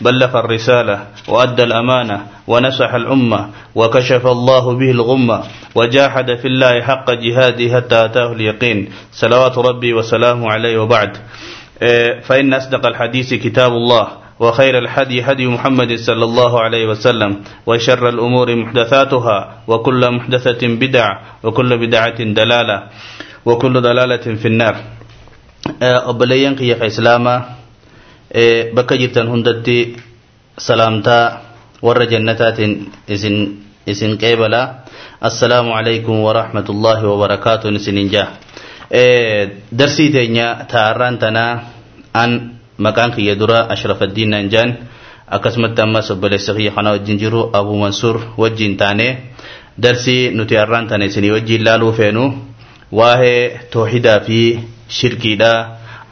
بلغ 0.00 0.38
الرسالة 0.40 1.06
وأدى 1.28 1.62
الأمانة 1.62 2.26
ونصح 2.46 2.94
الأمة 2.94 3.48
وكشف 3.74 4.26
الله 4.26 4.72
به 4.78 4.90
الغمة 4.90 5.42
وجاهد 5.74 6.34
في 6.38 6.48
الله 6.48 6.80
حق 6.82 7.10
جهاده 7.10 7.76
حتى 7.76 8.04
أتاه 8.04 8.32
اليقين 8.32 8.88
صلوات 9.12 9.58
ربي 9.58 9.94
وسلامه 9.94 10.50
عليه 10.52 10.78
وبعد 10.78 11.16
فإن 12.22 12.54
أصدق 12.54 12.86
الحديث 12.86 13.34
كتاب 13.34 13.72
الله 13.72 14.08
وخير 14.40 14.78
الحدي 14.78 15.22
هدي 15.22 15.46
محمد 15.46 15.94
صلى 15.96 16.24
الله 16.24 16.60
عليه 16.60 16.86
وسلم 16.86 17.36
وشر 17.66 18.08
الأمور 18.08 18.56
محدثاتها 18.56 19.38
وكل 19.68 20.10
محدثة 20.10 20.62
بدع 20.68 21.08
وكل 21.42 21.78
بدعة 21.86 22.18
دلالة 22.24 22.82
وكل 23.46 23.80
دلالة 23.80 24.16
في 24.34 24.48
النار 24.48 24.76
أبليين 25.82 26.56
قيق 26.56 26.84
إسلاما 26.84 27.55
بك 28.76 28.90
جرتن 29.00 29.26
هندتي 29.28 29.78
سلامتا 30.68 31.20
ور 31.86 31.98
جنتات 32.12 32.58
إذن 33.14 33.34
إذن 33.92 34.10
قيبلا 34.22 34.62
السلام 35.28 35.66
عليكم 35.78 36.14
ورحمة 36.26 36.66
الله 36.74 36.98
وبركاته 37.12 37.66
نسنين 37.76 38.08
جاه 38.14 38.28
درسي 39.72 40.06
تينيا 40.14 40.48
تاران 40.72 41.18
تنا 41.22 41.46
أن 42.16 42.30
maqaan 42.82 43.12
kiyya 43.14 43.36
dura 43.38 43.68
ashrafaddiin 43.70 44.30
naan 44.32 44.48
jaan 44.50 44.70
akkasumatti 45.36 45.78
ammas 45.84 46.08
obboleessa 46.10 46.50
kiyya 46.56 46.72
kana 46.74 46.90
wajjin 46.96 47.18
jiru 47.20 47.52
abu 47.58 47.76
mansuur 47.78 48.16
wajjin 48.42 48.74
taane 48.80 49.08
darsii 49.78 50.32
nuti 50.34 50.56
har'aan 50.58 50.88
tane 50.90 51.04
isinii 51.06 51.30
wajjin 51.36 51.62
laaluu 51.66 51.92
feenu 51.98 52.24
waa'ee 52.98 53.70
toohidaa 53.72 54.18
fi 54.26 54.38
shirkiidha 54.98 55.52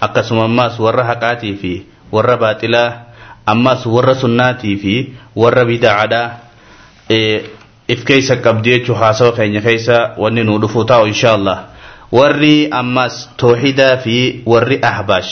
akkasuma 0.07 0.45
ammas 0.51 0.79
warra 0.85 1.05
haqaatii 1.11 1.55
fi 1.63 1.73
warra 2.12 2.38
baaxilaa 2.38 2.90
ammas 3.54 3.86
warra 3.86 4.16
sunnaatii 4.16 4.76
fi 4.84 4.94
warra 5.36 5.66
bidaacadha 5.66 6.22
if 7.94 8.04
keessa 8.06 8.36
qabdi 8.46 8.70
jechuu 8.80 8.96
haasawa 8.96 9.32
keenya 9.38 9.62
keessa 9.62 9.98
wanni 10.18 10.44
nu 10.44 10.58
dhufuu 10.60 10.84
taa'u 10.86 11.08
insha 11.08 11.34
allah 11.34 11.58
warri 12.12 12.68
ammas 12.72 13.30
toohidaa 13.38 13.98
fi 14.04 14.16
warri 14.46 14.80
ahbaash 14.92 15.32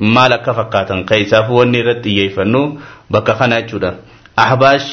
maal 0.00 0.32
akka 0.32 0.54
fakkaatan 0.54 1.04
keessaaf 1.10 1.48
wanni 1.58 1.78
irratti 1.82 2.10
xiyyeeffannu 2.14 2.62
bakka 3.10 3.34
kana 3.34 3.60
jechuudha. 3.62 3.90
Ahbaash 4.36 4.88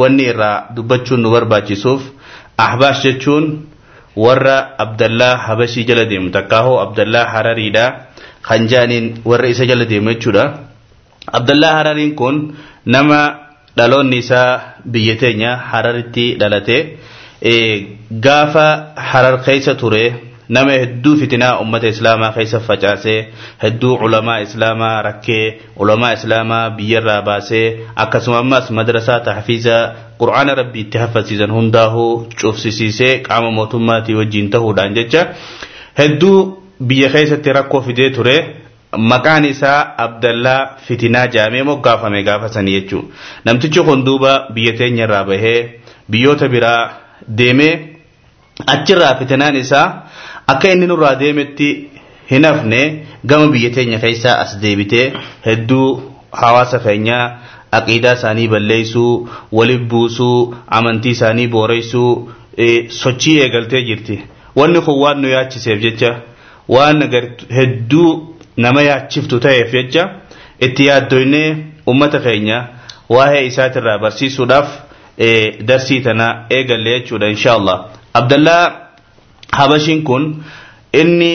wanni 0.00 0.22
irraa 0.32 0.56
dubbachuun 0.76 1.20
nu 1.22 1.30
barbaachisuuf 1.30 2.02
ahbaash 2.58 3.02
jechuun 3.04 3.44
warra 4.16 4.56
Abdallaa 4.84 5.36
Habashii 5.46 5.84
jala 5.88 6.04
deemu 6.04 6.30
takkaahoo 6.30 6.78
Abdallaa 6.80 7.24
Harariidha 7.34 7.84
kan 8.48 8.66
jaaniin 8.72 9.06
warra 9.24 9.48
isa 9.54 9.66
jala 9.70 9.84
deemu 9.92 10.10
jechuudha. 10.14 10.44
Abdallaa 11.38 11.74
Harariin 11.78 12.14
kun 12.20 12.36
nama 12.86 13.20
dhaloonni 13.76 14.18
isaa 14.24 14.60
biyya 14.92 15.16
teenya 15.22 15.56
Hararitti 15.70 16.26
dhalate 16.40 16.78
gaafa 18.26 18.66
Harar 19.10 19.36
keessa 19.44 19.74
ture 19.82 20.04
nama 20.48 20.72
hedduu 20.82 21.16
fitinaa 21.20 21.58
ummata 21.62 21.88
islaamaa 21.94 22.32
keessa 22.36 22.60
facaasee 22.68 23.18
hedduu 23.62 23.94
ulamaa 24.06 24.38
islaamaa 24.46 25.02
rakkee 25.08 25.44
ulamaa 25.82 26.12
islaamaa 26.18 26.70
biyyarraa 26.78 27.22
baasee 27.28 27.66
akkasuma 28.04 28.38
ammas 28.44 28.70
madrasaa 28.78 29.20
tahfiiza 29.28 29.76
qur'aana 30.20 30.54
rabbii 30.60 30.80
itti 30.86 30.98
haffasiisan 31.04 31.50
hundaahuu 31.58 32.10
cufsisiisee 32.40 33.12
qaama 33.28 33.50
mootummaatii 33.58 34.14
wajjin 34.20 34.50
ta'uudhaan 34.56 34.94
jecha 34.98 35.22
hedduu 36.00 36.36
biyya 36.80 37.08
keessatti 37.14 37.52
rakkoo 37.58 37.80
fidee 37.86 38.10
ture 38.16 38.36
maqaan 39.10 39.44
isaa 39.44 39.78
abdallaa 40.04 40.60
fitinaa 40.86 41.26
jaamee 41.36 41.62
moggaafame 41.70 42.22
gaafa 42.28 42.48
sanii 42.56 42.74
jechuu 42.80 43.02
namtichi 43.44 43.80
kun 43.88 44.04
duuba 44.08 44.32
biyya 44.54 44.72
teenyarraa 44.80 45.24
bahee 45.30 45.58
biyyoota 46.10 46.48
biraa 46.54 46.80
deemee 47.38 47.72
achirraa 48.74 49.14
fitinaan 49.20 49.56
isaa 49.56 49.86
akka 50.54 50.70
inni 50.74 50.86
nurraa 50.90 51.14
deemetti 51.22 51.68
hin 52.32 52.44
hafne 52.48 52.80
gama 53.30 53.46
biyya 53.54 53.70
teenya 53.76 53.98
keessaa 54.04 54.36
as 54.44 54.52
deebitee 54.64 55.06
hedduu 55.46 55.86
hawaasa 56.42 56.78
keenyaa 56.86 57.24
aqiidaa 57.78 58.12
isaanii 58.18 58.48
balleessuu 58.54 59.28
waliif 59.58 59.80
buusuu 59.94 60.36
amantii 60.78 61.10
isaanii 61.16 61.46
booreessuu 61.54 62.10
sochii 63.02 63.38
eegaltee 63.44 63.82
jirti 63.88 64.18
wanni 64.60 64.80
kun 64.86 64.98
waan 65.02 65.20
nu 65.22 65.28
yaachiseef 65.34 65.80
jecha 65.86 66.10
waan 66.68 67.02
hedduu 67.58 68.36
nama 68.56 68.82
yaachiftu 68.82 69.40
ta'eef 69.40 69.72
jecha 69.72 70.04
itti 70.60 70.86
yaaddoynee 70.86 71.56
ummata 71.92 72.18
keenya 72.26 72.58
waa'ee 73.08 73.46
isaatirraa 73.46 73.98
barsiisuudhaaf 73.98 74.68
darsii 75.68 76.00
tana 76.00 76.26
eegalle 76.50 76.90
jechuudha 77.00 77.28
inshaallah. 77.34 77.76
Abdallaa 78.14 78.64
habashiin 79.58 80.02
kun 80.04 80.24
inni 80.92 81.32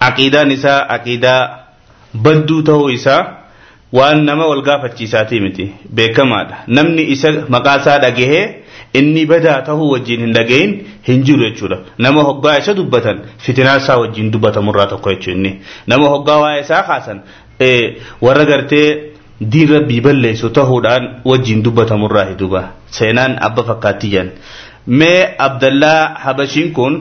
aqiidaan 0.00 0.50
isaa 0.50 0.80
aqiidaa 0.96 1.40
badduu 2.24 2.62
ta'uu 2.62 2.88
isaa 2.90 3.22
waan 3.92 4.24
nama 4.24 4.46
wal 4.46 4.62
gaafachiisaatii 4.62 5.40
miti. 5.40 5.72
Beekamaadha. 5.94 6.56
Namni 6.66 7.02
isa 7.14 7.32
maqaa 7.48 7.76
isaa 7.80 7.98
dhagahee 7.98 8.44
inni 8.94 9.26
badaa 9.26 9.62
ta'uu 9.68 9.90
wajjin 9.92 10.20
hin 10.26 10.32
dhagahin 10.38 10.72
hin 11.08 11.22
jiru 11.26 11.42
jechuudha. 11.48 11.78
Nama 11.98 12.22
hoggaa 12.28 12.56
isa 12.62 12.74
dubbatan 12.80 13.18
fitinaa 13.46 13.76
isaa 13.82 13.96
wajjin 14.04 14.30
dubbatamurraa 14.32 14.86
tokko 14.94 15.10
jechuu 15.14 15.32
inni. 15.36 15.52
Nama 15.86 16.08
hoggaa 16.14 16.38
waa'ee 16.44 16.60
isaa 16.64 16.82
kaasan 16.88 17.20
warra 18.26 18.44
gartee 18.50 18.88
diin 19.52 19.68
rabbii 19.74 20.00
balleessu 20.06 20.50
ta'uudhaan 20.58 21.04
wajjin 21.30 21.62
dubbatamurraa 21.66 22.24
hiduba 22.30 22.62
seenaan 22.98 23.36
abba 23.48 23.62
fakkaattii 23.70 24.10
jedhan 24.14 24.30
mee 25.00 25.34
abdallaa 25.46 26.02
habashiin 26.24 26.72
kun 26.78 26.94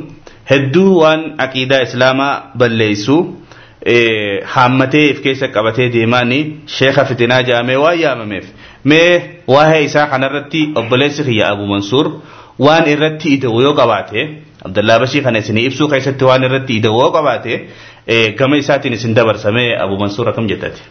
hedduu 0.51 0.89
waan 1.01 1.21
aqiidaa 1.45 1.81
islaamaa 1.87 2.33
balleessu 2.63 3.17
haammatee 4.53 5.05
if 5.11 5.21
keessa 5.25 5.47
qabatee 5.55 5.89
deemaani 5.95 6.39
sheeka 6.77 7.05
fitinaa 7.09 7.41
jaamee 7.49 7.75
waan 7.83 7.99
yaamameef 8.05 8.45
mee 8.91 9.11
waa'ee 9.55 9.83
isaa 9.89 10.07
kanarratti 10.13 10.61
obboleessi 10.81 11.23
kiyya 11.29 11.49
abu 11.55 11.65
mansuur 11.73 12.07
waan 12.65 12.85
irratti 12.93 13.27
ida'u 13.37 13.61
yoo 13.65 13.73
qabaate 13.79 14.19
abdallaa 14.67 14.99
bashii 15.03 15.21
kana 15.25 15.39
isinii 15.43 15.65
ibsuu 15.69 15.87
keessatti 15.93 16.23
waan 16.29 16.43
irratti 16.47 16.73
ida'u 16.79 16.97
yoo 17.03 17.11
qabaate 17.17 17.53
gama 18.39 18.55
isaatiin 18.63 18.93
isin 18.97 19.13
dabarsamee 19.17 19.69
abu 19.83 19.95
mansuur 20.03 20.27
akkam 20.33 20.47
jettati. 20.53 20.81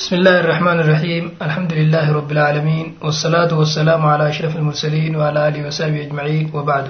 بسم 0.00 0.14
الله 0.20 0.36
الرحمن 0.44 0.78
الرحيم 0.84 1.24
الحمد 1.46 1.72
لله 1.80 2.06
رب 2.18 2.30
العالمين 2.36 2.86
والصلاة 3.04 3.48
والسلام 3.60 4.02
على 4.12 4.24
أشرف 4.28 4.52
المرسلين 4.60 5.12
وعلى 5.16 5.38
آله 5.48 5.60
وصحبه 5.68 6.00
أجمعين 6.06 6.44
وبعد 6.56 6.86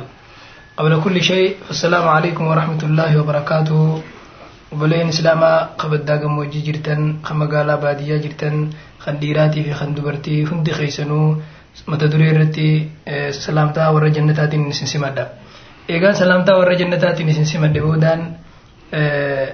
قبل 0.78 0.92
كل 1.04 1.16
شيء 1.30 1.48
السلام 1.70 2.02
عليكم 2.16 2.44
ورحمة 2.50 2.82
الله 2.88 3.10
وبركاته 3.20 3.78
وبلين 4.72 5.06
إسلاما 5.14 5.52
قبل 5.80 5.98
داقم 6.10 6.32
وجي 6.38 6.60
جرتن 6.66 7.00
خمقالا 7.22 7.74
بادية 7.84 8.16
جرتن 8.24 8.54
خنديراتي 9.04 9.60
في 9.66 9.72
خندبرتي 9.80 10.36
هندي 10.50 10.72
خيسنو 10.78 11.22
mata 11.84 12.06
duree 12.08 12.30
irratti 12.32 12.66
eh, 13.06 13.32
salaamtaa 13.32 13.92
warra 13.92 14.08
jannataatiin 14.16 14.68
isin 14.70 14.88
simadha 14.88 15.26
egaa 15.88 16.14
salaamtaa 16.14 16.56
warra 16.58 16.74
jannataatiin 16.80 17.28
isin 17.28 17.46
simadhe 17.46 17.80
boodaan 17.80 18.22
eh, 18.92 19.48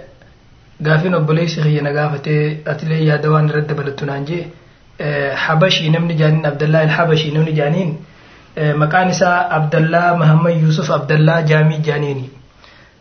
gaafin 0.82 1.14
obboleessi 1.14 1.60
kiyya 1.62 1.82
na 1.82 1.92
gaafatee 1.92 2.62
atilee 2.74 3.02
yaada 3.08 3.30
waan 3.30 3.48
irratti 3.50 3.68
dabalattu 3.74 4.06
naan 4.06 4.24
jee 4.30 4.46
eh, 4.98 5.34
habashii 5.46 5.90
namni 5.90 6.14
jaaniin 6.22 6.46
abdallaa 6.52 6.82
ilhabashii 6.88 7.34
namni 7.34 7.52
jaaniin 7.60 7.92
maqaan 8.84 9.10
isaa 9.10 9.36
abdallaa 9.58 10.16
mahammad 10.22 10.56
yusuf 10.62 10.90
abdallaa 10.90 11.42
jaamii 11.50 11.78
jaaniini. 11.86 12.30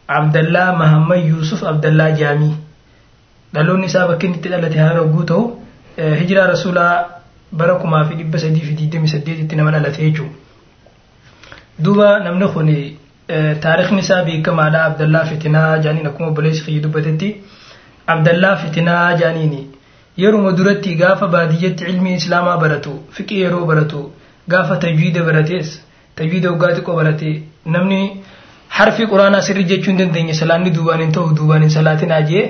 Abdallaa 0.07 0.75
mahammad 0.81 1.25
yusuf 1.27 1.63
abdallaa 1.63 2.11
jaamii. 2.21 2.53
Dhaloonni 3.53 3.85
isaa 3.91 4.07
bakki 4.07 4.25
inni 4.27 4.37
itti 4.37 4.49
dhalate 4.53 4.79
haa 4.79 4.93
yogguu 4.99 5.23
ta'u 5.31 5.41
hijiraa 6.21 6.47
rasuulaa 6.53 7.20
bara 7.59 7.75
kumaa 7.81 8.03
fi 8.09 8.15
dhibba 8.19 8.39
sadii 8.43 8.61
fi 8.69 8.73
digdami 8.79 9.07
saddeetitti 9.13 9.55
nama 9.59 9.71
dhalate 9.75 9.99
jechuudha. 10.05 10.35
duuba 11.83 12.07
namni 12.25 12.47
kun 12.53 12.69
taarikhni 13.65 13.99
isaa 14.05 14.23
beekamaadha 14.29 14.79
abdallaa 14.89 15.25
fitinaa 15.29 15.77
jaaniin 15.85 16.07
akkuma 16.09 16.29
obboleessi 16.31 16.63
kiyya 16.65 16.81
dubbatetti 16.85 17.29
abdallaa 18.13 18.55
fitinaa 18.63 19.13
jaaniini 19.21 19.61
yeruma 20.23 20.51
duratti 20.59 20.95
gaafa 21.01 21.27
baadiyyatti 21.35 21.83
ilmi 21.93 22.13
islaamaa 22.19 22.57
baratu 22.63 22.93
fiqii 23.17 23.39
yeroo 23.43 23.65
baratu 23.71 24.01
gaafa 24.53 24.75
tajwiida 24.85 25.23
baratees 25.29 25.69
tajwiida 26.21 26.51
waggaa 26.53 26.71
xiqqoo 26.77 26.95
barate 27.01 27.29
namni 27.75 27.99
harfi 28.77 29.07
quraanaa 29.13 29.41
sirri 29.47 29.63
jechuu 29.71 29.91
hin 29.93 29.97
dandeenye 30.03 30.33
salaanni 30.41 30.69
duubaan 30.77 31.01
hin 31.05 31.11
ta'u 31.19 31.35
duubaan 31.41 31.61
hin 31.67 31.73
salaatinaa 31.77 32.21
jee 32.31 32.45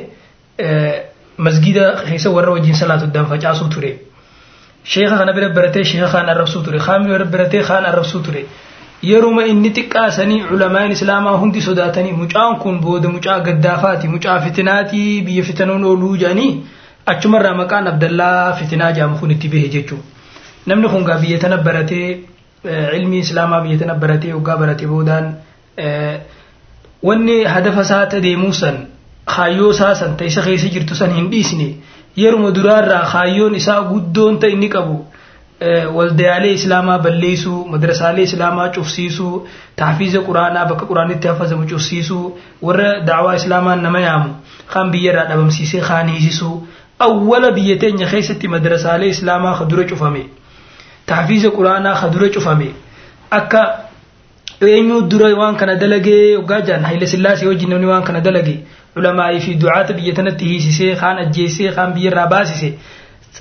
masgida 1.49 1.85
keessa 2.07 2.29
warra 2.37 2.51
wajjin 2.57 2.75
salaatu 2.83 3.05
addaan 3.11 3.27
facaasuu 3.33 3.69
ture. 3.75 3.91
Bira 4.85 5.49
baratee 5.49 5.83
sheekha 5.83 6.11
kaan 6.11 6.29
arrabsuu 6.29 6.63
ture. 6.63 6.79
Kaan 6.79 7.05
bira 7.07 7.25
baratee 7.25 7.63
kaan 7.63 7.85
arrabsuu 7.85 8.21
ture. 8.23 8.45
Yeruma 9.03 9.43
inni 9.45 9.69
xiqqaasanii 9.73 10.43
culamaan 10.49 10.91
islaamaa 10.91 11.37
hundi 11.41 11.61
sodaatanii 11.61 12.13
mucaan 12.13 12.57
kun 12.59 12.79
booda 12.81 13.09
mucaa 13.09 13.39
gaddaafaati 13.39 14.07
mucaa 14.07 14.39
fitinaatii 14.39 15.21
biyya 15.25 15.43
fitanoon 15.43 15.83
ooluu 15.83 16.15
jedhanii 16.17 16.63
achumarraa 17.05 17.53
maqaan 17.61 17.87
Abdallaa 17.87 18.53
fitinaa 18.59 18.91
jedhamu 18.91 19.17
kun 19.19 19.31
itti 19.31 19.47
bahe 19.49 19.67
jechuudha. 19.69 20.03
Namni 20.67 20.87
kun 20.89 21.03
gaa 21.03 21.17
biyya 21.17 21.39
tana 21.39 21.57
baratee 21.57 22.19
ilmi 22.97 23.17
islaamaa 23.25 23.61
biyya 23.63 23.79
tana 23.79 23.95
baratee 23.95 24.33
waggaa 24.33 24.57
baratee 24.57 24.87
boodaan 24.87 25.25
wanni 27.03 27.43
hadafa 27.43 27.81
isaa 27.81 28.05
ta 28.05 28.19
deemuu 28.21 28.53
san 28.53 28.77
kaayyoo 29.25 29.71
isaa 29.71 29.95
san 29.95 30.15
ta 30.17 30.25
isa 30.25 30.41
keessa 30.45 30.69
jirtu 30.75 30.95
san 30.95 31.13
hin 31.17 31.29
dhiisne 31.31 31.67
yeruma 32.15 32.51
duraarraa 32.51 33.05
kaayyoon 33.11 33.55
isaa 33.55 33.81
guddoon 33.91 34.39
ta 34.39 34.47
inni 34.47 34.69
qabu. 34.69 35.05
Waldayaalee 35.95 36.53
islaamaa 36.57 36.97
balleessuu 36.99 37.65
madrasaalee 37.73 38.23
islaamaa 38.29 38.69
cufsiisuu 38.75 39.47
taafiiza 39.81 40.19
quraanaa 40.27 40.65
bakka 40.69 40.85
quraanitti 40.91 41.27
hafazamu 41.27 41.67
cufsiisuu 41.71 42.37
warra 42.61 42.99
daawaa 43.09 43.35
islaamaa 43.41 43.75
nama 43.75 43.99
yaamu 43.99 44.29
kaan 44.73 44.89
biyyarraa 44.95 45.25
dhabamsiisee 45.31 45.81
kaan 45.89 46.07
hiisisuu 46.13 46.55
awwala 47.07 47.51
biyya 47.51 47.77
teenya 47.83 48.07
keessatti 48.13 48.47
madrasaalee 48.55 49.09
islaamaa 49.17 49.53
ka 49.59 49.65
dura 49.65 49.83
cufame 49.93 50.23
taafiiza 51.05 51.49
quraanaa 51.57 51.95
ka 52.01 52.09
dura 52.09 52.29
cufame. 52.29 52.67
Akka 53.31 53.61
eenyu 54.61 55.01
dura 55.01 55.29
waan 55.41 55.55
kana 55.55 55.75
dalagee 55.75 56.31
yoggaa 56.31 56.61
jaan 56.61 56.83
haile 56.89 57.05
sillaasee 57.07 57.47
wajjin 57.47 57.69
namni 57.69 57.87
waan 57.93 58.03
kana 58.03 58.19
dalage 58.21 58.55
ulamaa'ii 58.97 59.39
fi 59.45 59.51
du'aata 59.61 59.93
biyya 59.97 60.13
tanatti 60.19 60.45
hiisisee 60.51 60.95
kaan 61.01 61.17
ajjeesee 61.23 61.71
kaan 61.77 61.93
biyyarraa 61.95 62.27
baasise. 62.33 62.69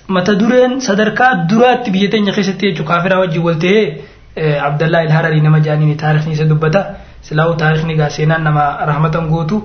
Mata 0.08 0.34
dureen 0.40 0.80
sadarkaa 0.80 1.30
duraatti 1.50 1.90
biyya 1.94 2.10
teenya 2.10 2.32
keessatti 2.36 2.66
jechuun 2.70 2.88
kaafiraa 2.92 3.18
wajjin 3.22 3.42
wal 3.46 3.58
ta'ee 3.64 3.84
abdallaa 4.68 5.02
ilhararii 5.06 5.40
nama 5.46 5.58
jaaniin 5.66 5.96
taarikni 5.96 6.32
isa 6.38 6.44
dubbata. 6.52 6.84
Silaa'uu 7.28 7.56
taarikni 7.62 7.94
gaa 7.96 8.08
seenaan 8.10 8.44
nama 8.44 8.64
rahmatan 8.92 9.26
gootu 9.32 9.56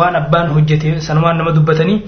waan 0.00 0.16
abbaan 0.16 0.48
hojjete 0.56 1.00
sanumaan 1.00 1.38
nama 1.38 1.52
dubbatanii. 1.60 1.98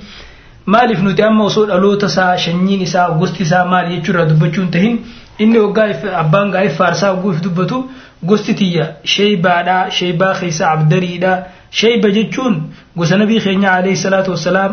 Maaliif 0.67 1.01
nuti 1.07 1.23
amma 1.23 1.45
osoo 1.45 1.67
dhaloota 1.71 2.07
isaa 2.07 2.37
shanyiin 2.39 2.83
isaa 2.89 3.09
gosti 3.21 3.43
isaa 3.43 3.65
maali 3.65 3.97
jechuurraa 3.97 4.27
dubbachuu 4.33 4.63
hin 4.65 4.71
tahin? 4.77 4.99
Inni 5.39 5.59
waggaa 5.59 5.87
abbaan 6.25 6.51
gaa'eef 6.57 6.77
faarsaa 6.83 7.11
ogguuf 7.15 7.39
dubbatu 7.45 7.79
gosti 8.33 8.55
tiyya 8.55 8.87
sheeybaadha 9.15 9.77
sheeybaa 9.99 10.35
keessa 10.41 10.65
abdariidha 10.75 11.33
sheeyba 11.81 12.09
jechuun 12.17 12.55
gosa 12.97 13.17
nabii 13.23 13.41
keenya 13.47 13.73
alayhi 13.73 13.97
salaatu 14.05 14.31
wassalaam 14.37 14.73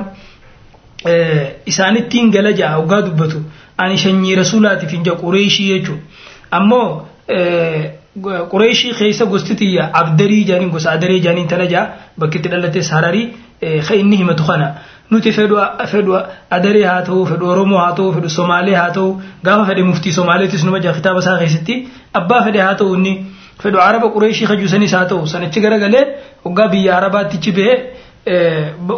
isaanittiin 1.72 2.32
gala 2.36 2.52
ja'a 2.62 2.78
waggaa 2.82 3.02
dubbatu 3.08 3.40
ani 3.78 3.98
shanyii 4.04 4.36
rasuulaatiif 4.42 4.92
hin 4.96 5.04
jedhu 5.08 5.18
qureeshii 5.24 5.68
jechuun 5.74 6.00
ammoo 6.60 6.86
qureeshii 8.54 8.94
keessa 9.00 9.26
gosti 9.34 9.56
tiyya 9.62 9.90
abdarii 10.02 10.44
jaaniin 10.50 10.70
gosa 10.76 10.92
adaree 10.98 11.20
jaaniin 11.26 11.48
tana 11.54 11.66
ja'a 11.74 11.86
bakki 12.24 12.38
itti 12.42 12.50
dhalates 12.54 12.92
hararii 12.98 13.26
ka 13.88 13.94
inni 14.02 14.16
himatu 14.22 14.44
kana 14.50 14.68
nuti 15.12 15.32
fedhu 15.38 16.16
adaree 16.58 16.86
haa 16.92 17.02
ta'u 17.10 17.26
fedhu 17.32 17.46
oromoo 17.54 17.80
haa 17.84 17.94
ta'u 18.00 18.14
fedhu 18.16 18.30
somaalee 18.40 18.76
haa 18.82 18.90
ta'u 18.98 19.10
gaafa 19.50 19.66
fedhe 19.70 19.84
muftii 19.92 20.14
somaaleetis 20.20 20.64
numa 20.70 20.80
jaa 20.88 20.94
kitaaba 20.98 21.20
isaa 21.26 21.38
keessatti 21.44 21.76
abbaa 22.22 22.42
fedhe 22.48 22.62
haa 22.66 22.74
ta'u 22.82 22.96
inni 22.98 23.14
fedhu 23.64 23.80
araba 23.90 24.08
qureeshii 24.18 24.48
kajuusanis 24.52 24.94
haa 25.00 25.06
ta'u 25.14 25.28
sanichi 25.36 25.60
garagalee 25.68 26.04
waggaa 26.46 26.68
biyya 26.74 26.98
arabaattichi 26.98 27.52
bahee 27.60 27.78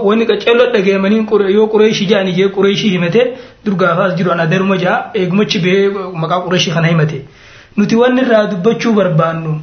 wanni 0.08 0.26
qaceelloo 0.30 0.68
dhageemanii 0.74 1.26
yoo 1.58 1.68
qureeshii 1.74 2.08
jedhanii 2.12 2.34
jee 2.40 2.48
qureeshii 2.58 2.90
himate 2.96 3.22
durgaafaas 3.66 4.16
jiru 4.22 4.31
ana 4.36 4.46
daruma 4.54 4.78
jaa 4.84 4.98
eegumachi 5.22 5.60
bahee 5.66 5.90
maqaa 6.24 6.40
qureeshii 6.46 6.74
kana 6.78 6.88
himate 6.94 7.22
nuti 7.78 7.96
wanni 8.04 8.22
irraa 8.26 8.46
dubbachuu 8.54 8.94
barbaannu 9.00 9.56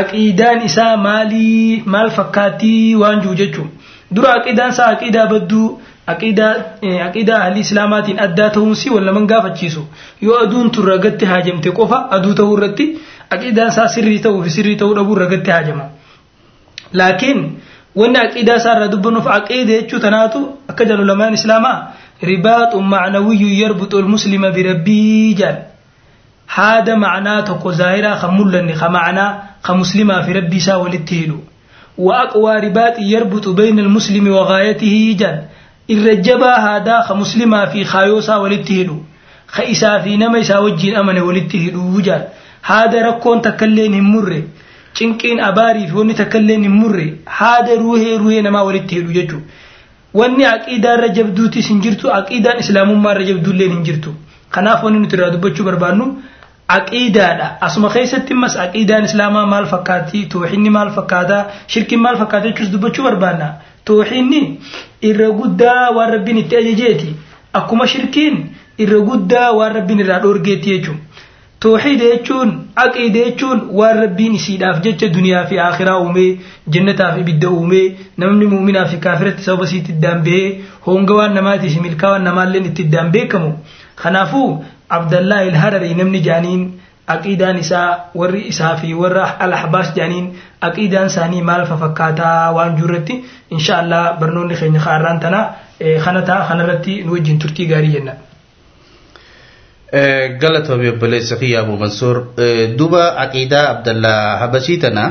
aqiidaan 0.00 0.64
isaa 0.70 0.96
maalii 0.96 1.82
maal 1.94 2.10
fakkaattii 2.16 2.94
waan 3.02 3.20
jiru 3.26 3.34
jechuun 3.42 3.68
dura 4.14 4.32
aqiidaan 4.40 4.70
isaa 4.76 4.88
aqiidaa 4.96 5.26
badduu 5.32 5.68
aqiidaa 6.14 6.52
aqiidaa 7.06 7.38
ahli 7.44 7.60
islaamaatiin 7.66 8.20
addaa 8.26 8.48
ta'uunsi 8.56 8.90
wal 8.96 9.04
naman 9.10 9.26
gaafachiisu 9.32 9.82
yoo 10.26 10.36
aduun 10.44 10.70
tun 10.76 10.86
ragatti 10.92 11.24
haajamte 11.32 11.70
qofa 11.80 11.98
aduu 12.18 12.34
ta'uu 12.42 12.54
irratti 12.58 12.86
aqiidaan 13.36 13.68
isaa 13.74 13.88
sirrii 13.96 14.18
ta'uu 14.26 14.42
fi 14.44 14.50
sirrii 14.58 14.76
ta'uu 14.82 14.94
dhabuu 15.00 15.14
ragatti 15.22 15.50
haajama 15.56 15.84
laakiin 17.00 17.42
وان 17.98 18.16
عقيده 18.16 18.58
سار 18.58 18.86
دبن 18.86 19.20
في 19.20 19.28
عقيده 19.28 19.80
تشو 19.80 19.98
تناتو 19.98 20.42
اكجل 20.70 21.06
لما 21.06 21.28
الاسلام 21.28 21.64
رباط 22.24 22.72
معنوي 22.94 23.42
يربط 23.62 23.94
المسلم 23.94 24.42
بربي 24.54 25.34
جل 25.40 25.56
هذا 26.54 26.94
معنى 26.94 27.42
تقو 27.42 27.70
زائرة 27.80 28.14
خمولا 28.14 28.74
خمعنا 28.74 29.26
خمسلما 29.62 30.22
في 30.22 30.32
ربي 30.32 30.60
ساو 30.60 30.86
للتيلو 30.86 31.38
وأقوى 31.98 32.52
رباط 32.66 32.98
يربط 32.98 33.48
بين 33.48 33.78
المسلم 33.78 34.28
وغايته 34.28 35.16
جل 35.20 35.38
الرجبا 35.90 36.52
هذا 36.68 37.00
خمسلما 37.08 37.66
في 37.66 37.84
خايو 37.84 38.20
ساو 38.20 38.46
للتيلو 38.46 38.96
خيسا 39.46 39.98
في 39.98 40.16
نمي 40.16 40.42
ساو 40.42 40.66
الجين 40.68 40.96
أمن 40.96 41.18
وللتيلو 41.18 42.00
جل 42.00 42.22
هذا 42.62 43.02
ركون 43.08 43.42
تكلين 43.42 44.02
مره 44.02 44.42
cinqiin 44.98 45.40
abaarii 45.48 45.86
fi 45.88 45.94
wanni 46.00 46.14
takkaillee 46.20 46.56
hin 46.62 46.70
murre 46.80 47.06
haada 47.40 47.74
ruhee 47.82 48.16
ruhee 48.22 48.42
namaa 48.46 48.62
walitti 48.68 48.94
hidhu 49.00 49.12
jechuudha. 49.12 49.46
Wanni 50.14 50.44
aqiidaa 50.54 50.94
irra 50.98 51.08
jabduutis 51.20 51.68
hin 51.70 51.80
jirtu 51.84 52.10
aqiidaan 52.18 52.58
islaamummaa 52.64 53.12
irra 53.14 53.24
jabduullee 53.30 53.68
hin 53.74 53.84
jirtu. 53.90 54.14
Kanaaf 54.56 54.82
wanni 54.84 54.98
nuti 55.04 55.16
irraa 55.16 55.30
dubbachuu 55.34 55.64
barbaannu 55.70 56.06
aqiidaadha. 56.76 57.48
Asuma 57.66 57.90
keessatti 57.94 58.32
immas 58.36 58.56
aqiidaan 58.64 59.04
islaamaa 59.08 59.46
maal 59.46 59.66
fakkaatti 59.72 60.26
tooxinni 60.34 60.70
maal 60.76 60.90
fakkaataa 60.96 61.42
shirkiin 61.74 62.00
maal 62.06 62.16
fakkaata 62.22 62.48
jechuus 62.48 62.70
dubbachuu 62.72 63.04
barbaanna. 63.08 63.48
Tooxinni 63.84 64.40
irra 65.10 65.30
guddaa 65.40 65.90
waan 65.96 66.10
rabbiin 66.14 66.38
itti 66.44 66.56
ajajeeti. 66.62 67.14
Akkuma 67.60 67.86
shirkiin 67.86 68.36
irra 68.78 68.98
guddaa 69.10 69.52
waan 69.58 69.72
rabbiin 69.78 70.00
irraa 70.06 70.18
dhoorgeetti 70.24 70.70
jechuudha. 70.74 71.02
tooxiida 71.64 72.04
jechuun 72.14 72.50
aqiida 72.84 73.20
jechuun 73.26 73.60
waan 73.78 73.96
rabbiin 74.02 74.34
isiidhaaf 74.38 74.76
jecha 74.86 75.08
duniyaa 75.16 75.44
fi 75.52 75.58
akhiraa 75.68 75.98
uumee 76.04 76.28
jannataaf 76.74 77.18
ibidda 77.22 77.50
uumee 77.56 77.86
namni 78.24 78.46
muuminaa 78.52 78.84
fi 78.92 78.96
kaafiratti 79.06 79.42
sababa 79.46 79.64
isiitti 79.70 79.92
iddaan 79.96 80.20
bahee 80.26 80.48
honga 80.86 81.14
waan 81.20 81.34
namaatii 81.38 81.72
fi 81.76 81.80
milkaa 81.86 82.10
waan 82.14 82.24
namaalleen 82.30 82.68
itti 82.70 82.82
iddaan 82.88 83.10
beekamu 83.16 83.50
kanaafuu 84.02 84.50
abdallaa 84.98 85.40
ilhararii 85.48 85.94
namni 86.02 86.20
jaaniin 86.28 86.62
aqiidaan 87.16 87.58
isaa 87.64 87.88
warri 88.22 88.44
isaa 88.52 88.72
fi 88.84 88.94
warra 89.02 89.26
al-ahbaas 89.48 89.92
jaaniin 89.98 90.30
aqiidaan 90.70 91.06
isaanii 91.12 91.42
maal 91.50 91.66
fafakkaataa 91.72 92.52
waan 92.60 92.76
jirretti 92.80 93.18
insha 93.58 93.78
Allah 93.82 94.04
barnoonni 94.20 94.56
keenya 94.62 94.80
kaarraan 94.86 95.20
tanaa 95.26 95.44
eh, 95.80 95.98
kana 96.04 96.22
ta'a 96.32 96.48
kanarratti 96.48 97.02
nu 97.04 97.12
wajjin 97.18 97.38
turtii 97.44 97.66
gaarii 97.74 97.92
jenna. 97.98 98.12
جنة 99.93 100.39
galatoomi 100.39 100.87
obboleessa 100.89 101.35
kiyya 101.37 101.59
abu 101.61 101.77
mansuur 101.77 102.17
duba 102.77 103.03
aqiidaa 103.23 103.69
abdallaa 103.73 104.37
habashii 104.41 104.77
tana 104.77 105.03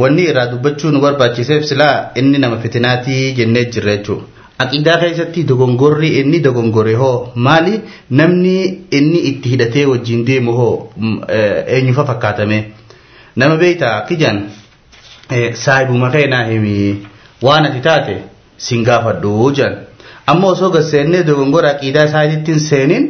wanni 0.00 0.22
irraa 0.30 0.46
dubbachuu 0.52 0.90
nu 0.90 1.00
barbaachiseef 1.00 1.64
silaa 1.64 2.10
inni 2.14 2.38
nama 2.38 2.58
fitinaatii 2.58 3.32
jennee 3.38 3.64
jirra 3.64 3.96
jechuudha. 3.96 4.24
Aqiidaa 4.58 4.96
keessatti 5.02 5.42
dogongorri 5.50 6.08
inni 6.20 6.38
dogongore 6.46 6.94
hoo 6.94 7.32
maali 7.34 7.80
namni 8.10 8.54
inni 8.98 9.18
itti 9.30 9.48
hidhatee 9.52 9.86
wajjin 9.92 10.24
deemu 10.24 10.52
hoo 10.52 10.92
eenyufa 11.76 12.04
fakkaatame 12.10 12.58
nama 13.36 13.56
beeyta 13.56 13.88
kijaan 14.08 14.38
saahibuma 15.64 16.10
keenaa 16.10 16.44
himi 16.50 16.74
waan 17.42 17.66
ati 17.66 17.80
taate 17.88 18.16
sin 18.66 18.84
gaafadhu 18.84 19.50
jedhan 19.58 19.76
ammoo 20.26 20.50
osoo 20.56 20.70
gaseennee 20.76 21.22
dogongora 21.30 21.70
aqiidaa 21.74 22.04
isaatiitti 22.10 22.60
seenin 22.68 23.04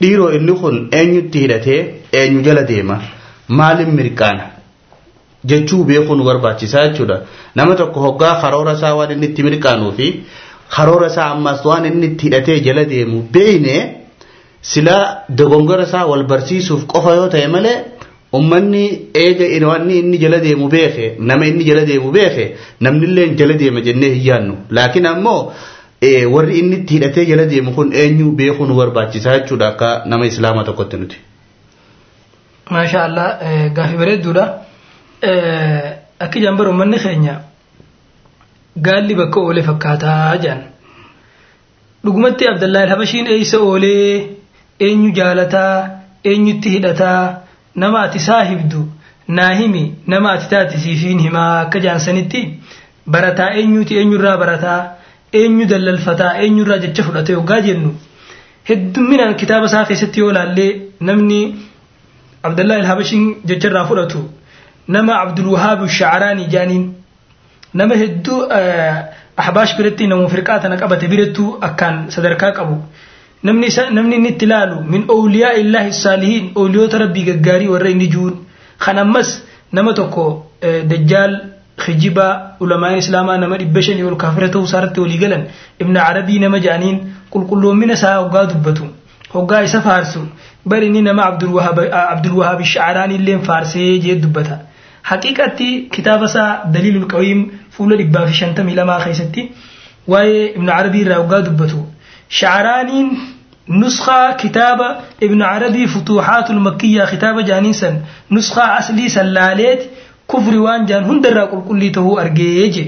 dhiiroo 0.00 0.30
inni 0.38 0.52
kun 0.60 0.76
eenyutti 1.00 1.38
hidhatee 1.44 1.80
eenyu 2.20 2.40
jala 2.46 2.62
deema? 2.70 2.96
Maalin 3.48 3.90
mirqaana? 3.98 4.44
Jechuu 5.50 5.84
beekuun 5.84 6.24
barbaachisaa 6.28 6.86
jechuudha. 6.88 7.16
Nama 7.54 7.74
tokko 7.74 8.00
hoggaa 8.06 8.34
karoora 8.42 8.72
isaa 8.78 8.94
waan 8.98 9.10
inni 9.16 9.26
itti 9.30 9.42
mirqaanuu 9.48 9.92
fi 9.98 10.06
karoora 10.76 11.06
isaa 11.12 11.30
ammas 11.34 11.64
waan 11.64 11.84
inni 11.90 12.06
itti 12.12 12.24
hidhatee 12.26 12.58
dogongora 15.38 15.84
isaa 15.88 16.06
wal 16.10 16.24
barsiisuuf 16.32 16.84
qofa 16.92 17.14
yoo 17.18 17.28
ta'e 17.34 17.46
malee 17.54 17.76
ummanni 18.38 18.82
eega 19.24 19.46
wanni 19.70 19.98
inni 19.98 20.18
jala 20.22 20.38
deemu 20.46 20.68
beeke 20.74 21.04
nama 21.18 21.46
inni 21.50 21.64
jala 21.68 21.84
deemu 21.90 22.10
beeke 22.16 22.44
namnillee 22.80 23.24
jala 23.40 23.54
deema 23.62 23.80
jennee 23.86 24.10
hin 24.14 24.24
yaannu 24.30 24.54
laakiin 24.78 25.06
warri 26.34 26.58
inni 26.58 26.76
itti 26.76 26.94
hidhatee 26.94 27.24
jala 27.26 27.44
deemu 27.46 27.72
kun 27.74 27.92
eenyu 27.92 28.30
beekuu 28.32 28.66
nu 28.66 28.74
barbaachisaa 28.74 29.38
jechuudha 29.38 29.68
akka 29.68 30.02
nama 30.06 30.26
islaamaa 30.26 30.64
tokkotti 30.64 30.96
nuti. 30.96 31.16
Maasha 32.70 33.04
Allah 33.04 33.28
gaafi 33.74 33.96
bareedduudha. 33.96 34.44
akka 36.20 36.40
jaan 36.40 36.56
bara 36.58 36.68
uummanni 36.70 36.98
keenya 37.04 37.34
gaalli 38.86 39.14
bakka 39.20 39.40
oolee 39.40 39.62
fakkaataa 39.68 40.36
jedhan 40.42 40.60
dhugumatti 42.04 42.48
abdallaa 42.50 42.86
habashiin 42.92 43.26
eeysa 43.34 43.58
oolee 43.68 44.26
eenyu 44.88 45.10
jaalataa 45.18 45.74
eenyutti 46.32 46.68
hidhataa 46.74 47.22
nama 47.82 48.00
ati 48.06 48.18
saahibdu 48.28 48.80
naa 49.38 49.50
himi 49.60 49.82
nama 50.14 50.32
ati 50.36 50.48
taate 50.52 50.78
siifiin 50.84 51.18
himaa 51.26 51.50
akka 51.64 51.78
jaansanitti 51.86 52.42
barataa 53.16 53.50
eenyuti 53.62 53.98
eenyurraa 54.02 54.36
barataa 54.44 54.80
أين 55.34 55.60
يدل 55.60 55.88
الفتاة 55.88 56.38
أين 56.38 56.58
يراجع 56.58 56.88
تفرده 56.98 57.36
وقاعدينه 57.38 57.92
هد 58.70 58.98
من 58.98 59.20
الكتاب 59.20 59.66
ساق 59.66 59.92
ستي 59.92 60.22
ولا 60.22 60.44
لي 60.54 60.80
نمني 61.02 61.54
عبد 62.44 62.60
الله 62.60 62.76
الهابشين 62.76 63.36
جتر 63.46 63.72
رافرده 63.72 64.22
نما 64.88 65.12
عبد 65.14 65.38
الوهاب 65.38 65.84
الشعراني 65.84 66.44
جانين 66.46 66.94
نما 67.74 67.94
هد 68.02 68.28
أحباش 69.38 69.70
برتي 69.78 70.06
نمو 70.06 70.28
فرقات 70.28 70.64
أنا 70.64 70.76
كبت 70.76 71.04
برتو 71.04 71.58
أكان 71.62 72.10
صدرك 72.10 72.44
أبو 72.44 72.76
نمني 73.44 73.68
نمني 73.90 74.18
نتلالو 74.18 74.80
من 74.92 75.00
أولياء 75.10 75.60
الله 75.60 75.86
الصالحين 75.88 76.52
أولياء 76.56 76.96
ربي 76.96 77.22
جاري 77.46 77.68
ورئي 77.68 77.94
نجود 77.94 78.34
خنمس 78.78 79.28
نما 79.72 79.92
تكو 79.92 80.42
دجال 80.64 81.32
kijibaa 81.84 82.32
ulamaan 82.64 82.96
islaamaa 83.02 83.36
nama 83.42 83.56
dhibba 83.62 83.82
shanii 83.88 84.06
ol 84.10 84.16
kaafira 84.22 84.48
ta'uu 84.54 84.64
isaarratti 84.70 85.00
walii 85.04 85.18
galan. 85.24 85.42
Ibna 85.82 86.00
arabii 86.10 86.38
nama 86.44 86.58
ja'aniin 86.66 86.96
qulqulloomina 87.32 87.94
isaa 87.98 88.16
hoggaa 88.22 88.44
dubbatu 88.52 88.84
hoggaa 89.34 89.62
isa 89.68 89.80
faarsu. 89.86 90.20
Bari 90.70 90.86
inni 90.90 91.02
nama 91.08 91.22
abdulwahaab 91.30 92.60
shacaraanii 92.72 93.16
illeen 93.20 93.42
faarsee 93.48 93.98
jee 94.04 94.16
dubbata. 94.24 94.56
Haqiiqatti 95.10 95.68
kitaaba 95.96 96.26
isaa 96.30 96.50
daliilul 96.74 97.06
qawiim 97.14 97.40
fuula 97.76 97.96
dhibbaa 98.00 98.26
fi 98.28 98.34
shantamii 98.40 98.74
lamaa 98.80 99.00
keessatti 99.04 99.42
waa'ee 100.14 100.44
ibnu 100.56 100.70
arabii 100.78 101.02
irraa 101.06 101.18
hoggaa 101.22 101.42
dubbatu. 101.48 101.78
Shacaraaniin 102.38 103.08
nuskaa 103.82 104.32
kitaaba 104.42 104.88
ibnu 105.26 105.44
arabii 105.54 105.86
futuuxaatul 105.94 106.60
makkiyyaa 106.66 107.06
kitaaba 107.12 107.42
jaaniinsan 107.50 107.94
nuskaa 108.36 108.68
aslii 108.80 109.08
san 109.16 109.28
laaleet 109.36 109.80
kufri 110.32 110.58
waan 110.66 110.86
jaan 110.90 111.04
hundarraa 111.10 111.46
qulqullii 111.52 111.90
tahuu 111.98 112.16
argee 112.24 112.68
je 112.76 112.84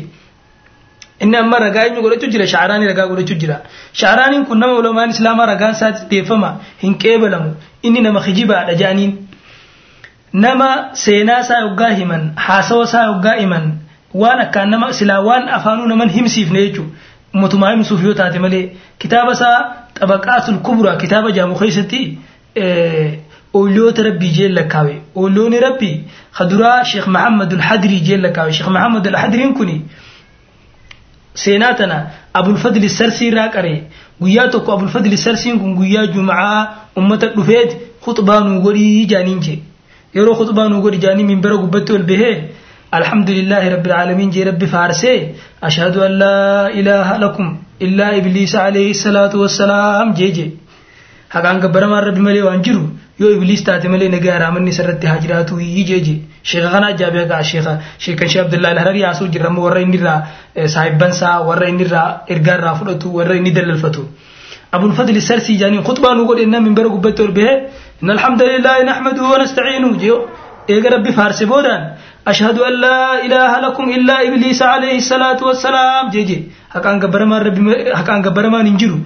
inni 1.24 1.36
amma 1.42 1.58
ragaa 1.64 1.82
eenyu 1.88 2.02
godhachuu 2.04 2.30
jira 2.34 2.46
shacaraanii 2.52 2.86
ragaa 2.92 3.06
godhachuu 3.10 3.36
jira. 3.42 3.56
Shacaraaniin 4.00 4.44
kun 4.50 4.58
nama 4.62 4.72
ulamaan 4.82 5.10
islaamaa 5.14 5.46
ragaan 5.52 5.72
isaatti 5.76 6.06
deeffama 6.10 6.50
hin 6.82 6.94
qeebalamu. 7.02 7.50
Inni 7.82 8.00
nama 8.06 8.20
kijibaadha 8.26 8.74
jaaniin 8.82 9.12
nama 10.32 10.68
seenaa 11.02 11.40
isaa 11.44 11.60
yoggaa 11.66 11.90
himan 12.00 12.22
haasawa 12.46 12.84
isaa 12.88 13.04
yoggaa 13.10 13.34
himan 13.40 13.64
waan 14.22 14.40
akkaan 14.46 14.70
nama 14.70 14.92
silaa 14.98 15.20
waan 15.28 15.48
afaanuu 15.58 15.86
naman 15.92 16.08
himsiifne 16.16 16.60
jechuu 16.66 16.86
ummatumaa 17.34 17.70
himsuuf 17.72 18.04
yoo 18.04 18.14
taate 18.20 18.38
malee 18.44 18.64
kitaaba 19.04 19.32
isaa 19.38 19.56
xabaqaatul 20.00 20.58
kubra 20.68 20.96
kitaaba 21.02 21.30
jaamu 21.38 21.54
keessatti 21.60 22.00
أولوت 23.54 24.00
ربي 24.00 24.28
جيل 24.28 24.54
لكاوي. 24.54 25.02
أولوني 25.16 25.58
ربي 25.58 26.04
خدرا 26.32 26.82
شيخ 26.82 27.08
محمد 27.08 27.52
الحدري 27.52 27.98
جيل 27.98 28.22
لكاوي. 28.22 28.52
شيخ 28.52 28.68
محمد 28.68 29.06
الحدري 29.06 29.52
كوني 29.52 29.82
سيناتنا 31.34 32.08
أبو 32.36 32.50
الفضل 32.50 32.84
السرسي 32.84 33.30
راكري. 33.30 33.82
قياتك 34.22 34.68
أبو 34.68 34.84
الفضل 34.84 35.12
السرسي 35.12 35.58
كن 35.58 35.78
قيا 35.78 36.04
جمعة 36.04 36.74
أمتك 36.98 37.32
دفيت 37.36 37.72
خطبان 38.02 38.56
وغري 38.56 39.04
جانينجي. 39.04 39.62
يرو 40.14 40.34
خطبان 40.34 40.72
وغري 40.72 40.96
جاني 40.96 41.22
من 41.22 41.40
برق 41.40 41.60
بتو 41.60 41.96
البهي 41.96 42.44
الحمد 42.94 43.30
لله 43.30 43.74
رب 43.74 43.86
العالمين 43.86 44.30
جي 44.30 44.42
ربي 44.42 44.66
فارسي. 44.66 45.28
أشهد 45.62 45.96
أن 45.96 46.12
لا 46.18 46.68
إله 46.78 47.16
لكم 47.16 47.58
إلا 47.82 48.16
إبليس 48.16 48.54
عليه 48.56 48.90
الصلاة 48.90 49.36
والسلام. 49.36 50.12
جي 50.12 50.30
جي. 50.30 50.50
هكذا 51.30 51.66
برمان 51.66 52.02
ربي 52.04 52.20
ملي 52.20 52.42
وانجرو 52.42 52.82
yoo 53.20 53.30
ibliis 53.36 53.62
taate 53.68 53.88
malee 53.92 54.08
nagaa 54.14 54.38
raamanni 54.42 54.70
isarratti 54.74 55.06
haa 55.10 55.18
jiraatu 55.24 55.60
jee. 55.60 56.00
Je 56.06 56.14
sheeka 56.50 56.70
kana 56.74 56.86
ajaa'ibe 56.92 57.22
gaa 57.32 57.42
sheeka 57.50 57.72
sheekan 58.04 58.28
shee 58.32 58.40
abdullahi 58.44 58.72
alhararii 58.76 59.04
haasuu 59.08 59.28
jirra 59.34 59.50
warra 59.66 59.80
inni 59.86 59.96
irraa 60.00 60.18
saahibban 60.74 61.10
isaa 61.16 61.36
warra 61.48 61.68
inni 61.72 61.84
irraa 61.88 62.08
ergaa 62.34 62.56
irraa 62.58 62.74
fudhatu 62.80 63.14
warra 63.18 63.34
inni 63.40 63.52
dallalfatu. 63.58 64.02
Abul 64.72 64.92
fadli 64.98 65.20
sarsii 65.30 65.58
jaaniin 65.62 65.82
khutbaa 65.88 66.14
nuu 66.14 66.26
godhe 66.30 66.46
namni 66.46 66.74
bara 66.78 66.88
gubbatti 66.94 67.22
ol 67.26 67.32
bahee 67.38 67.56
inna 68.02 68.12
alhamdulillahi 68.16 68.84
nahmaduhu 68.90 69.32
wa 69.32 69.38
nasta'iinu 69.42 69.88
jee 70.02 70.18
eega 70.74 70.90
rabbi 70.96 71.12
faarse 71.18 71.44
boodaan 71.52 71.82
an 72.30 72.74
laa 72.84 73.20
ilaaha 73.26 73.60
lakum 73.66 73.90
illaa 73.90 74.22
ibliisa 74.28 74.72
alayhi 74.76 75.00
salaatu 75.12 75.44
wassalaam. 75.48 76.10
Jee 76.14 76.24
je 76.30 76.38
haqaan 76.74 77.00
gabbaramaan 77.00 77.42
rabbi 77.48 77.62
haqaan 77.98 78.22
gabbaramaan 78.22 78.66
hin 78.66 78.76
jiru 78.82 78.98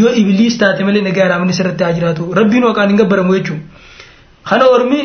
yoo 0.00 0.12
ibliis 0.22 0.58
taate 0.60 0.84
malee 0.88 1.02
nagaa 1.08 1.28
raamni 1.32 1.52
sirratti 1.58 1.84
haa 1.84 1.92
jiraatu 1.98 2.28
rabbiin 2.40 2.64
haqaan 2.68 2.88
hin 2.92 2.98
gabbaramu 3.02 3.34
jechuun. 3.38 3.60
Kana 4.48 4.64
ormi 4.76 5.00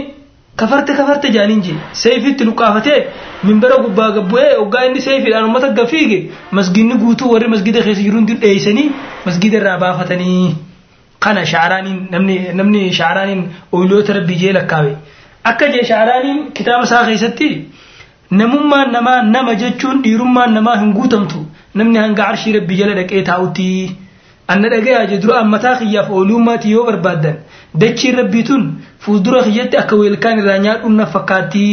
kafarte 0.62 0.94
kafarte 1.00 1.28
jaaniin 1.38 1.62
je 1.66 1.74
seefitti 2.04 2.44
luqqaafatee 2.50 3.00
minbara 3.50 3.76
gubbaa 3.88 4.12
gabbu'ee 4.20 4.54
hoggaa 4.60 4.86
inni 4.90 5.02
seefiidhaan 5.08 5.44
uummata 5.50 5.70
gafiige 5.82 6.20
masginni 6.60 6.96
guutuu 7.04 7.32
warri 7.34 7.48
masgida 7.56 7.82
keessa 7.88 8.02
jiru 8.08 8.18
hundi 8.20 8.34
dheeysanii 8.46 8.88
masgida 9.26 9.58
irraa 9.62 9.78
baafatanii. 9.84 10.56
Kana 11.26 11.46
shaaraaniin 11.52 12.00
namni 12.14 12.36
namni 12.62 12.82
shaaraaniin 13.02 13.44
ooyiloota 13.74 14.14
rabbii 14.18 14.36
jee 14.42 14.54
lakkaawe. 14.58 14.92
Akka 15.52 15.68
jee 15.76 15.84
shaaraaniin 15.92 16.40
kitaaba 16.58 16.84
isaa 16.90 17.06
keessatti 17.08 17.48
namummaan 18.42 18.92
namaa 18.96 19.22
nama 19.36 19.54
jechuun 19.62 20.02
dhiirummaan 20.04 20.54
namaa 20.58 20.76
hin 20.82 20.92
guutamtu. 20.98 21.46
Namni 21.74 21.98
hanga 22.04 22.28
arshii 22.28 22.54
rabbii 22.60 22.78
jala 22.82 22.94
dhaqee 23.00 23.22
taa'utti 23.30 23.68
anna 24.54 24.70
dhagayaa 24.74 25.06
je 25.12 25.18
dura 25.24 25.40
ammataa 25.44 25.76
kiyyaaf 25.80 26.10
oolummaati 26.18 26.72
yoo 26.72 26.86
barbaaddan 26.90 27.36
dachiin 27.82 28.16
rabbii 28.20 28.44
tun 28.50 28.64
fuuldura 29.06 29.44
kiyyatti 29.48 29.78
akka 29.78 29.96
weelkaan 30.02 30.40
irraa 30.44 30.58
nyaadhuun 30.66 30.96
na 31.02 31.06
fakkaatti 31.16 31.66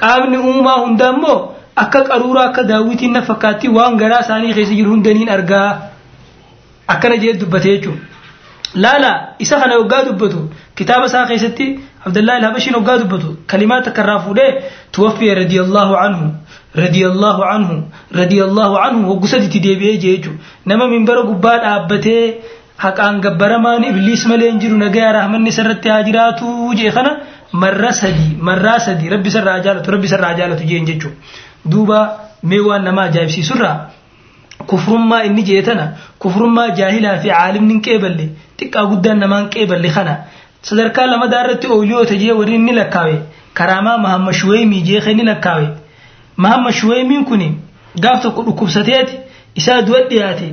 qaamni 0.00 0.38
uumaa 0.50 0.76
hundaa 0.84 1.10
immoo 1.16 1.38
akka 1.84 2.00
qaruuraa 2.10 2.44
akka 2.50 2.62
daawwitiin 2.70 3.12
na 3.18 3.22
fakkaatti 3.30 3.68
waan 3.78 3.96
garaa 4.02 4.20
isaanii 4.26 4.54
keessa 4.58 4.74
jiru 4.78 4.90
hundaniin 4.94 5.28
argaa 5.36 5.68
akkana 6.94 7.16
jee 7.22 7.32
dubbate 7.40 7.68
jechuudha. 7.74 8.00
laala 8.74 9.10
isa 9.38 9.56
kana 9.60 9.74
hoggaa 9.80 10.04
dubbatu 10.08 10.40
كتاب 10.78 11.02
ساقي 11.14 11.38
ستي 11.44 11.66
عبد 12.06 12.16
الله 12.20 12.34
الهبشي 12.40 12.70
نقاد 12.76 13.00
بتو 13.12 13.30
كلمات 13.50 13.86
كرافو 13.96 14.30
ليه 14.38 14.52
توفي 14.94 15.28
رضي 15.42 15.58
الله 15.66 15.88
عنه 16.02 16.20
رضي 16.84 17.02
الله 17.10 17.36
عنه 17.50 17.70
رضي 18.20 18.40
الله 18.48 18.70
عنه 18.84 19.00
وقصدي 19.10 19.48
تديبيه 19.54 19.94
جيجو 20.04 20.32
نما 20.68 20.86
من 20.92 21.02
برا 21.08 21.22
قبال 21.30 21.60
أبته 21.76 22.20
haqaan 22.78 23.18
gabbaramaan 23.24 23.82
ibliis 23.90 24.22
malee 24.30 24.48
hin 24.50 24.58
jiru 24.62 24.76
nagayaa 24.78 25.12
rahmanni 25.18 25.50
sarratti 25.56 25.88
haa 25.92 26.02
jiraatu 26.08 26.46
jee 26.78 26.90
kana 26.96 27.10
marra 27.62 27.90
sadi 28.00 28.26
marraa 28.48 28.78
sadi. 28.86 29.10
Rabbi 29.14 29.30
sarraa 29.36 29.58
jaalatu 29.64 29.90
rabbi 29.94 30.08
sarraa 30.12 30.34
jaalatu 30.38 30.64
jeen 30.70 30.86
jechuun. 30.90 31.14
Duuba 31.72 31.98
mee 32.50 32.60
waan 32.68 32.84
nama 32.88 33.02
ajaa'ibsiisurraa 33.10 33.76
kufrummaa 34.70 35.22
inni 35.28 35.42
jee 35.48 35.62
tana 35.68 35.84
kufrummaa 36.22 36.68
jaahilaa 36.78 37.16
fi 37.22 37.28
caalimni 37.34 37.72
hin 37.74 37.82
qeeballe 37.88 38.26
xiqqaa 38.60 38.84
guddaan 38.92 39.18
namaan 39.24 39.50
qeeballe 39.54 39.90
kana. 39.96 40.14
Sadarkaa 40.62 41.06
lamadaa 41.06 41.44
irratti 41.44 41.66
ooliyoota 41.66 42.14
jee 42.14 42.32
warri 42.32 42.54
inni 42.54 42.72
lakkaawe. 42.72 43.16
Karaamaa 43.54 43.98
mahamma 43.98 44.32
shuweemii 44.32 44.82
jee 44.82 45.00
kan 45.00 45.10
inni 45.12 45.24
lakkaawe. 45.24 45.66
Mahamma 46.36 46.72
shuweemiin 46.72 47.24
kun 47.24 47.42
gaaf 48.00 48.22
tokko 48.22 48.42
dhukkubsateeti. 48.42 49.14
Isaa 49.56 49.82
du'a 49.82 50.00
dhiyaate. 50.10 50.48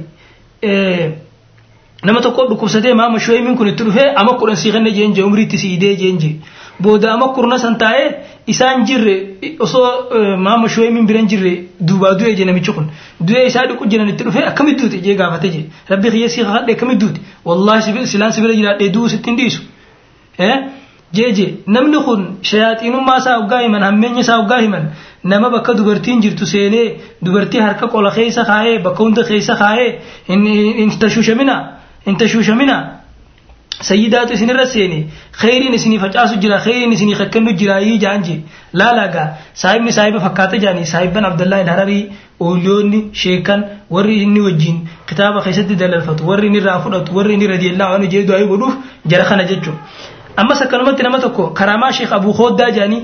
Nama 2.03 2.21
tokko 2.21 2.45
dhukkubsatee 2.49 2.93
mahamma 2.93 3.19
shuweemiin 3.19 3.57
kun 3.57 3.67
itti 3.67 3.83
dhufee 3.83 4.13
ama 4.15 4.33
kudhan 4.39 4.55
sii 4.55 4.71
kanne 4.71 4.91
jeen 4.91 5.13
jee 5.15 5.23
umriitti 5.23 5.57
sii 5.57 5.73
idee 5.73 5.95
jeen 5.95 6.17
jee. 6.19 6.35
Booda 6.81 7.13
ama 7.13 7.27
kurna 7.33 7.57
san 7.57 7.77
taa'ee 7.77 8.07
isaan 8.47 8.85
jirre 8.85 9.13
osoo 9.59 10.37
maama 10.37 10.67
shuweemiin 10.69 11.07
biran 11.07 11.27
jirre 11.27 11.53
duubaa 11.87 12.13
du'e 12.19 12.35
je 12.35 12.45
namichi 12.45 12.71
kun. 12.73 12.89
Du'e 13.27 13.45
isaa 13.47 13.65
dhiqu 13.69 13.87
jiran 13.91 14.09
itti 14.09 14.23
dhufe 14.23 14.43
akkamit 14.49 14.79
duute 14.81 14.99
jee 15.05 15.15
gaafate 15.21 15.49
je 15.53 15.61
rabbi 15.89 16.11
kiyya 16.11 16.29
sii 16.29 16.43
kakadhe 16.43 16.73
akkamit 16.73 16.99
duute? 16.99 17.21
Wallahi 17.45 18.07
silaan 18.07 18.31
sibira 18.31 18.53
jiraadhee 18.53 18.89
du'u 18.93 19.09
sitti 19.09 19.29
hin 19.29 19.37
dhiisu 19.37 19.61
jee 21.17 21.31
je 21.37 21.45
namni 21.67 21.99
kun 22.07 22.21
shayaaxiinummaa 22.49 23.17
isaa 23.23 23.35
hoggaa 23.39 23.61
himan 23.65 23.83
hammeenya 23.87 24.21
isaa 24.25 24.37
hoggaa 24.41 24.59
himan 24.65 24.85
nama 25.31 25.49
bakka 25.55 25.73
dubartiin 25.77 26.21
jirtu 26.25 26.45
seenee 26.53 26.87
dubartii 27.25 27.61
harka 27.67 27.87
qola 27.93 28.11
keessa 28.17 28.43
kaa'ee 28.51 28.75
bakka 28.87 29.03
hunda 29.03 29.23
keessa 29.29 29.55
kaa'ee 29.61 29.89
hin 30.27 30.91
tashuushamina 31.05 31.55
hin 32.07 32.17
tashuushamina 32.23 32.77
sayyidaatu 33.89 34.33
isinirra 34.37 34.65
seene 34.73 34.99
kheyriin 35.41 35.73
isinii 35.77 35.99
facaasu 36.03 36.37
jira 36.43 36.59
kheyriin 36.65 36.93
isinii 36.97 37.15
kakkennu 37.21 37.51
jira 37.61 37.79
yii 37.85 37.97
jaan 38.03 38.23
je 38.27 38.35
laalagaa 38.81 39.25
saahibni 39.63 39.91
saahiba 39.97 40.19
fakkaata 40.27 40.57
jaani 40.65 40.85
saahibban 40.93 41.25
abdallaa 41.31 41.63
hararii 41.71 42.03
ooliyoonni 42.47 42.99
sheekan 43.23 43.65
warri 43.97 44.15
inni 44.25 44.41
wajjin 44.47 44.77
kitaaba 45.09 45.41
keessatti 45.47 45.75
dalalfatu 45.83 46.27
warri 46.29 46.47
inni 46.51 46.59
irraa 46.63 46.79
fudhatu 46.85 47.17
warri 47.17 47.33
inni 47.37 47.47
radiyallaa 47.55 47.89
waan 47.93 48.07
jee 48.15 48.25
jara 49.13 49.25
kana 49.31 49.43
jechuun 49.51 49.77
ammas 50.41 50.61
akkanumatti 50.65 51.03
nama 51.03 51.19
tokko 51.25 51.43
karaamaa 51.59 51.91
sheek 51.97 52.11
abuu 52.19 52.33
hooddaa 52.41 52.71
jaanii 52.79 53.01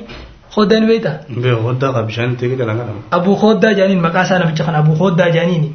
Khooddaa 0.53 0.79
ni 0.83 0.87
beektaa? 0.87 1.13
Bee 1.43 1.51
hoddaa 1.65 1.89
qaba 1.93 2.01
bishaan 2.07 2.31
itti 2.33 2.45
eegale 2.45 2.65
kan 2.71 2.77
qabu. 2.87 2.99
Abuu 3.17 3.35
Khooddaa 3.41 3.69
jaaniin 3.77 4.01
maqaa 4.05 4.23
isaa 4.27 4.39
namicha 4.41 4.63
kana 4.67 4.77
Abuu 4.83 4.95
Khooddaa 5.01 5.29
jaaniini. 5.35 5.69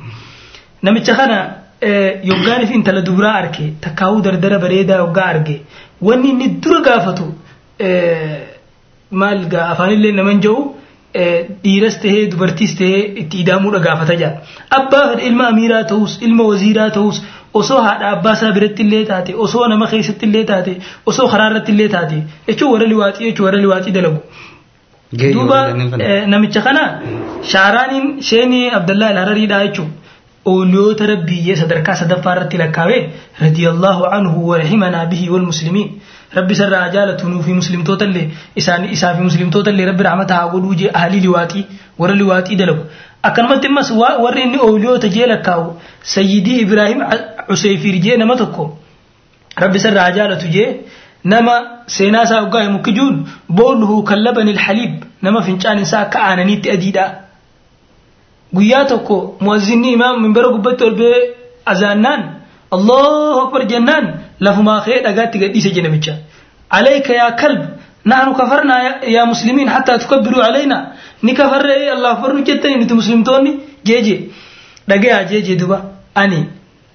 Namicha 0.83 1.15
kana 1.21 1.39
yoggaaniif 2.31 2.71
intala 2.79 3.01
duraa 3.09 3.35
arge 3.43 3.65
takkaawuu 3.87 4.21
dardara 4.27 4.59
bareedaa 4.65 4.99
yoggaa 5.05 5.27
arge 5.35 5.57
wanni 6.09 6.29
inni 6.33 6.49
dura 6.67 6.81
gaafatu 6.89 7.27
maal 9.21 9.41
gaa 9.55 9.67
afaanillee 9.75 10.13
naman 10.19 10.41
jedhu 10.47 10.63
dhiiras 11.65 11.97
tahee 12.03 12.25
dubartiis 12.33 12.73
tahee 12.81 13.03
itti 13.23 13.37
idaamuudha 13.45 13.81
gaafata 13.87 14.15
jaa 14.23 14.33
abbaa 14.79 15.05
ilma 15.29 15.45
amiiraa 15.53 15.83
ta'us 15.93 16.13
ilma 16.29 16.45
waziiraa 16.51 16.91
ta'us 16.99 17.17
osoo 17.55 17.81
haadha 17.87 18.09
abbaa 18.17 18.33
isaa 18.39 18.53
biratti 18.57 18.83
illee 18.87 19.05
taate 19.11 19.35
osoo 19.47 19.67
nama 19.73 19.87
keessatti 19.93 20.27
illee 20.29 20.45
taate 20.51 20.73
osoo 21.13 21.29
karaa 21.35 21.51
irratti 21.51 21.73
illee 21.77 21.89
taate 21.95 22.19
jechuun 22.49 22.73
warra 22.73 22.87
liwaaxii 22.95 23.27
jechuun 23.31 23.47
warra 23.49 23.61
liwaaxii 23.67 23.93
dalagu. 23.99 24.21
Duuba 25.35 25.59
namicha 26.33 26.61
kana 26.67 26.83
shaaraaniin 27.53 28.07
sheenii 28.31 28.65
Abdallaa 28.81 29.09
Al-Harariidhaa 29.15 29.63
jechuun 29.67 29.91
ooliyoota 30.53 31.07
rabbiyyee 31.13 31.57
sadarkaa 31.63 31.95
sadaffaa 32.03 32.33
irratti 32.37 32.59
lakkaawee 32.65 33.01
radiyallahu 33.45 34.05
anhu 34.19 34.49
wa 34.49 34.59
rahimanaa 34.59 35.07
bihi 35.15 35.31
wal 35.31 35.47
muslimiin. 35.53 35.91
rabbi 36.37 36.55
sarraa 36.59 36.89
jaalatu 36.95 37.29
nuufi 37.33 37.53
muslimtootallee 37.59 38.25
isaan 38.61 38.85
isaafi 38.95 39.23
muslimtootallee 39.27 39.85
rabbi 39.89 40.03
rahmata 40.07 40.35
haa 40.39 40.49
godhuu 40.55 40.75
jee 40.81 40.91
ahlii 41.01 41.21
liwaaxii 41.27 41.63
warra 42.01 42.15
liwaaxii 42.23 42.57
dalagu 42.63 42.83
akkanumatti 43.29 43.67
ammas 43.71 43.91
warri 44.25 44.43
inni 44.47 44.59
ooliyoota 44.69 45.09
jee 45.17 45.27
lakkaa'u 45.33 45.65
sayyidii 46.15 46.59
ibraahim 46.65 47.01
useyfiir 47.49 47.97
jee 48.05 48.17
nama 48.17 48.37
tokko. 48.37 48.79
Rabbi 49.57 49.79
sarraa 49.81 50.11
jaalatu 50.13 50.47
jee 50.49 50.81
nama 51.25 51.55
seenaa 51.87 52.23
isaa 52.23 52.41
hoggaa 52.41 52.63
himu 52.63 52.79
kijuun 52.83 53.27
booluhu 53.49 54.03
kan 54.03 54.19
labani 54.25 54.51
ilhaliib 54.51 54.95
nama 55.23 55.43
fincaan 55.43 55.79
isaa 55.79 56.01
akka 56.01 56.19
aananiitti 56.23 56.71
adiidha. 56.71 57.07
Guyyaa 58.55 58.85
tokko 58.85 59.37
muwazzinni 59.41 59.93
imaam 59.93 60.23
minbara 60.23 60.49
gubbatti 60.49 60.85
ol 60.85 60.95
bee 60.95 61.17
azaannaan 61.67 62.23
allahu 62.71 63.41
akbar 63.47 63.67
jennaan 63.67 64.07
lafumaa 64.41 64.81
kee 64.85 65.01
dhagaatti 65.03 65.39
gadhiise 65.39 65.71
je 65.75 65.83
namicha. 65.83 66.15
Alayka 66.71 67.13
yaa 67.13 67.31
kalb 67.33 67.63
nahnu 68.05 68.35
kafarnaa 68.35 68.81
yaa 69.15 69.27
muslimiin 69.27 69.69
hattaa 69.69 69.99
tukabbiruu 69.99 70.43
alayna 70.43 70.79
ni 71.23 71.35
kafarre 71.35 71.91
allah 71.91 72.11
akbar 72.13 72.35
nu 72.35 72.43
jettani 72.45 72.77
nuti 72.77 72.95
muslimtoonni? 72.95 73.53
Jeeje 73.85 74.17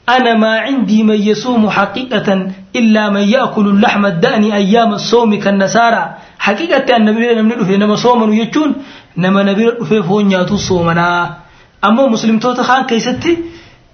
dhagayaa 0.06 0.14
jeeje 0.14 0.14
duba 0.14 0.16
ani 0.16 0.16
أنا 0.16 0.34
ما 0.34 0.58
عندي 0.60 1.02
من 1.02 1.18
يصوم 1.18 1.70
حقيقة 1.70 2.28
إلا 2.76 3.10
من 3.10 3.24
يأكل 3.26 3.66
اللحم 3.66 4.06
الدأن 4.06 4.44
أيام 4.44 4.94
الصوم 4.94 5.34
كالنسارى 5.34 6.04
حقيقة 6.38 6.96
أن 6.96 7.04
نبي 7.04 7.34
نمني 7.34 7.64
في 7.64 7.76
نما 7.76 7.96
صوم 7.96 8.32
يجون 8.32 8.70
نما 9.18 9.42
نبي 9.42 9.82
في 9.88 10.02
فون 10.02 10.30
ياتو 10.30 10.56
صومنا 10.56 11.36
أما 11.84 12.06
مسلم 12.06 12.38
توتا 12.38 12.62
خان 12.62 12.86
كيستي 12.86 13.38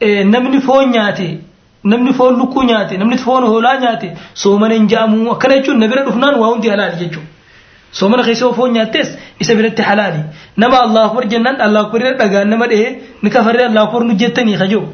نمني 0.05 0.61
فون 0.61 0.95
ياتي 0.95 1.39
namni 1.85 2.13
foon 2.15 2.37
lukkuu 2.39 2.63
nyaate 2.63 2.97
namni 2.99 3.19
foon 3.19 3.45
hoolaa 3.45 3.77
nyaate 3.81 4.13
soomana 4.35 4.75
hin 4.75 4.87
jaamu 4.89 5.33
akkana 5.33 5.55
jechuun 5.59 5.79
na 5.83 5.89
bira 5.89 6.05
dhufnaan 6.07 6.35
waa 6.41 6.51
hundi 6.53 6.69
halaali 6.69 6.97
jechuudha. 6.97 7.27
Soomana 7.93 8.23
keessa 8.23 8.53
foon 8.59 8.73
nyaattes 8.73 9.09
isa 9.41 9.55
biratti 9.55 9.83
halaali. 9.83 10.21
Nama 10.57 10.77
Allah 10.85 11.03
akbar 11.09 11.27
jennaan 11.33 11.61
Allah 11.61 11.81
akbar 11.87 12.01
irra 12.01 12.15
dhagaan 12.19 12.49
nama 12.49 12.67
dhahee 12.71 12.91
ni 13.23 13.31
kafarree 13.31 13.67
Allah 13.67 13.83
akbar 13.83 14.05
nu 14.05 14.15
jettanii 14.15 14.57
kajoo. 14.63 14.85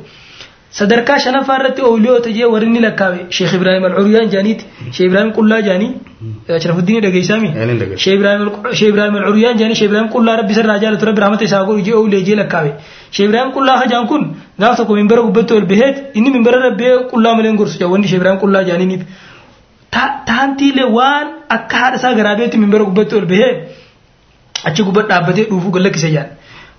Sadarkaa 0.77 1.17
shanaffaa 1.23 1.55
irratti 1.59 1.81
ooliyoota 1.87 2.29
jee 2.37 2.45
warri 2.53 2.69
ni 2.75 2.79
lakkaawe 2.85 3.17
Sheekh 3.37 3.53
Ibrahim 3.57 3.83
Al-Uriyaan 3.89 4.29
jaaniiti. 4.33 4.65
Sheekh 4.91 5.07
Ibrahim 5.09 5.31
Qullaa 5.37 5.61
jaanii. 5.67 5.89
Ashrafuddin 6.57 7.01
dhageessaami. 7.05 7.49
Sheekh 8.03 8.87
Ibrahim 8.89 9.15
Al-Uriyaan 9.21 9.57
jaanii 9.61 9.75
Sheekh 9.79 9.89
Ibrahim 9.91 10.09
Qullaa 10.15 10.35
rabbi 10.41 10.53
sarraa 10.59 10.77
jaalatu 10.83 11.05
rabbi 11.09 11.21
rahmata 11.25 11.45
isaa 11.49 11.63
godhu 11.67 11.81
jee 11.87 11.93
ooliyaa 11.99 12.25
jee 12.29 12.35
lakkaawe. 12.41 12.71
Sheekh 13.11 13.27
Ibrahim 13.29 13.51
Qullaa 13.57 13.77
hajaan 13.83 14.07
kun 14.11 14.23
gaaf 14.59 14.77
tokko 14.77 14.95
minbara 15.01 15.21
gubbatti 15.27 15.53
ol 15.59 15.65
baheet 15.73 15.97
inni 16.17 16.29
minbara 16.37 16.59
rabbee 16.67 16.93
qullaa 17.13 17.35
malee 17.37 17.53
gorsu 17.61 17.77
jaa 17.81 17.89
wanni 17.93 18.07
Sheekh 18.07 18.21
Ibrahim 18.21 18.39
Qullaa 18.45 18.63
jaaniiniif. 18.69 19.01
Taantiilee 20.27 20.89
waan 20.97 21.27
akka 21.55 21.77
haadha 21.81 21.97
isaa 22.01 22.13
garaa 22.19 22.35
beetti 22.39 22.57
minbara 22.63 22.83
gubbatti 22.89 23.15
ol 23.15 23.25
bahee 23.33 23.51
achi 24.69 24.81
gubbatti 24.87 25.09
dhaabbatee 25.13 25.45
dhuufuu 25.51 25.71
gallakkise 25.75 26.09
jaan. 26.15 26.29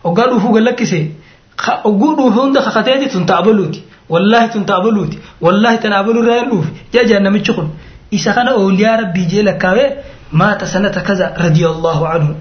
Hoggaa 0.04 0.26
dhuufuu 0.32 0.52
gallakkise 0.56 0.98
ugu 1.90 2.14
dhuufe 2.16 2.38
hunda 2.40 2.60
kakateeti 2.62 3.06
tun 3.12 3.26
taabaluuti 3.26 3.80
wallahi 4.14 4.48
tun 4.54 4.64
taabaluuti 4.70 5.18
wallahi 5.40 5.78
tan 5.84 5.92
aabalurraa 5.98 6.38
hin 6.40 6.48
dhuufe 6.50 6.70
jajaa 6.94 7.20
namichi 7.26 7.52
kun 7.58 7.68
isa 8.10 8.32
kana 8.38 8.50
ooliyaa 8.62 8.96
rabbii 9.02 9.26
jee 9.32 9.42
lakkaawee 9.42 9.88
maata 10.40 10.66
sanata 10.66 11.00
kaza 11.08 11.26
radiyallahu 11.44 12.06
anhu 12.14 12.32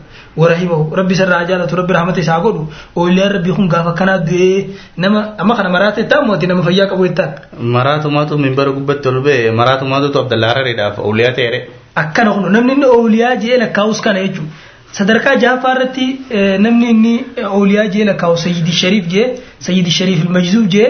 warahimahu 0.41 0.95
rabbi 0.99 1.15
sarraa 1.19 1.43
jaalatu 1.49 1.76
rabbi 1.80 1.93
rahmata 1.97 2.19
isaa 2.26 2.39
godhu 2.45 2.62
ooliyaan 3.04 3.32
rabbii 3.38 3.56
kun 3.60 3.67
gaafa 3.73 3.91
kanaa 3.99 4.17
du'ee 4.30 4.60
nama 5.06 5.19
amma 5.45 5.56
kana 5.60 5.69
maraa 5.76 5.91
ta'e 5.97 6.06
taa'amu 6.13 6.34
ati 6.36 6.47
nama 6.52 6.63
fayyaa 6.67 6.88
qabu 6.91 7.04
jettaan. 7.08 7.32
Maraatumaatu 7.78 8.34
minbara 8.45 8.71
gubbatti 8.78 9.08
ol 9.13 9.19
ba'e 9.28 9.52
maraatumaatu 9.62 10.19
Abdallaa 10.23 10.49
Hararidhaaf 10.54 10.95
ooliyaa 11.08 11.34
ta'e. 11.39 11.60
Akkana 12.02 12.30
kun 12.36 12.52
namni 12.58 12.73
inni 12.78 12.88
ooliyaa 12.97 13.36
jee 13.43 13.58
lakkaa'us 13.63 13.99
kana 14.06 14.19
jechuudha. 14.26 14.52
sadarkaa 14.97 15.36
jahaafaa 15.43 15.73
irratti 15.75 16.06
e, 16.38 16.58
namni 16.65 16.89
inni 16.93 17.13
awliyaa 17.49 17.86
jee 17.93 18.06
lakkaa'u 18.10 18.38
sayyidi 18.43 18.73
shariif 18.79 19.06
jee 19.13 19.25
sayyidi 19.67 19.91
shariif 19.99 20.25
majzuub 20.36 20.67
jee 20.75 20.89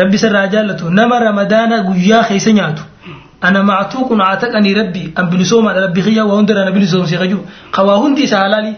rabbi 0.00 0.18
isarraa 0.20 0.46
jaallatu 0.54 0.90
nama 0.98 1.20
ramadaana 1.24 1.78
guyyaa 1.88 2.22
keessa 2.30 2.52
nyaatu. 2.58 2.82
Ana 3.48 3.62
mactuuqun 3.70 4.20
caataqanii 4.24 4.74
rabbi 4.80 5.04
an 5.22 5.30
bilisoomaadha 5.32 5.84
rabbi 5.86 6.02
kiyya 6.08 6.26
waa 6.30 6.36
hundarraa 6.40 6.64
na 6.68 6.74
bilisoomsii 6.76 7.20
qajiru 7.22 7.40
qawaa 7.76 7.96
hundi 8.02 8.22
isa 8.28 8.42
halaalii 8.42 8.76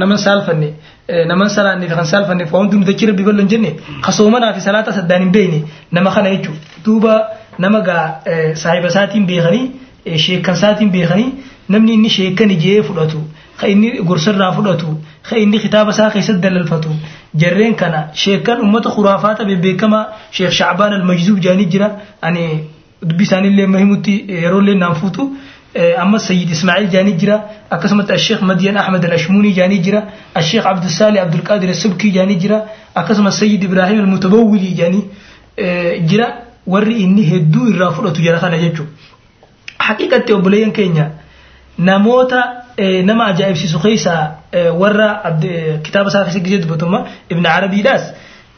naman 0.00 0.18
saalfanne 0.26 0.68
e, 1.08 1.24
naman 1.32 1.48
salaanneef 1.56 1.94
kan 2.00 2.10
saalfanneef 2.12 2.52
waa 2.52 2.62
hundi 2.64 2.82
nutachii 2.82 3.10
rabbi 3.12 3.26
ballo 3.28 3.46
hin 3.46 3.50
jenne 3.54 3.70
ka 4.04 4.12
fi 4.58 4.66
salaata 4.68 4.96
saddaan 4.98 5.22
hin 5.26 5.32
beekne 5.38 5.62
nama 5.92 6.10
kana 6.18 6.34
jechuudha 6.34 6.84
duuba 6.84 7.14
nama 7.58 7.80
gaa 7.88 8.04
e, 8.32 8.54
saahiba 8.64 8.88
isaatiin 8.94 9.26
beekanii 9.32 10.18
sheekkan 10.26 10.54
isaatiin 10.60 10.90
beekanii 10.98 11.32
namni 11.68 11.92
inni 11.94 12.10
sheekkan 12.18 12.50
ijee 12.58 12.82
fudhatu 12.82 13.22
inni 13.72 13.90
gorsanraa 14.08 14.52
fudhatu 14.52 14.88
ka 15.28 15.36
inni 15.38 15.58
kitaaba 15.64 15.90
isaa 15.96 16.10
keessatti 16.14 16.40
dalalfatu 16.46 16.90
jarreen 17.42 17.74
kana 17.82 18.00
sheekan 18.22 18.60
ummata 18.66 18.90
khuraafaata 18.96 19.44
bebbeekamaa 19.50 20.04
sheekh 20.38 20.52
shacbaan 20.58 20.92
almajzuub 21.00 21.38
jaanii 21.46 21.66
jira 21.74 21.88
ani 22.22 22.44
dubbi 23.02 23.24
isaaniillee 23.28 23.66
mahimutti 23.74 24.14
yeroollee 24.44 24.74
naan 24.82 24.94
fuutu 25.00 25.24
amma 26.04 26.18
sayyid 26.18 26.50
ismaaciil 26.56 26.90
jaanii 26.96 27.16
jira 27.22 27.36
akkasumatti 27.70 28.12
asheekh 28.18 28.42
madyan 28.50 28.76
ahmed 28.82 29.04
alashmuunii 29.08 29.52
jaanii 29.60 29.78
jira 29.86 30.02
asheekh 30.34 30.66
abdusaali 30.72 31.18
abdulqaadir 31.24 31.74
subkii 31.74 32.12
jaanii 32.18 32.38
jira 32.44 32.58
akkasumas 32.94 33.38
sayyid 33.42 33.62
ibraahim 33.70 34.00
almutabawwilii 34.04 34.74
jaanii 34.80 35.04
jira 36.12 36.28
warri 36.66 36.94
inni 37.02 37.22
hedduu 37.32 37.68
irraa 37.72 37.90
fudhatu 37.96 38.22
jara 38.22 38.38
kana 38.44 38.58
jechuudha. 38.58 38.90
Haqiiqatti 39.78 40.32
obboleeyyan 40.32 40.72
keenya 40.72 41.04
namoota 41.78 42.40
nama 43.03 43.25
ajaa'ibsiisu 43.31 43.79
keessaa 43.85 44.21
warra 44.81 45.07
kitaaba 45.83 46.09
isaa 46.09 46.23
keessatti 46.25 46.61
dubbatuma 46.65 47.05
ibn 47.29 47.45
arabiidhaas 47.45 48.03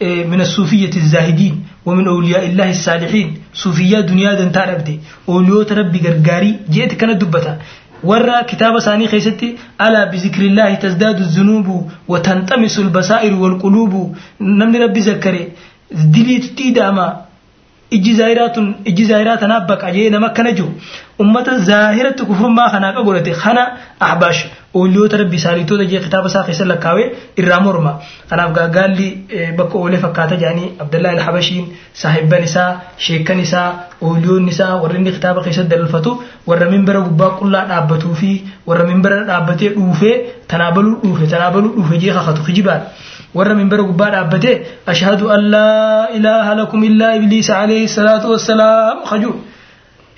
من 0.04 0.42
الصوفية 0.42 0.90
الزاهدين 0.96 1.64
ومن 1.86 2.08
أولياء 2.08 2.46
الله 2.46 2.70
الصالحين 2.70 3.38
صوفية 3.54 4.00
دنيا 4.00 4.34
دنتا 4.34 4.66
ربدي 4.66 5.00
أولياء 5.30 5.74
ربي 5.74 6.00
غرغاري 6.06 6.60
جئت 6.70 6.94
كانت 6.94 7.22
دبتا 7.22 7.58
ورا 8.04 8.42
كتاب 8.42 8.80
ثاني 8.80 9.08
خيستي 9.08 9.56
ألا 9.82 10.04
بذكر 10.12 10.42
الله 10.42 10.74
تزداد 10.76 11.18
الذنوب 11.18 11.92
وتنطمس 12.08 12.80
البصائر 12.80 13.34
والقلوب 13.36 14.16
نمني 14.42 14.78
ربي 14.84 15.00
ذكري 15.00 15.48
دليت 15.92 16.46
تيداما 16.58 17.22
ijji 17.97 18.13
zaahiraatun 18.21 18.67
ijji 18.91 19.05
zaahiraa 19.11 19.37
tanaaf 19.43 19.65
baqa 19.71 19.91
jee 19.97 20.11
nama 20.15 20.27
akkana 20.31 20.51
jiru 20.59 20.69
ummata 21.25 21.53
zaahiratti 21.69 22.23
kufrummaa 22.31 22.71
kanaa 22.75 22.93
qa 22.97 23.03
godhate 23.09 23.33
kana 23.43 23.63
ahbaash 24.09 24.41
ooliyoota 24.81 25.17
rabbi 25.23 25.39
saalitoota 25.45 25.85
jee 25.93 26.01
kitaaba 26.07 26.29
isaa 26.33 26.43
keessa 26.49 26.65
lakkaawee 26.73 27.07
irraa 27.43 27.61
morma 27.67 27.93
kanaaf 28.31 28.51
gaagaalli 28.59 29.09
bakka 29.61 29.77
oolee 29.83 30.01
fakkaata 30.05 30.37
jedhanii 30.43 30.69
abdallaa 30.85 31.13
alhabashiin 31.19 31.65
saahibban 32.03 32.43
isaa 32.51 32.69
sheekkan 33.07 33.41
isaa 33.47 33.67
ooliyoonni 34.11 34.51
isaa 34.57 34.73
warri 34.83 34.99
inni 35.03 35.13
kitaaba 35.19 35.41
keessatti 35.47 35.71
dalfatu 35.77 36.11
warra 36.53 36.69
minbara 36.75 37.01
gubbaa 37.09 37.31
qullaa 37.41 37.65
dhaabbatuu 37.73 38.15
fi 38.23 38.31
warra 38.73 38.85
minbara 38.93 39.25
dhaabbatee 39.31 39.71
dhuufee 39.79 40.15
tanaabaluu 40.53 40.95
dhuufe 41.05 41.27
tanaabaluu 41.37 41.73
dhuufe 41.79 41.97
jee 42.05 42.13
kakatu 42.19 42.43
kijibaadha. 42.51 42.87
Warra 43.39 43.55
minbara 43.61 43.83
gubbaa 43.91 44.11
dhaabbate 44.15 44.53
ashhadu 44.93 45.31
an 45.37 45.43
laa 45.55 46.09
ilaaha 46.19 46.55
lakum 46.61 46.85
illaa 46.91 47.13
ibliisa 47.19 47.53
alayhi 47.65 47.89
salaatu 47.97 48.31
wassalaam. 48.35 48.97
Kaju 49.11 49.31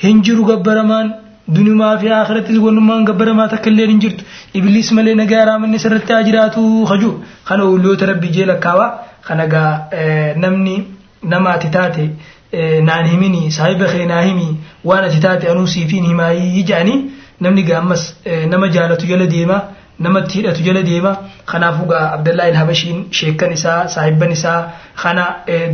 hin 0.05 0.23
jiru 0.29 0.45
gabbaramaan 0.51 1.09
dunumaa 1.57 1.95
fi 2.01 2.09
akhirattis 2.21 2.59
wannummaan 2.67 3.05
gabbaramaa 3.11 3.49
takka 3.55 3.71
illee 3.73 3.87
hin 3.93 4.01
jirtu. 4.07 4.23
Ibliis 4.59 4.89
malee 4.99 5.15
nagaa 5.23 5.45
raamanni 5.51 5.79
sirratti 5.85 6.13
haa 6.17 6.23
jiraatu. 6.29 6.63
Kaju 6.91 7.11
kana 7.49 7.63
ooliyoota 7.71 8.07
rabbi 8.13 8.29
jee 8.37 8.47
lakkaawaa 8.53 8.91
kana 9.29 9.47
gaa 9.55 9.71
namni 10.45 10.77
nama 11.33 11.51
ati 11.57 11.69
taate 11.77 12.05
naan 12.89 13.07
himini 13.13 13.43
saahiba 13.57 13.87
kee 13.95 14.07
naa 14.13 14.23
himi 14.29 14.47
waan 14.91 15.05
ati 15.09 15.19
taate 15.25 15.45
anuu 15.53 15.67
siifiin 15.75 16.07
himaayii 16.11 16.63
jedhanii 16.71 16.97
namni 17.47 17.63
gaa 17.69 17.79
ammas 17.83 18.03
nama 18.53 18.69
jaalatu 18.77 19.07
jala 19.11 19.27
deemaa 19.35 19.61
namatti 20.05 20.35
hidhatu 20.39 20.63
jala 20.69 20.83
deema. 20.91 21.13
Kanaafuu 21.51 21.87
gaa 21.93 22.05
abdallaa 22.17 22.53
habashiin 22.61 22.99
sheekkan 23.19 23.51
isaa 23.59 23.81
saahibban 23.95 24.31
isaa 24.39 24.59
kana 25.03 25.25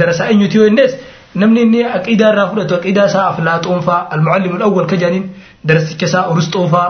darasaa 0.01 0.27
eenyuti 0.33 0.57
yoo 0.61 0.67
innes 0.73 0.93
namni 1.41 1.61
inni 1.67 1.81
aqiidaa 1.99 2.31
irraa 2.33 2.47
fudhatu 2.53 2.75
aqiidaa 2.79 3.07
isaa 3.13 3.27
aflaaxoon 3.33 3.83
faa 3.89 4.01
almuallim 4.17 4.53
alawwal 4.59 4.87
ka 4.93 4.97
jaaniin 5.03 5.25
darasicha 5.69 6.07
isaa 6.11 6.25
urusxoo 6.33 6.67
faa 6.75 6.89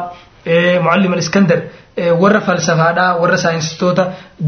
muallim 0.87 1.13
al-iskandar 1.17 1.59
warra 2.23 2.41
falsafaadhaa 2.49 3.09
warra 3.23 3.39
saayinsistoota 3.45 4.05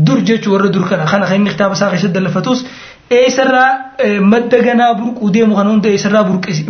dur 0.06 0.18
jechuu 0.28 0.52
warra 0.54 0.68
dur 0.76 0.84
kana 0.90 1.04
kana 1.12 1.24
kan 1.30 1.36
inni 1.40 1.50
kitaaba 1.54 1.74
isaa 1.78 1.90
keessatti 1.92 2.14
dallafatus 2.18 2.58
eessarraa 3.16 3.68
madda 4.32 4.58
ganaa 4.66 4.88
burquu 5.00 5.30
deemu 5.36 5.54
kan 5.58 5.68
hunda 5.70 5.88
eessarraa 5.92 6.24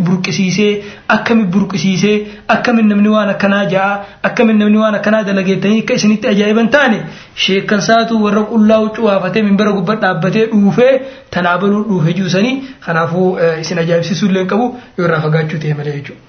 burqisiisee 0.07 0.69
akkami 1.15 1.43
burqisiisee 1.55 2.13
akkami 2.55 2.83
namni 2.91 3.09
waan 3.15 3.29
akkanaa 3.33 3.65
ja'a 3.73 3.89
akkami 4.29 4.53
namni 4.61 4.77
waan 4.83 4.95
akkanaa 4.99 5.23
dalageettanii 5.29 5.81
akka 5.83 5.93
isinitti 5.99 6.27
ajaa'iban 6.33 6.69
taane 6.77 6.99
sheekkan 7.45 7.81
saatu 7.89 8.21
warra 8.23 8.43
qullaa 8.53 8.79
huccuu 8.85 9.05
waafatee 9.09 9.43
minbara 9.49 9.71
gubbaa 9.79 9.95
dhaabbatee 10.05 10.45
dhuufee 10.53 10.93
tanaabaluu 11.37 11.83
dhuufe 11.91 12.13
juusanii 12.21 12.55
kanaafuu 12.87 13.27
isin 13.65 13.79
ajaa'ibsiisuu 13.85 14.29
illee 14.31 14.45
qabu 14.55 14.65
yoo 14.97 15.05
irraa 15.07 15.21
fagaachuu 15.27 15.59
ta'e 15.65 15.73
malee 15.81 15.95
jechuudha. 15.99 16.23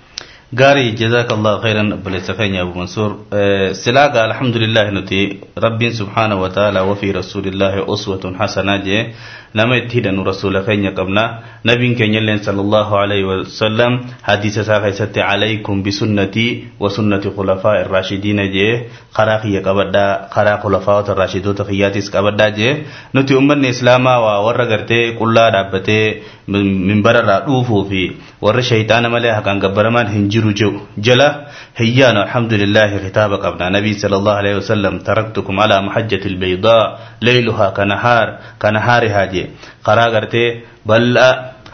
جاري 0.52 0.90
جزاك 0.98 1.30
الله 1.32 1.60
خيرا. 1.62 1.82
بلسفين 2.04 2.54
يا 2.54 2.62
أبو 2.62 2.78
منصور. 2.78 3.10
آه، 3.32 3.72
سلاقة 3.72 4.24
الحمد 4.24 4.56
لله 4.56 4.90
نتي. 4.90 5.38
رب 5.58 5.80
سبحانه 5.88 6.42
وتعالى 6.42 6.80
وفي 6.80 7.10
رسول 7.10 7.46
الله 7.46 7.94
أسوة 7.94 8.34
حسنة 8.38 8.76
جي. 8.76 9.14
لما 9.54 9.76
يتهد 9.76 10.06
أن 10.06 10.18
رسول 10.26 10.64
خيرا 10.66 10.90
قبنا. 10.98 11.24
نبي 11.66 11.94
كنيل 11.94 12.28
صلى 12.42 12.60
الله 12.60 12.98
عليه 12.98 13.22
وسلم. 13.24 13.92
حديث 14.22 14.58
ساقي 14.58 14.92
ست 14.92 15.18
عليكم 15.18 15.82
بسنتي 15.82 16.64
وسنة 16.80 17.24
خلفاء 17.36 17.76
الراشدين 17.86 18.40
جي. 18.50 18.90
خراقية 19.14 19.60
قبدا 19.62 20.06
خراق 20.34 20.62
خلفاء 20.62 21.12
الراشدو 21.12 21.52
تخياتي 21.52 22.00
قبدا 22.10 22.48
جي. 22.48 22.70
نتي 23.14 23.38
أمان 23.38 23.64
إسلاما 23.64 24.16
وورغرتي 24.16 25.12
كلا 25.12 25.48
رابطي 25.48 26.14
منبر 26.48 27.16
رأوفو 27.24 27.84
في 27.84 28.12
ورشيطان 28.42 29.10
ملي 29.12 29.30
قبرمان 29.32 30.06
هنجو 30.06 30.39
جرجو 30.40 30.72
جلا 31.06 31.28
هيانا 31.76 32.20
الحمد 32.26 32.52
لله 32.62 32.90
خطابك 33.04 33.44
ابن 33.44 33.62
نبي 33.76 33.92
صلى 34.02 34.16
الله 34.20 34.34
عليه 34.40 34.54
وسلم 34.60 34.94
تركتكم 35.08 35.54
على 35.62 35.76
محجة 35.86 36.22
البيضاء 36.32 36.84
ليلها 37.22 37.66
كنهار 37.76 38.26
كنهار 38.62 39.02
هاجي 39.16 39.44
قرا 39.86 40.04
غرتي 40.14 40.46
بل 40.88 41.18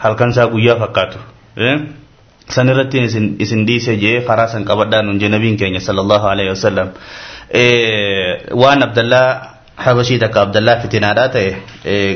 هل 0.03 0.13
كان 0.19 0.31
ساقو 0.37 0.57
يا 0.57 0.73
فقاتو 0.81 1.19
إيه؟ 1.57 1.77
سن 2.55 2.69
رتين 2.69 3.03
إسن 3.43 3.65
دي 3.67 3.79
سي 3.79 3.95
جي 3.95 4.19
قرا 4.27 4.45
سن 4.51 4.63
قبدا 4.69 5.01
نون 5.01 5.17
جنبين 5.17 5.57
كينيا 5.59 5.79
صلى 5.79 6.01
الله 6.05 6.21
عليه 6.31 6.47
وسلم. 6.51 6.87
إيه، 7.55 8.53
وان 8.55 8.83
عبد 8.83 8.99
الله 8.99 9.25
حبشي 9.77 10.15
تك 10.23 10.37
عبد 10.37 10.57
الله 10.57 10.75
فتناداته 10.79 11.47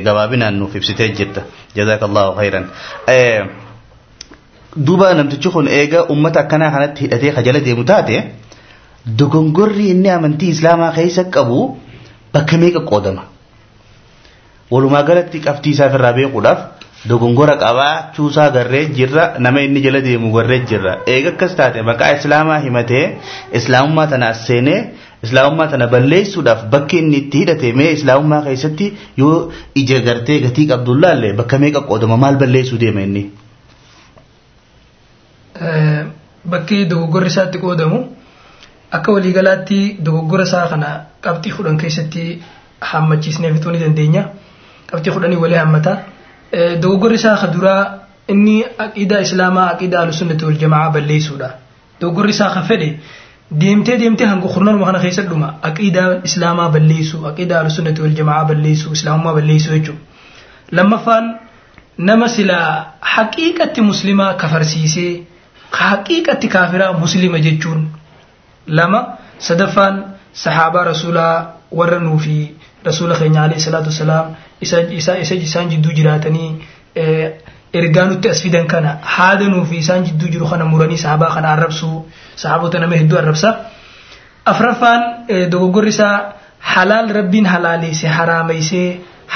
غبابنا 0.05 0.47
إيه، 0.49 0.55
نوفي 0.59 0.79
بسيتجت 0.79 1.35
جزاك 1.75 2.03
الله 2.03 2.25
خيرا. 2.39 2.61
Duuba 4.75 5.13
namtichi 5.13 5.49
kun 5.55 5.67
eega 5.67 6.03
ummata 6.13 6.39
akkanaa 6.43 6.71
kanatti 6.75 7.01
hidhatee 7.05 7.31
kajala 7.37 7.59
deemu 7.67 7.83
taate 7.91 8.17
dogongorri 9.19 9.89
inni 9.93 10.09
amantii 10.17 10.49
islaamaa 10.55 10.91
keessa 10.97 11.23
qabu 11.35 11.59
bakka 12.33 12.57
meeqa 12.61 12.81
qoodama 12.91 13.23
walumaa 14.71 15.03
galatti 15.09 15.39
qabxii 15.47 15.73
isaa 15.75 15.89
irraa 15.95 16.13
beekuudhaaf 16.19 16.59
dogongora 17.09 17.55
qabaachuusaa 17.63 18.49
garree 18.55 18.85
jirra 18.97 19.25
nama 19.45 19.59
inni 19.67 19.81
jala 19.85 20.01
deemu 20.07 20.31
garree 20.37 20.59
jirra 20.71 20.93
eega 21.15 21.29
akkas 21.33 21.55
taate 21.59 21.81
maqaa 21.89 22.11
islaamaa 22.19 22.59
himatee 22.65 23.05
islaamummaa 23.59 24.07
tana 24.13 24.29
seenee 24.45 24.79
islaamummaa 25.27 25.67
tana 25.73 25.87
balleessuudhaaf 25.93 26.61
bakki 26.73 26.97
inni 27.03 27.17
itti 27.23 27.37
hidhate 27.43 27.73
mee 27.81 27.91
islaamummaa 27.97 28.41
keessatti 28.47 28.87
yoo 29.21 29.35
ija 29.83 29.99
gartee 30.07 30.39
gatii 30.47 30.67
qabdullaallee 30.73 31.33
bakka 31.41 31.57
meeqa 31.65 31.81
qoodama 31.89 32.17
maal 32.23 32.35
balleessuu 32.43 32.79
deema 32.85 33.01
inni. 33.07 33.23
Bakki 36.51 36.85
dogoggorri 36.89 37.27
isaatti 37.33 37.59
qoodamu 37.63 37.99
akka 38.97 39.11
waliigalaatti 39.15 39.79
dogoggora 40.07 40.43
isaa 40.49 40.67
kana 40.69 40.89
qabxii 41.25 41.51
kudhan 41.57 41.77
keessatti 41.77 42.23
hammachiisnee 42.91 43.51
fixuu 43.53 43.71
ni 43.71 43.79
dandeenya. 43.79 44.23
Qabxii 44.91 45.13
kudhanii 45.15 45.37
walii 45.43 45.59
hammata. 45.63 45.93
Dogoggorri 46.81 47.15
isaa 47.21 47.35
ka 47.41 47.47
duraa 47.55 47.81
inni 48.27 48.55
aqiidaa 48.85 49.21
islaamaa 49.27 49.67
aqiidaa 49.73 50.01
alusunnati 50.05 50.45
wal 50.45 50.57
jamaa 50.63 50.89
balleessuudha. 50.95 51.49
Dogoggorri 52.01 52.31
isaa 52.37 52.49
ka 52.53 52.61
fedhe 52.69 52.89
deemtee 53.61 53.97
deemtee 54.01 54.27
hanga 54.27 54.47
kurnanuma 54.55 54.85
kana 54.89 54.99
keessa 55.05 55.23
dhuma 55.29 55.47
aqiidaa 55.69 56.09
islaamaa 56.29 56.69
balleessu 56.75 57.25
aqiidaa 57.31 57.59
alusunnati 57.63 58.01
wal 58.01 58.15
jamaa 58.19 58.43
balleessu 58.49 58.91
islaamummaa 58.97 59.33
balleessu 59.39 59.69
jechuudha. 59.75 60.01
Lammaffaan 60.71 61.25
nama 61.97 62.27
silaa 62.27 62.69
haqiiqatti 63.15 63.81
muslimaa 63.81 64.33
kafarsiisee 64.43 65.11
haqiiqatti 65.79 66.47
kaafiraa 66.55 66.93
muslima 67.03 67.39
jechuun 67.47 67.81
lama 68.67 68.99
sadaffaan 69.47 69.95
sahaabaa 70.43 70.83
rasuulaa 70.91 71.35
warra 71.79 71.99
nuufi 71.99 72.37
rasuula 72.85 73.15
keenya 73.19 73.43
alayhi 73.43 73.61
salaatu 73.67 73.89
wasalaam 73.93 74.27
isa 74.61 75.35
isaan 75.47 75.69
jidduu 75.73 75.93
jiraatanii 75.99 76.49
ergaa 77.79 78.05
nutti 78.11 78.29
as 78.33 78.41
fidan 78.45 78.67
kana 78.73 78.91
haada 79.15 79.47
nuufi 79.53 79.77
isaan 79.83 80.03
jidduu 80.07 80.29
jiru 80.33 80.47
kana 80.53 80.65
muranii 80.73 80.97
sahaabaa 81.03 81.31
kana 81.35 81.49
arrabsuu 81.55 81.97
sahaabota 82.43 82.79
nama 82.83 82.95
hedduu 83.01 83.17
arrabsa. 83.23 83.49
Afraffaan 84.51 85.01
dogoggorri 85.53 85.89
isaa 85.95 86.15
halaal 86.73 87.09
rabbiin 87.19 87.45
halaaleesse 87.53 88.07
haraameysee 88.17 88.87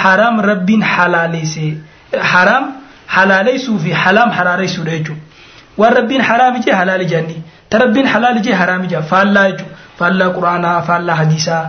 haraam 0.01 0.39
rabbiin 0.49 0.83
halaaleesse 0.95 1.65
haraam 2.33 2.65
halaaleessuu 3.15 3.77
fi 3.85 3.91
halaam 4.03 4.29
haraareessuudha 4.39 4.91
jechuudha 4.97 5.24
waan 5.77 5.93
rabbiin 5.99 6.21
haraam 6.29 6.55
ijee 6.61 6.73
halaal 6.81 7.01
ijaanni? 7.07 7.37
Ta 7.69 7.77
rabbiin 7.83 8.07
halaal 8.13 8.37
ijee 8.41 8.53
haraam 8.61 8.83
ijaa 8.87 9.01
faallaa 9.11 9.45
jechuudha 9.49 9.75
faallaa 9.99 10.29
quraanaa 10.37 10.81
faallaa 10.87 11.15
hadiisaa. 11.21 11.63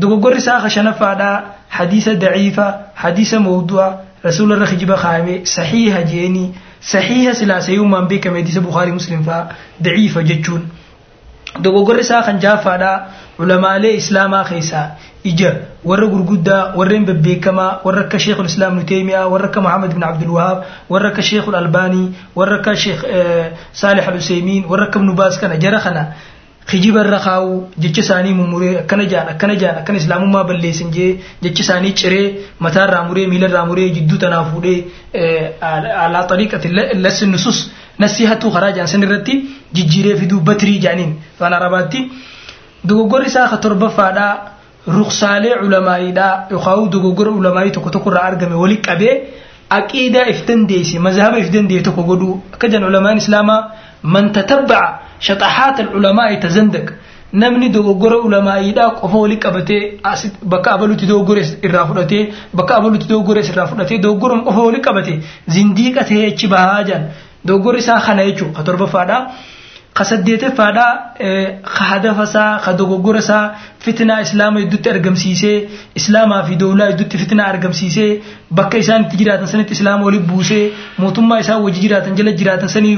Dogoggorri 0.00 0.38
isaa 0.42 0.60
kashanaffaadhaa 0.64 1.36
hadiisa 1.78 2.14
daciifa 2.24 2.66
hadiisa 3.04 3.40
mawdu'a 3.46 3.88
rasuula 4.24 4.56
irra 4.56 4.66
kijiba 4.72 4.96
kaayame 5.02 5.34
saxiiha 5.54 6.02
jeeni 6.12 6.44
saxiiha 6.92 7.34
silaasayummaan 7.40 8.06
beekame 8.12 8.38
hadiisa 8.40 8.60
bukaarii 8.68 8.92
muslim 9.00 9.24
faa 9.28 9.42
daciifa 9.88 10.22
jechuun. 10.30 10.62
Dogoggorri 11.64 12.00
isaa 12.06 12.22
kan 12.26 12.38
jaaffaadhaa 12.44 12.96
ulamaalee 13.38 13.94
islaamaa 14.02 14.44
keessaa 14.50 14.86
ija 15.30 15.50
warra 15.90 16.06
gurguddaa 16.12 16.62
warreen 16.78 17.04
bebbeekamaa 17.10 17.70
warra 17.84 18.00
akka 18.06 18.18
sheekul 18.24 18.46
islaam 18.52 18.74
nu 18.78 18.82
teemiyaa 18.90 19.26
warra 19.32 19.46
akka 19.50 19.60
muhammad 19.66 19.92
bin 19.94 20.02
abdul 20.10 20.30
wahaab 20.36 20.58
warra 20.92 21.08
akka 21.12 21.22
sheekul 21.30 21.54
albaanii 21.62 22.06
warra 22.36 22.56
akka 22.60 22.74
sheek 22.84 23.00
saalih 23.80 24.08
al 24.12 24.16
useymiin 24.22 24.64
warra 24.72 24.86
akka 24.88 24.98
ibnu 25.00 25.14
baas 25.20 25.38
kana 25.42 25.56
jara 25.64 25.80
kana 25.86 26.02
kijiba 26.70 27.00
irra 27.04 27.18
kaa'u 27.26 27.52
jecha 27.84 28.00
isaanii 28.04 28.34
mummuree 28.40 28.72
akkana 28.82 29.04
jaan 29.12 29.28
akkana 29.34 29.54
jaan 29.62 29.76
akkana 29.80 29.98
islaamummaa 30.02 30.44
balleessin 30.50 30.90
jee 30.96 31.08
jecha 31.44 31.62
isaanii 31.66 31.92
ciree 32.02 32.26
mataarraa 32.66 33.02
muree 33.08 33.26
miilarraa 33.32 33.64
muree 33.70 33.88
jidduu 33.96 34.18
tanaa 34.24 34.44
fuudhee 34.50 34.78
alaa 36.04 36.22
xariiqati 36.30 36.68
lassi 37.04 37.26
nusus 37.34 37.58
nasiihatuu 38.04 38.50
karaa 38.56 38.72
jaan 38.78 38.88
san 38.92 39.02
irratti 39.08 39.34
jijjiiree 39.76 40.16
fiduu 40.20 40.40
batrii 40.40 40.78
jaaniin. 40.84 41.12
Afaan 41.36 41.54
arabaatti 41.58 42.00
dogoggorri 42.88 43.26
isaa 43.32 43.48
ka 43.52 43.56
torbaffaadhaa 43.66 44.30
ruksaalee 44.86 45.54
ulamaa'iidhaa 45.66 46.46
yookaan 46.50 46.90
dogoggora 46.92 47.30
ulamaa'ii 47.30 47.70
tokko 47.76 47.90
tokko 47.90 48.10
irraa 48.10 48.26
argame 48.32 48.54
wali 48.62 48.76
qabee 48.88 49.14
aqiidaa 49.78 50.26
if 50.32 50.40
dandeesse 50.48 50.98
mazhaba 51.06 51.38
if 51.38 51.50
dandee 51.54 51.80
tokko 51.86 52.02
godhuu 52.10 52.34
akka 52.54 52.68
jan 52.72 52.84
ulamaan 52.90 53.16
islaamaa 53.22 53.60
man 54.14 54.32
tatabba'a 54.38 54.88
shaxahaat 55.28 55.78
ulamaa'i 55.98 56.36
tazandaq 56.44 56.86
namni 57.42 57.68
dogoggora 57.76 58.16
ulamaa'iidhaa 58.28 58.90
qofa 59.00 59.18
wali 59.24 59.36
qabatee 59.44 59.80
bakka 60.52 60.70
abalutti 60.76 61.06
dogoggores 61.12 61.48
irraa 61.66 61.86
fudhatee 61.90 62.22
bakka 62.58 62.74
abalutti 62.80 63.06
dogoggores 63.12 63.48
irraa 63.52 63.66
fudhatee 63.70 63.98
dogoggoruma 64.06 64.42
qofa 64.48 64.60
wali 64.68 64.80
qabate 64.88 65.14
zindiiqa 65.54 66.02
ta'ee 66.10 66.26
achi 66.32 66.46
bahaa 66.54 66.82
jan 66.90 67.02
dogoggorri 67.48 67.78
isaa 67.84 68.00
kana 68.06 68.22
jechuudha 68.28 68.54
ka 68.58 68.62
torbaffaadhaa. 68.68 69.20
Ka 69.98 70.04
saddeeteffaadhaa 70.10 70.92
ka 71.76 71.84
hadafasaa 71.92 72.50
ka 72.64 72.72
dogoggorasaa 72.80 73.42
fitnaa 73.84 74.20
islaama 74.26 74.60
iddutti 74.64 74.90
argamsiisee 74.92 75.56
islaamaa 76.00 76.38
fi 76.48 76.54
dowlaa 76.62 76.86
iddutti 76.92 77.18
fitnaa 77.22 77.46
argamsiisee 77.54 78.06
bakka 78.60 78.78
isaan 78.84 79.04
itti 79.06 79.16
jiraatan 79.22 79.48
sanitti 79.52 79.72
islaama 79.78 80.04
wali 80.08 80.18
buusee 80.30 80.62
mootummaa 81.04 81.38
isaan 81.44 81.62
wajji 81.66 81.80
jiraatan 81.84 82.16
jala 82.20 82.32
jiraatan 82.42 82.68
sanii 82.76 82.94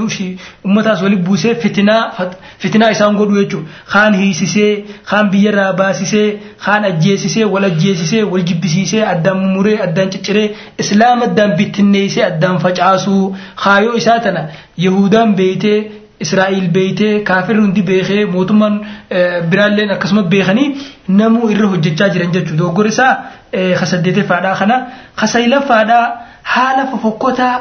ummataas 0.67 1.03
wali 1.07 1.17
buusee 1.29 1.55
fitnaa 1.65 2.91
isaan 2.97 3.17
godhu 3.21 3.41
jechuudha. 3.41 3.69
Kaan 3.93 4.15
hiisisee 4.21 4.85
kaan 5.11 5.31
biyyarraa 5.35 5.73
baasisee 5.83 6.29
kaan 6.67 6.85
ajjeesisee 6.91 7.45
wal 7.57 7.65
ajjeesisee 7.71 8.23
wal 8.35 8.43
jibbisiisee 8.53 9.03
addaan 9.15 9.39
mummuree 9.43 9.77
addaan 9.89 10.11
cicciree 10.15 10.47
islaama 10.79 11.25
addaan 11.31 11.57
bittinneessee 11.59 12.25
addaan 12.31 12.59
facaasuu 12.65 13.37
kaayoo 13.65 13.95
isaa 14.05 14.19
tana 14.29 14.49
yahudaan 14.87 15.35
beeytee 15.43 15.79
Israa'il 16.21 16.69
beeytee 16.77 17.21
kaafirri 17.31 17.61
hundi 17.61 17.83
beekee 17.83 18.25
mootummaan 18.35 18.77
biraalleen 19.51 19.91
akkasuma 19.95 20.23
beekanii 20.35 20.69
namuu 21.21 21.49
irra 21.55 21.67
hojjechaa 21.73 22.09
jiran 22.17 22.33
jechuudha. 22.37 22.59
Dogoggorri 22.59 22.89
isaa 22.95 23.13
kasaddeeteffaadhaa 23.81 24.55
kana 24.61 24.77
kasayilaffaadhaa 25.23 26.05
haala 26.43 26.87
fofokkotaa 26.93 27.55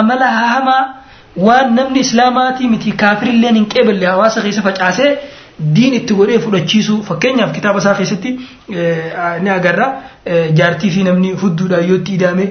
amala 0.00 0.26
hamaa 0.40 0.82
waan 1.46 1.74
namni 1.76 2.00
islaamaatii 2.06 2.68
miti 2.74 2.92
kaafirilleen 3.04 3.54
hin 3.60 3.66
qeeballe 3.76 4.06
hawaasa 4.06 4.42
keessa 4.42 4.62
facaasee 4.66 5.12
diin 5.76 5.94
itti 6.00 6.14
godhee 6.20 6.38
fudhachiisu 6.44 7.02
fakkeenyaaf 7.08 7.52
kitaaba 7.56 7.78
isaa 7.84 7.94
keessatti 8.00 8.30
ni 9.42 9.50
agarra 9.56 9.88
jaartii 10.60 10.90
fi 10.98 11.02
namni 11.08 11.32
hudduudhaan 11.42 11.88
yoo 11.88 11.96
itti 12.02 12.14
ida'ame 12.18 12.46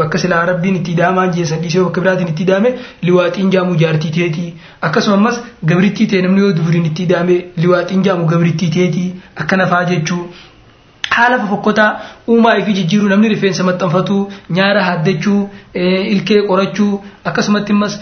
bakka 0.00 0.18
silaa 0.18 0.44
rabbiin 0.50 0.76
itti 0.80 0.92
ida'amaa 0.96 1.26
jeessan 1.36 1.60
dhiisee 1.62 1.82
bakka 1.84 2.00
biraatiin 2.00 2.28
itti 2.32 2.42
ida'ame 2.46 2.70
liwaaxiin 3.08 3.50
jaamu 3.54 3.76
jaartii 3.82 4.10
teetii 4.18 4.48
akkasumas 4.88 5.40
gabrittii 5.72 6.06
ta'e 6.12 6.22
namni 6.26 6.40
yoo 6.46 6.52
duburiin 6.58 6.86
itti 6.90 7.02
ida'ame 7.08 7.38
liwaaxiin 7.64 8.02
jaamu 8.08 8.26
gabrittii 8.34 8.70
teetii 8.76 9.08
akkana 9.44 9.66
fa'aa 9.72 9.84
jechuu 9.92 10.20
haala 11.16 11.38
fofokkotaa 11.44 11.90
uumaa 12.34 12.54
fi 12.66 12.72
jijjiiruu 12.78 13.08
namni 13.14 13.28
rifeensa 13.34 13.64
maxxanfatu 13.68 14.16
nyaara 14.58 14.82
haaddachuu 14.88 15.40
ilkee 16.14 16.40
qorachuu 16.50 16.92
akkasumatti 17.30 17.72
immas 17.76 17.94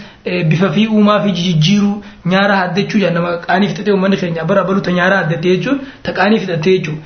bifa 0.49 0.69
fi 0.75 0.87
uumaa 0.97 1.19
fi 1.23 1.31
jijjiiruu 1.39 1.93
nyaara 2.33 2.55
haaddachuu 2.61 2.99
jedha 3.03 3.13
nama 3.19 3.31
qaanii 3.47 3.67
fixatee 3.71 3.93
uummanni 3.95 4.17
keenya 4.21 4.43
bara 4.51 4.63
baluuta 4.69 4.91
nyaara 4.99 5.17
haaddatee 5.21 5.55
jechuun 5.57 5.79
ta 6.03 6.11
qaanii 6.19 6.39
fixatee 6.43 6.77
jechuun. 6.77 6.97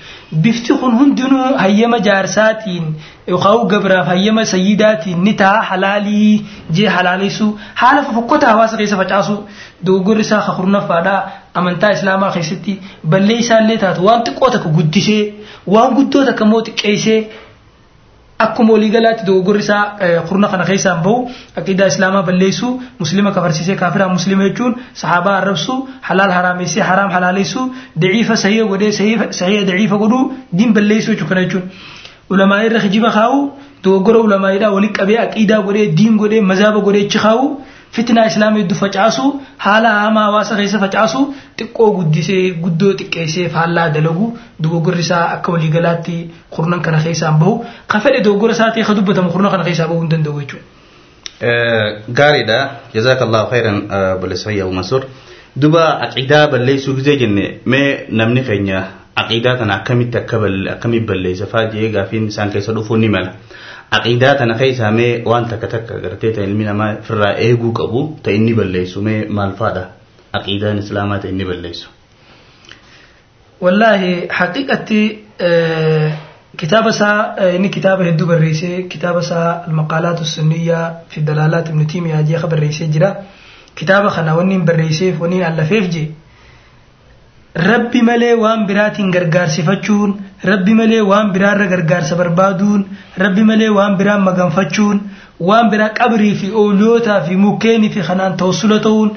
Bifti 0.44 0.74
kun 0.82 0.92
hundinuu 1.00 1.48
hayyama 1.64 2.00
jaarsaatiin 2.08 2.86
yookaan 3.28 3.68
gabraaf 3.74 4.08
hayyama 4.14 4.46
sayyidaatiin 4.54 5.24
ni 5.28 5.34
ta'a 5.42 5.62
halaalii 5.72 6.46
jee 6.80 6.88
halaaleessuu. 6.98 7.52
Haala 7.82 8.04
fofokkotaa 8.10 8.52
hawaasa 8.56 8.78
keessa 8.78 8.98
facaasu 9.04 9.36
dogoggorri 9.86 10.22
isaa 10.28 10.42
kakurnaffaadhaa 10.48 11.22
amantaa 11.60 11.92
islaamaa 11.98 12.32
keessatti 12.38 12.74
ballee 13.14 13.38
isaallee 13.44 13.78
taatu. 13.84 14.06
Waan 14.08 14.24
xiqqoo 14.28 14.50
takka 14.56 14.70
guddisee 14.80 15.22
waan 15.76 15.92
guddoo 16.00 16.26
takka 16.32 16.44
immoo 16.48 16.62
xiqqeessee 16.68 17.20
akkuma 18.46 18.72
waliigalaatti 18.74 19.24
dogoggorri 19.28 19.60
isaa 19.66 19.84
kurna 20.28 20.48
kana 20.52 20.66
keessaan 20.70 21.00
bahu 21.06 21.16
aqiidaa 21.62 21.88
islaamaa 21.94 22.24
balleessuu 22.30 22.72
muslima 23.00 23.32
kafarsiisee 23.38 23.76
kaafiraa 23.82 24.08
muslima 24.18 24.44
jechuun 24.48 24.74
sahaabaa 25.02 25.34
arrabsuu 25.42 25.78
halaal 26.10 26.32
haraamessee 26.38 26.84
haraam 26.90 27.12
halaaleessuu 27.16 27.66
daciifa 28.04 28.36
sahiha 28.44 28.66
godhee 28.72 28.92
sahiha 29.40 29.64
daciifa 29.72 29.98
godhuu 30.04 30.22
diin 30.58 30.72
balleessuu 30.78 31.14
jechuun 31.16 31.30
kana 31.34 31.44
jechuun. 31.48 31.66
Ulamaa 32.30 32.62
irra 32.68 32.80
hijiba 32.86 33.10
kaa'uu 33.18 33.44
dogoggora 33.84 34.20
ulamaa'idhaa 34.28 34.72
walitti 34.78 34.98
qabee 35.02 35.20
aqiidaa 35.26 35.60
godhee 35.68 35.88
diin 36.00 36.16
godhee 36.24 36.42
mazaaba 36.54 36.80
godhee 36.88 37.04
ichi 37.08 37.20
kaa'uu 37.26 37.50
fitnaa 37.98 38.26
islaamii 38.32 38.62
hedduu 38.62 38.78
facaasu 38.80 39.24
haala 39.66 39.90
hamaa 40.00 40.24
hawaasa 40.30 40.56
keessa 40.60 40.80
facaasu 40.86 41.20
xiqqoo 41.60 41.88
guddisee 42.00 42.42
guddoo 42.66 42.92
xiqqeessee 43.00 43.48
faallaa 43.56 43.88
dalagu 43.96 44.28
dogoggorri 44.64 45.02
isaa 45.08 45.24
akka 45.38 45.52
waliigalaatti 45.56 46.18
kurnan 46.58 46.82
kana 46.88 47.00
keessaan 47.06 47.40
bahu 47.44 47.54
ka 47.94 48.00
fedhe 48.04 48.22
dogoggora 48.28 48.54
isaa 48.58 48.70
ta'e 48.76 48.84
ka 48.92 48.94
dubbatamu 49.00 49.30
kurnan 49.38 49.52
kana 49.56 49.64
keessaa 49.70 49.88
bahuu 49.94 50.02
hin 50.06 50.12
danda'u 50.14 50.42
jechuudha. 50.42 50.66
Gaariidha 52.20 52.60
jazaakallahu 52.96 53.48
khairan 53.52 53.78
balleessayyaa 54.22 54.72
Mansuur 54.80 55.04
duba 55.62 55.84
aqiidaa 56.08 56.48
balleessuu 56.54 56.96
gisee 57.02 57.18
jenne 57.22 57.46
mee 57.74 57.88
namni 58.22 58.42
keenya 58.50 58.80
aqiidaa 59.22 59.56
kana 59.62 59.74
akkamitti 59.82 60.18
akkamitti 60.76 61.08
balleessa 61.14 61.46
fa'aa 61.54 61.72
jee 61.76 61.90
gaafiin 61.96 62.28
isaan 62.34 62.52
keessa 62.56 62.74
dhufuun 62.78 63.02
ni 63.06 63.10
mala. 63.16 63.32
Aqiidaa 63.98 64.36
tana 64.42 64.56
keessaa 64.58 64.92
mee 64.92 65.24
waan 65.26 65.48
takka 65.50 66.00
gartee 66.04 66.32
ta 66.34 66.42
ilmi 66.42 66.64
namaa 66.64 66.90
firraa 67.08 67.34
eeguu 67.48 67.72
qabu 67.80 68.02
ta 68.24 68.32
inni 68.32 68.54
balleessu 68.60 69.02
mee 69.02 69.26
maal 69.40 69.54
aqiidaan 70.34 70.78
islaamaa 70.84 71.20
ta 71.20 71.28
inni 71.28 71.46
balleessu. 71.46 71.90
Wallaahi 73.62 74.28
haqiqatti 74.40 75.02
kitaaba 76.58 76.90
isaa 76.90 77.36
inni 77.56 77.70
kitaaba 77.70 78.04
hedduu 78.04 78.28
barreessee 78.28 78.84
kitaaba 78.94 79.20
isaa 79.26 79.50
almaqaalaatu 79.68 80.26
sunniyyaa 80.26 80.86
fi 81.10 81.22
dalaalaat 81.28 81.70
ibnu 81.74 81.86
tiimiyaa 81.94 82.24
jeeqa 82.32 82.48
barreessee 82.54 82.88
jira 82.96 83.12
kitaaba 83.82 84.10
kana 84.16 84.36
wanni 84.40 84.54
hin 84.58 84.66
barreesseef 84.70 85.22
allafeef 85.50 85.90
jee 85.96 86.08
rabbi 87.70 88.02
malee 88.02 88.34
waan 88.44 88.66
biraatiin 88.72 89.12
gargaarsifachuun 89.12 90.18
rabbi 90.44 90.74
malee 90.74 91.02
waan 91.12 91.32
biraarra 91.34 91.68
gargaarsa 91.68 92.16
barbaaduun 92.16 92.86
rabbi 93.24 93.44
malee 93.44 93.70
waan 93.78 93.98
biraan 93.98 94.22
maganfachuun 94.28 95.00
waan 95.50 95.70
biraa 95.72 95.90
qabrii 96.00 96.36
fi 96.42 96.52
ooliyootaa 96.62 97.22
fi 97.28 97.36
mukkeenii 97.46 97.90
fi 97.96 98.02
kanaan 98.10 98.38
tawassula 98.38 98.80
ta'uun 98.86 99.10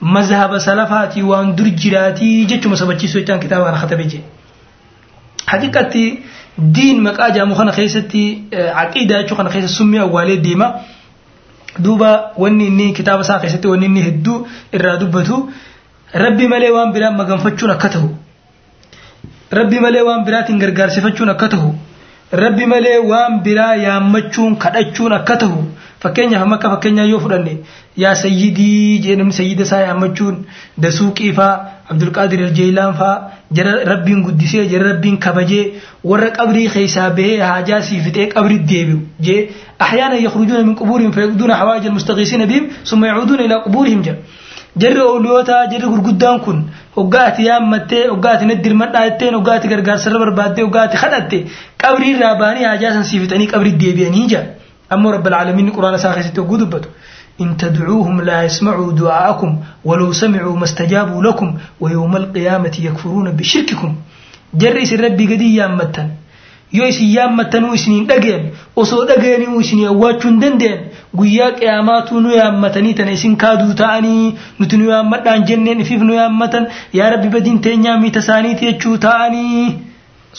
mazhaba 0.00 0.58
salafaatii 0.60 1.22
waan 1.32 1.54
dur 1.56 1.68
jiraatii 1.82 2.46
jechuma 2.46 2.76
sabachiisuu 2.76 3.20
jechaan 3.20 3.40
kitaaba 3.40 3.64
kana 3.70 3.80
katabe 3.84 4.04
jee. 4.12 4.22
Haqiqatti 5.52 6.04
diin 6.74 7.00
maqaa 7.06 7.30
jaamu 7.36 7.54
kana 7.60 7.72
keessatti 7.78 8.22
aqiidaa 8.82 9.22
jechuu 9.22 9.36
kana 9.36 9.50
keessa 9.50 9.68
summii 9.78 9.98
awwaalee 10.06 10.36
deema. 10.46 10.68
Duuba 11.84 12.10
wanni 12.42 12.66
inni 12.66 12.92
kitaaba 12.92 13.22
isaa 13.22 13.38
keessatti 13.42 13.68
wanni 13.68 13.86
inni 13.86 14.02
hedduu 14.08 14.46
irraa 14.76 14.96
dubbatu 15.02 15.36
rabbi 16.24 16.48
malee 16.48 16.70
waan 16.76 16.92
biraan 16.92 17.16
maganfachuun 17.16 17.70
akka 17.70 17.88
ta'u 17.94 18.08
rabbi 19.52 19.80
malee 19.80 20.02
waan 20.08 20.24
biraatiin 20.26 20.58
gargaarsifachuun 20.64 21.28
akka 21.34 21.48
ta'u 21.54 21.70
rabbi 22.42 22.66
malee 22.72 22.98
waan 23.10 23.40
biraa 23.46 23.74
yaammachuun 23.86 24.56
kadhachuun 24.64 25.12
akka 25.18 25.36
ta'u 25.42 25.58
fakkeenyaaf 26.02 26.42
amma 26.46 26.56
akka 26.58 26.70
fakkeenyaa 26.74 27.06
yoo 27.12 27.20
fudhanne 27.24 27.52
yaa 28.02 28.14
sayyidii 28.22 28.98
jee 29.04 29.16
namni 29.20 29.32
sayyida 29.40 29.62
isaa 29.68 29.80
yaammachuun 29.86 30.36
dasuuqii 30.84 31.32
faa 31.38 31.52
abdulqaadir 31.94 32.40
aljeelaan 32.48 32.94
faa 33.00 33.14
jara 33.58 33.72
rabbiin 33.92 34.22
guddisee 34.26 34.64
jara 34.72 34.88
rabbiin 34.92 35.18
kabajee 35.26 35.64
warra 36.10 36.30
qabrii 36.38 36.66
keessaa 36.76 37.10
bahee 37.20 37.38
haajaa 37.50 37.80
sii 37.90 38.00
fixee 38.08 38.26
qabri 38.34 38.58
deebi'u 38.72 38.98
jee 39.28 39.38
ahyaana 39.86 40.16
yakhrujuuna 40.26 40.64
min 40.70 40.74
qubuurihim 40.80 41.12
fayaquduuna 41.18 41.54
hawaaja 41.62 41.88
almustaqiisiina 41.92 42.46
bihim 42.52 42.64
summa 42.92 43.06
yacuuduuna 43.12 43.42
ilaa 43.48 43.60
qubuurihim 43.68 44.02
jedha 44.08 44.20
jarri 44.81 45.01
ooliyootaa 45.01 45.61
jarri 45.71 45.87
gurguddaan 45.93 46.39
kun 46.45 46.57
hoggaa 46.97 47.25
ati 47.31 47.45
yaammattee 47.49 48.03
hoggaa 48.13 48.33
ati 48.37 48.45
naddirmadhaa 48.51 49.03
jetteen 49.09 49.35
hoggaa 49.39 49.55
ati 49.59 49.67
gargaarsarra 49.73 50.19
barbaaddee 50.23 50.63
hoggaa 50.67 50.83
ati 50.89 50.97
kadhatte 51.03 51.39
qabrii 51.83 52.11
irraa 52.15 52.35
baanii 52.41 52.63
haajaa 52.69 52.93
san 52.97 53.03
sii 53.09 53.19
fixanii 53.23 53.47
qabri 53.53 53.71
deebi'anii 53.83 54.27
jira 54.33 54.43
ammoo 54.95 55.11
rabbil 55.17 55.33
caalamiin 55.37 55.71
quraana 55.77 55.97
isaa 56.03 56.13
keessatti 56.19 56.39
hogguu 56.45 56.57
dubbatu 56.65 56.89
إن 57.43 57.57
تدعوهم 57.57 58.21
لا 58.21 58.43
يسمعوا 58.43 58.91
دعاءكم 59.01 59.51
ولو 59.85 60.11
سمعوا 60.21 60.55
ما 60.61 60.63
استجابوا 60.69 61.23
لكم 61.23 61.47
ويوم 61.81 62.13
القيامة 62.21 62.75
يكفرون 62.87 63.27
بشرككم 63.39 63.91
جرئس 64.61 64.91
ربي 65.03 65.25
قدي 65.31 65.55
يامتن 65.55 66.07
yoo 66.77 66.85
isin 66.91 67.07
yaammattanuu 67.17 67.73
isiniin 67.77 68.05
dhageen 68.09 68.43
osoo 68.82 69.04
dhageenii 69.08 69.60
isin 69.64 69.84
awwaachuun 69.92 70.40
danda'an 70.44 70.80
guyyaa 71.18 71.50
qiyaamaatu 71.58 72.20
nu 72.20 72.30
yaammatanii 72.40 72.94
tana 73.00 73.12
isin 73.18 73.36
kaaduu 73.42 73.74
ta'anii 73.82 74.34
nuti 74.60 74.76
nu 74.80 74.90
yaammadhaan 74.92 75.44
jenneen 75.50 75.80
ifiif 75.84 76.02
nu 76.08 76.14
yaammatan 76.20 76.66
yaa 76.98 77.10
rabbi 77.14 77.28
badiin 77.36 77.60
teenyaa 77.66 77.98
miita 78.04 78.24
isaaniiti 78.26 78.66
jechuu 78.70 78.96
ta'anii 79.08 79.66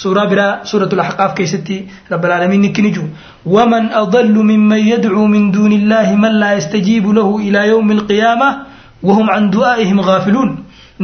سورة 0.04 0.24
برا 0.30 0.48
سورة 0.72 0.90
الأحقاف 0.94 1.32
كيستي 1.38 1.78
رب 2.14 2.24
العالمين 2.26 2.62
نكنجو 2.62 3.04
ومن 3.46 3.84
أضل 4.04 4.34
ممن 4.50 4.78
يدعو 4.94 5.26
من 5.26 5.50
دون 5.52 5.72
الله 5.80 6.08
من 6.24 6.34
لا 6.42 6.50
يستجيب 6.58 7.06
له 7.18 7.28
إلى 7.46 7.60
يوم 7.74 7.88
القيامة 7.98 8.50
وهم 9.08 9.26
عن 9.30 9.50
دعائهم 9.50 9.98
غافلون 10.10 10.50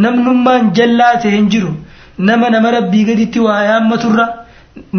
نم 0.04 0.16
نمان 0.30 0.64
جلاته 0.78 1.30
هنجرو 1.38 1.72
نم 2.28 2.42
نم 2.54 2.66
ربي 2.78 3.02
قد 3.10 3.20
اتوا 3.26 3.54
يا 3.70 3.78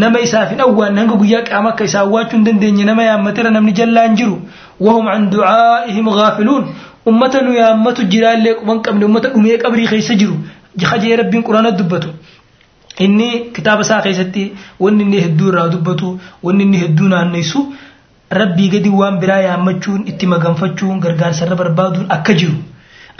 nama 0.02 0.18
isaaf 0.26 0.50
hin 0.54 0.60
awwaan 0.66 0.98
hanga 0.98 1.16
guyyaa 1.22 1.42
qaama 1.50 1.70
akka 1.74 1.84
isaa 1.90 2.00
awwaachuu 2.06 2.36
hin 2.36 2.44
dandeenye 2.48 2.84
nama 2.90 3.02
yaammatira 3.10 3.50
namni 3.56 3.72
jallaan 3.78 4.16
jiru 4.20 4.36
wahum 4.80 5.06
can 5.12 5.30
du'aa'ihim 5.30 6.08
gaafiluun. 6.18 6.64
Ummata 7.10 7.40
nu 7.46 7.52
yaammatu 7.54 8.02
jiraallee 8.12 8.54
quban 8.60 8.78
qabne 8.82 9.04
ummata 9.08 9.28
dhumee 9.32 9.56
qabrii 9.64 9.86
keessa 9.92 10.14
jiru 10.20 10.36
jahajee 10.82 11.16
rabbiin 11.20 11.42
quraana 11.48 11.70
dubbatu. 11.80 12.08
Inni 13.06 13.28
kitaaba 13.54 13.82
isaa 13.86 14.00
keessatti 14.06 14.44
wanni 14.80 15.02
inni 15.04 15.20
hedduu 15.24 15.48
irraa 15.52 15.68
dubbatu 15.74 16.18
wanni 16.42 16.62
inni 16.66 16.78
hedduu 16.84 17.08
naanneessu 17.14 17.64
rabbii 18.40 18.68
gadi 18.74 18.88
waan 19.00 19.18
biraa 19.24 19.40
yaammachuun 19.48 20.06
itti 20.12 20.26
maganfachuun 20.34 21.00
gargaarsarra 21.06 21.56
barbaaduun 21.62 22.06
akka 22.16 22.32
jiru 22.42 22.54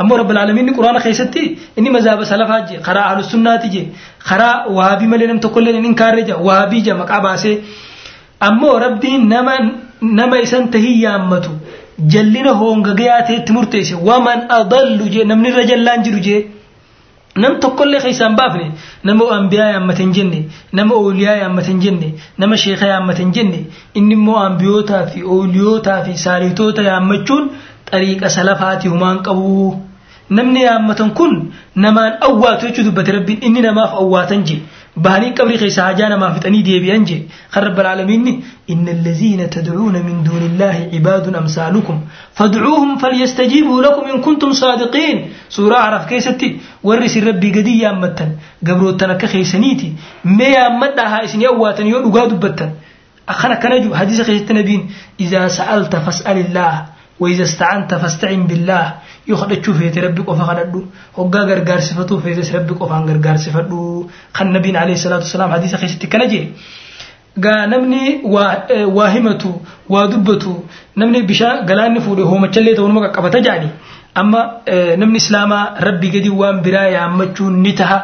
ammoo 0.03 0.17
rabbil 0.21 0.39
aalamiin 0.43 0.75
quraana 0.79 1.01
keessatti 1.07 1.43
inni 1.79 1.91
mazaaba 1.97 2.25
salafaa 2.33 2.61
je 2.71 2.77
karaa 2.87 3.07
ahlus 3.11 3.31
sunnaati 3.35 3.69
je 3.75 3.83
karaa 4.29 4.55
waabii 4.79 5.07
malee 5.13 5.27
nam 5.33 5.41
tokkollee 5.47 5.75
hin 5.77 5.85
inkaarre 5.93 6.23
je 6.31 6.35
waabii 6.49 6.83
je 6.89 6.93
maqaa 7.03 7.21
baasee 7.29 7.57
ammoo 8.49 8.75
rabbiin 8.87 9.29
nama 9.35 9.55
nama 10.21 10.39
isan 10.47 10.69
tahii 10.75 10.97
yaammatu 11.05 11.51
jallina 12.15 12.53
hoongagayaa 12.63 13.23
ta'etti 13.29 13.53
murteesse 13.59 13.95
waman 14.09 14.41
adallu 14.59 15.05
je 15.15 15.25
namni 15.31 15.49
irra 15.53 15.65
jallaan 15.71 16.03
jiru 16.09 16.21
je 16.27 16.37
nam 17.43 17.55
tokkollee 17.63 18.01
keessaan 18.05 18.35
baafne 18.41 18.67
nama 19.11 19.25
ambiyaa 19.37 19.69
yaammatan 19.75 20.11
jenne 20.17 20.41
nama 20.79 20.95
ooliyaa 21.05 21.37
yaammatan 21.43 21.79
jenne 21.85 22.09
nama 22.43 22.57
sheekaa 22.65 22.91
yaammatan 22.95 23.33
jenne 23.37 23.61
inni 24.01 24.15
immoo 24.19 24.37
ambiyootaa 24.49 25.01
fi 25.15 25.23
ooliyootaa 25.37 25.97
fi 26.09 26.13
saalitoota 26.25 26.83
yaammachuun 26.91 27.45
xariiqa 27.91 28.29
salafaati 28.37 28.89
humaan 28.89 29.23
qabu 29.23 29.75
namni 30.31 30.63
yaammatan 30.65 31.11
kun 31.15 31.53
namaan 31.77 32.13
awwaatu 32.29 32.67
jechuu 32.69 32.85
dubbate 32.85 33.13
rabbiin 33.13 33.43
inni 33.49 33.61
namaaf 33.63 33.93
awwaatan 34.03 34.45
je 34.49 34.57
bahanii 35.07 35.33
qabrii 35.39 35.59
keessa 35.63 35.83
hajaa 35.89 36.09
namaa 36.13 36.31
fixanii 36.35 36.63
deebi'an 36.69 37.05
je 37.09 37.17
kan 37.55 37.65
rabbal 37.67 37.87
aalamiinni 37.91 38.33
inna 38.75 38.91
allaziina 38.97 39.49
tadcuuna 39.57 40.03
min 40.07 40.23
duuni 40.25 40.47
illaahi 40.53 40.85
cibaadun 40.93 41.35
amsaalukum 41.43 41.99
fadcuuhum 42.41 42.97
falyastajiibuu 43.03 43.81
lakum 43.87 44.09
in 44.15 44.23
kuntum 44.29 44.53
saadiqiin 44.63 45.19
suuraa 45.59 45.83
araf 45.91 46.07
keessatti 46.13 46.49
warri 46.91 47.07
isin 47.13 47.25
rabbii 47.31 47.51
gadii 47.59 47.77
yaammattan 47.83 48.31
gabroottan 48.71 49.11
akka 49.17 49.29
keessaniiti 49.35 49.93
mee 50.25 50.53
yaammadhaa 50.57 51.09
haa 51.15 51.23
isinii 51.29 51.47
awwaatan 51.53 51.87
yoo 51.93 52.03
dhugaa 52.07 52.27
dubbattan 52.33 52.71
akkan 53.27 53.53
akkana 53.59 53.79
jiru 53.85 53.95
hadiisa 54.01 54.25
keessatti 54.25 54.55
nabiin 54.55 54.83
idaa 55.19 55.49
وإذا 57.20 57.44
استعنت 57.44 57.92
فاستعن 58.02 58.48
بالله 58.48 58.86
يخدچو 59.28 59.72
فيت 59.80 59.98
ربي 60.06 60.22
قفا 60.22 60.44
خددو 60.50 60.82
هوغا 61.18 61.42
غرغار 61.50 61.80
صفاتو 61.80 62.20
فيت 62.24 62.40
ربي 62.56 62.74
قفا 62.82 62.98
غرغار 63.08 63.38
صفاتو 63.46 63.80
خن 64.34 64.48
نبي 64.56 64.78
عليه 64.78 64.96
الصلاه 65.00 65.22
والسلام 65.24 65.50
حديث 65.56 65.76
خيستي 65.82 66.08
كنجي 66.08 66.42
غا 67.44 67.56
نمني 67.72 68.04
واهمتو 68.98 69.52
ودبتو 69.90 70.54
نمني 70.98 71.22
بشا 71.30 71.50
غلاني 71.70 72.00
فودي 72.06 72.24
هو 72.30 72.38
مچلي 72.44 72.74
تو 72.78 72.88
نمك 72.88 73.06
قبتا 73.16 73.40
جاني 73.40 73.70
اما 74.18 74.42
نمني 75.02 75.18
اسلاما 75.24 75.60
ربي 75.88 76.08
غدي 76.14 76.30
وان 76.30 76.62
برا 76.64 76.84
يا 76.96 77.04
مچو 77.20 77.44
نتها 77.66 77.98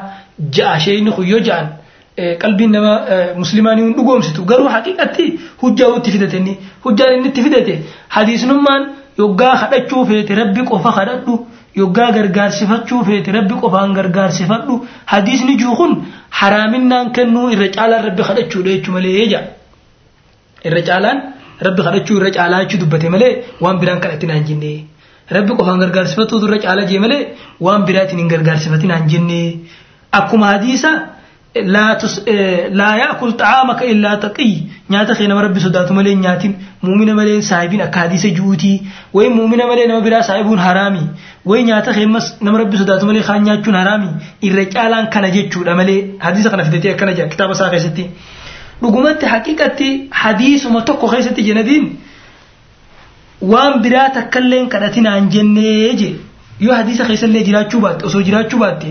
جاء 0.55 0.77
شيء 0.77 1.11
خيو 1.11 1.39
جان 1.47 1.67
qalbiin 2.15 2.71
nama 2.71 2.93
muslimaanii 3.37 3.83
hin 3.85 3.95
dhugoomsitu 3.95 4.45
garuu 4.51 4.69
haqiqatti 4.75 5.25
hujjaa 5.63 5.89
itti 5.97 6.11
fidatanii 6.15 6.55
hujjaan 6.85 7.15
inni 7.17 7.29
itti 7.31 7.43
fidate 7.47 7.73
hadiisnummaan 8.15 8.85
yoggaa 9.20 9.54
kadhachuu 9.62 10.02
feete 10.10 10.32
rabbi 10.42 10.62
qofa 10.72 10.90
kadhadhu. 10.98 11.34
Yoggaa 11.80 12.10
gargaarsifachuu 12.16 13.00
feete 13.08 13.30
rabbi 13.36 13.54
qofaan 13.62 13.90
gargaarsifadhu 13.98 14.74
hadiisni 15.12 15.52
jiru 15.60 15.74
kun 15.80 15.92
haraaminaan 16.38 17.12
kennuu 17.16 17.46
irra 17.54 17.68
caalaan 17.76 18.02
rabbi 18.06 18.22
kadhachuudha 18.28 18.70
jechuu 18.74 18.92
malee 18.96 19.26
jaa 19.32 19.42
irra 20.68 20.82
caalaan 20.88 21.18
rabbi 21.66 21.82
kadhachuu 21.86 22.16
irra 22.20 22.30
caalaa 22.36 22.60
jechuu 22.64 22.80
dubbate 22.82 23.06
malee 23.14 23.30
waan 23.64 23.76
biraan 23.82 24.00
kadhatin 24.04 24.30
aan 24.34 24.44
jenne 24.48 24.72
rabbi 25.36 25.52
qofaan 25.60 25.78
gargaarsifatuutu 25.84 26.46
irra 26.50 26.58
caalaa 26.66 26.88
jee 26.90 27.00
malee 27.04 27.20
waan 27.66 27.82
biraatiin 27.88 28.18
hin 28.22 28.28
gargaarsifatin 28.34 28.90
aan 28.96 29.06
jenne 29.12 29.40
akkuma 30.20 30.46
hadiisa 30.54 30.90
laa 31.54 32.96
yaakul 33.02 33.32
xaamaka 33.38 33.84
illaa 33.92 34.16
taqiy 34.24 34.52
nyaata 34.90 35.14
kee 35.18 35.26
nama 35.28 35.42
rabbi 35.42 35.60
sodaatu 35.60 35.94
malee 35.94 36.14
nyaatin 36.14 36.52
muumina 36.82 37.14
malee 37.14 37.40
saahibiin 37.42 37.82
akka 37.86 38.00
hadiisa 38.04 38.28
ju'utii 38.38 38.76
way 39.14 39.28
muumina 39.38 39.66
malee 39.70 39.86
nama 39.90 40.00
biraa 40.00 40.22
saahibuun 40.28 40.58
haraami 40.66 41.02
way 41.52 41.62
nyaata 41.70 41.94
kee 41.96 42.06
nama 42.06 42.58
rabbi 42.62 42.78
sodaatu 42.82 43.06
malee 43.10 43.22
kaan 43.30 43.42
nyaachuun 43.48 43.76
haraami 43.80 44.08
irra 44.50 44.64
caalaan 44.76 45.10
kana 45.16 45.30
jechuudha 45.38 45.74
malee 45.82 45.98
hadiisa 46.26 46.50
kana 46.54 46.64
fidatee 46.70 46.94
akkana 46.94 47.12
jedha 47.18 47.28
kitaaba 47.34 47.58
isaa 47.58 47.70
keessatti 47.74 48.06
dhugumatti 48.82 49.26
haqiiqatti 49.34 49.92
hadiisuma 50.22 50.86
tokko 50.92 51.08
keessatti 51.14 51.42
jenadiin 51.50 51.92
waan 53.52 53.80
biraa 53.82 54.08
takka 54.18 54.40
kadhatinaan 54.74 55.30
jennee 55.36 55.94
jedhe 56.02 56.29
يو 56.60 56.74
حديث 56.74 57.02
خيس 57.02 57.24
اللي 57.24 57.42
جرا 57.42 57.62
تشوبات 57.62 58.02
أو 58.02 58.08
سجرا 58.08 58.42
تشوبات. 58.42 58.82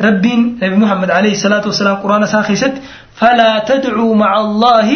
ربي 0.00 0.34
محمد 0.62 1.10
عليه 1.10 1.32
الصلاة 1.32 1.64
والسلام 1.66 1.96
قرآن 1.96 2.26
ساخيست 2.26 2.74
فلا 3.20 3.58
تدعوا 3.58 4.14
مع 4.16 4.40
الله 4.40 4.88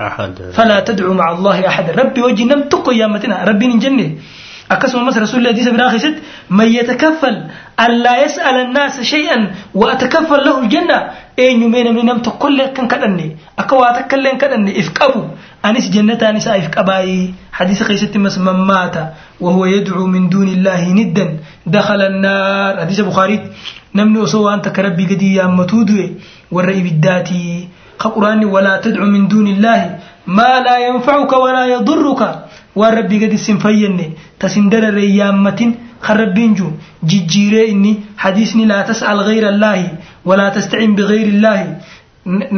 أحد. 0.00 0.32
فلا 0.52 0.80
تدعو 0.80 1.12
مع 1.14 1.32
الله 1.32 1.66
أحد. 1.66 1.90
ربي 2.00 2.20
وجه 2.22 2.44
نم 2.44 2.60
تقو 2.72 2.90
ربين 2.90 3.14
الجنه 3.16 3.44
ربي 3.44 3.66
نجنة 3.66 5.18
رسول 5.18 5.38
الله 5.40 5.52
حديث 5.52 5.68
براخيست 5.68 6.14
من 6.50 6.68
يتكفل 6.78 7.36
ألا 7.80 8.24
يسأل 8.24 8.56
الناس 8.66 9.00
شيئا 9.00 9.50
وأتكفل 9.74 10.40
له 10.46 10.56
الجنة 10.62 10.98
eenyumee 11.36 11.84
namni 11.84 12.02
namta 12.02 12.30
kollee 12.30 12.68
kan 12.76 12.88
kadhanne 12.88 13.36
akka 13.56 13.76
waa 13.76 13.92
takkallee 13.98 14.36
kadhanne 14.42 14.70
if 14.82 14.92
qabu 14.98 15.22
anis 15.62 15.90
jannataan 15.90 16.36
isaa 16.36 16.56
if 16.62 16.68
qabaayee 16.76 17.34
hadiisa 17.58 17.84
keessatti 17.84 18.18
masman 18.18 18.64
maata 18.70 19.02
wahuwa 19.40 19.68
yadcuu 19.68 20.06
min 20.06 20.30
duuni 20.30 20.56
niddan 20.94 21.38
dakhala 21.66 22.08
hadiisa 22.80 23.04
bukaariitti 23.04 23.50
namni 23.94 24.18
osoo 24.26 24.42
waan 24.46 24.62
takka 24.62 24.82
rabbii 24.82 25.06
gadi 25.12 25.36
yaammatuu 25.36 25.84
du'e 25.84 26.06
warra 26.50 26.72
ibiddaatii 26.72 27.68
ka 27.98 28.10
quraanni 28.16 28.46
walaa 28.46 28.78
tadcu 28.78 29.06
min 29.06 29.28
duuni 29.28 29.54
maa 30.26 30.60
laa 30.66 30.78
yanfacuka 30.78 31.36
walaa 31.38 31.66
yadurruka. 31.66 32.28
Waan 32.76 32.94
rabbii 32.94 33.18
gadi 33.18 33.38
sin 33.38 33.58
fayyanne 33.58 34.12
tasin 34.38 34.70
dararee 34.70 35.10
yaammatin 35.16 35.72
kan 36.00 36.16
rabbiin 36.16 36.54
jiru 36.58 36.70
jijjiiree 37.12 37.64
inni 37.72 37.92
hadiisni 38.16 38.66
laa 38.66 38.84
tas'al 38.90 39.24
gayra 39.28 39.48
allaahi 39.48 39.88
ولا 40.24 40.48
تستعين 40.56 40.92
بغير 40.98 41.26
الله 41.34 41.60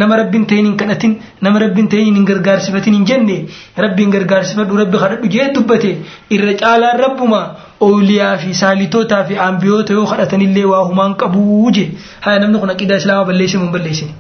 nama 0.01 0.15
rabbiin 0.19 0.45
ta'in 0.51 0.65
hin 0.67 0.77
kadhatin 0.77 1.13
nama 1.47 1.59
rabbiin 1.63 1.89
ta'in 1.93 2.15
hin 2.19 2.25
gargaarsifatin 2.31 2.95
hin 2.99 3.05
jenne 3.11 3.37
rabbiin 3.85 4.11
gargaarsifadhu 4.15 4.79
rabbi 4.81 4.99
kadhadhu 5.03 5.29
jee 5.35 5.47
dubbate 5.59 5.91
irra 6.37 6.55
caalaan 6.63 6.99
rabbuma 7.05 7.41
ooliyaa 7.89 8.33
fi 8.43 8.51
saalitotaa 8.63 9.23
fi 9.29 9.35
ambiyoota 9.47 9.93
yoo 9.99 10.07
kadhatanillee 10.13 10.65
waa 10.73 10.83
humaan 10.91 11.15
qabuu 11.23 11.71
je 11.79 11.85
haa 12.27 12.37
namni 12.43 12.59
kun 12.65 12.71
aqidaa 12.75 12.99
islaamaa 13.03 13.29
balleesse 13.31 13.57
mun 13.63 13.71
balleessine. 13.77 14.13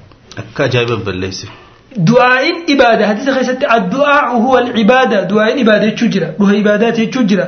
Akka 0.44 0.60
ajaa'iba 0.68 0.96
balleesse. 1.10 1.46
Du'aa'iin 2.08 2.56
ibaada 2.74 3.06
hadiisa 3.10 3.32
keessatti 3.38 3.66
addu'aa 3.78 4.20
huwa 4.44 4.60
ibaada 4.84 5.18
du'aa'iin 5.32 5.58
ibaada 5.64 5.86
jechuu 5.90 6.08
jira 6.14 6.28
dhuha 6.38 6.54
ibaadaati 6.62 7.00
jechuu 7.06 7.24
jira 7.32 7.46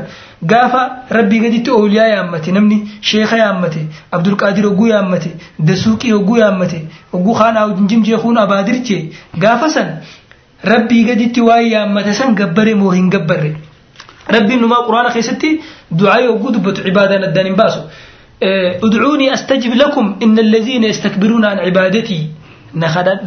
قافا 0.50 0.82
ربي 1.12 1.36
قدت 1.44 1.68
أولياء 1.68 2.08
يامتي 2.08 2.50
نمني 2.52 2.78
شيخ 3.00 3.32
يامتي 3.32 3.82
عبد 4.14 4.26
القادر 4.26 4.66
وقو 4.66 4.86
يامتي 4.86 5.30
دسوقي 5.58 6.12
وقو 6.12 6.36
يامتي 6.36 6.80
وقو 7.12 7.32
خان 7.32 7.56
أو 7.56 7.68
جنجم 7.76 8.02
جيخون 8.02 8.38
أبادر 8.38 8.76
جي 8.86 8.98
قافا 9.42 9.68
سن 9.68 9.88
ربي 10.72 10.98
قدت 11.10 11.38
واي 11.38 11.70
يامتي 11.70 12.12
سن 12.12 12.34
قبري 12.34 12.74
مو 12.74 12.90
هنقبري 12.96 13.52
ربي 14.34 14.54
نما 14.56 14.76
قرآن 14.86 15.08
خيستي 15.14 15.50
دعاء 15.90 16.22
وقو 16.32 16.50
دبت 16.50 16.80
عبادنا 16.86 17.26
الدانين 17.28 17.54
باسو 17.60 17.80
ادعوني 18.86 19.32
أستجب 19.34 19.72
لكم 19.74 20.16
إن 20.22 20.38
الذين 20.38 20.84
يستكبرون 20.84 21.44
عن 21.44 21.58
عبادتي 21.58 22.20
نخدد 22.74 23.18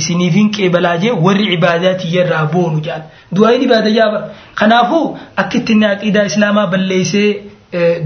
isiniifin 0.00 0.48
qeebalaa 0.56 0.96
jee 1.04 1.12
warri 1.26 1.46
cibaadaatii 1.52 2.12
irraa 2.24 2.44
boonu 2.54 2.78
jedhan 2.86 3.02
du'aa'iin 3.36 3.62
ibaada 3.68 3.90
jaaba. 3.98 4.18
Kanaafuu 4.60 5.04
akkitti 5.42 5.72
inni 5.76 5.86
aqiidaa 5.94 6.24
islaamaa 6.30 6.66
balleessee 6.74 7.30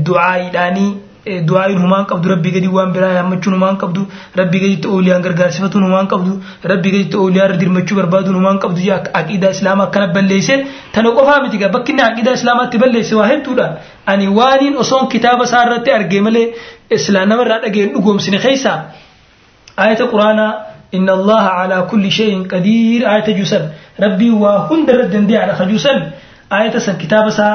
du'aa'iidhaanii 0.07 0.90
du'aa'iin 1.49 1.79
humaan 1.85 2.05
qabdu 2.11 2.27
rabbii 2.33 2.53
gadi 2.57 2.68
waan 2.77 2.90
biraa 2.96 3.12
yaammachuun 3.18 3.55
humaan 3.57 3.77
qabdu 3.83 4.03
rabbii 4.40 4.61
gaditti 4.64 4.88
ooliyaan 4.96 5.22
gargaarsifatuun 5.27 5.85
humaan 5.88 6.07
qabdu 6.12 6.33
rabbii 6.72 6.92
gaditti 6.94 7.16
ooliyaa 7.22 7.46
irra 7.49 7.57
dirmachuu 7.62 7.96
barbaaduun 8.01 8.37
humaan 8.40 8.59
qabdu 8.64 8.81
aqiidaa 9.20 9.51
islaamaa 9.57 9.87
akkana 9.88 10.07
balleessee 10.18 10.59
tana 10.94 11.11
qofaa 11.18 11.38
miti 11.46 11.59
gaa 11.62 11.72
bakki 11.77 11.90
inni 11.94 12.05
aqiidaa 12.11 12.35
islaamaatti 12.40 12.77
balleesse 12.85 13.14
waa 13.20 13.27
hedduudha 13.33 13.66
ani 14.12 14.27
waaniin 14.38 14.75
osoon 14.85 15.05
kitaaba 15.16 15.44
isaa 15.51 15.62
irratti 15.66 15.90
argee 15.99 16.20
malee 16.29 16.46
islaa 16.99 17.25
namarraa 17.33 17.59
dhageen 17.66 17.90
dhugoomsine 17.96 18.38
keessaa 18.46 18.79
ayata 19.85 20.05
quraanaa 20.14 20.51
إن 20.94 21.09
الله 21.11 21.40
على 21.40 21.87
كل 21.90 22.11
شيء 22.11 22.46
قدير. 22.49 23.14
آية 23.14 23.38
جوسن 23.38 23.68
ربي 24.01 24.31
وهند 24.31 24.90
ردن 24.90 25.27
دي 25.27 25.37
على 25.37 25.55
خجوسن 25.55 26.11
آية 26.53 26.79
سن 26.79 26.96
كتاب 26.99 27.31
سا 27.31 27.49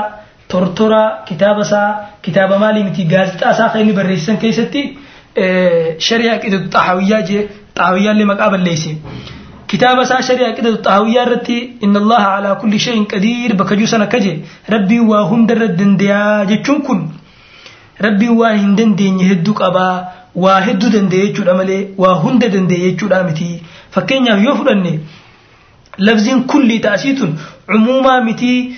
تورتورا 0.50 1.24
كتاب 1.28 1.64
سا 1.64 2.12
كتاب 2.24 2.54
مالي 2.54 2.84
متي 2.84 3.08
غازتا 3.12 3.54
سا 3.54 3.68
خيني 3.68 3.92
بريسن 3.92 4.36
كيستي. 4.36 4.98
آه 5.38 5.96
شريعة 5.98 6.38
كده 6.38 6.68
طحاوية 6.68 7.20
جي 7.20 7.48
طحاوية 7.76 8.12
اللي 8.12 8.26
مقابل 8.26 8.60
ليسي. 8.60 8.98
كتاب 9.68 10.04
سا 10.04 10.22
شريعة 10.22 10.54
كده 10.54 10.76
طحاوية 10.76 11.24
رتي. 11.24 11.80
إن 11.84 11.96
الله 11.96 12.22
على 12.36 12.56
كل 12.62 12.80
شيء 12.80 13.04
قدير. 13.04 13.56
بكجوسن 13.56 14.04
كجي. 14.06 14.42
ربي 14.70 15.00
وهند 15.00 15.52
ردن 15.52 15.98
دي 15.98 16.58
كن 16.58 17.10
ربي 18.02 18.30
وهندن 18.30 18.96
دي 18.96 19.08
يهدوك 19.08 19.62
أبا. 19.62 20.21
وهدو 20.36 20.88
دندي 20.88 21.20
يجود 21.26 21.48
أملي 21.50 21.88
وهند 21.98 22.46
دندي 22.46 22.88
يجود 22.88 23.14
أمتي 23.14 23.62
فكين 23.92 24.28
يفرني 24.28 25.00
لفظين 26.00 26.44
كل 26.44 26.80
تأسيتون 26.80 27.32
عموما 27.70 28.20
متي 28.20 28.72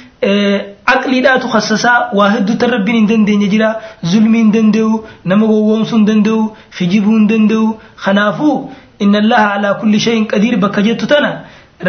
عقلي 0.88 1.22
لا 1.22 1.38
تخصصا 1.38 2.10
واحد 2.14 2.58
تربين 2.58 3.06
دن 3.06 3.26
دن 3.26 3.42
يجرا 3.42 3.70
ظلمين 4.06 4.52
دن 4.52 4.72
دو 4.72 5.04
نمغو 5.26 5.58
ومسون 5.74 6.06
دن 6.06 6.24
خنافو 8.04 8.52
إن 9.02 9.16
الله 9.16 9.44
على 9.54 9.70
كل 9.82 9.94
شيء 10.00 10.20
قدير 10.32 10.56
بكجتو 10.64 11.06
تنا 11.12 11.32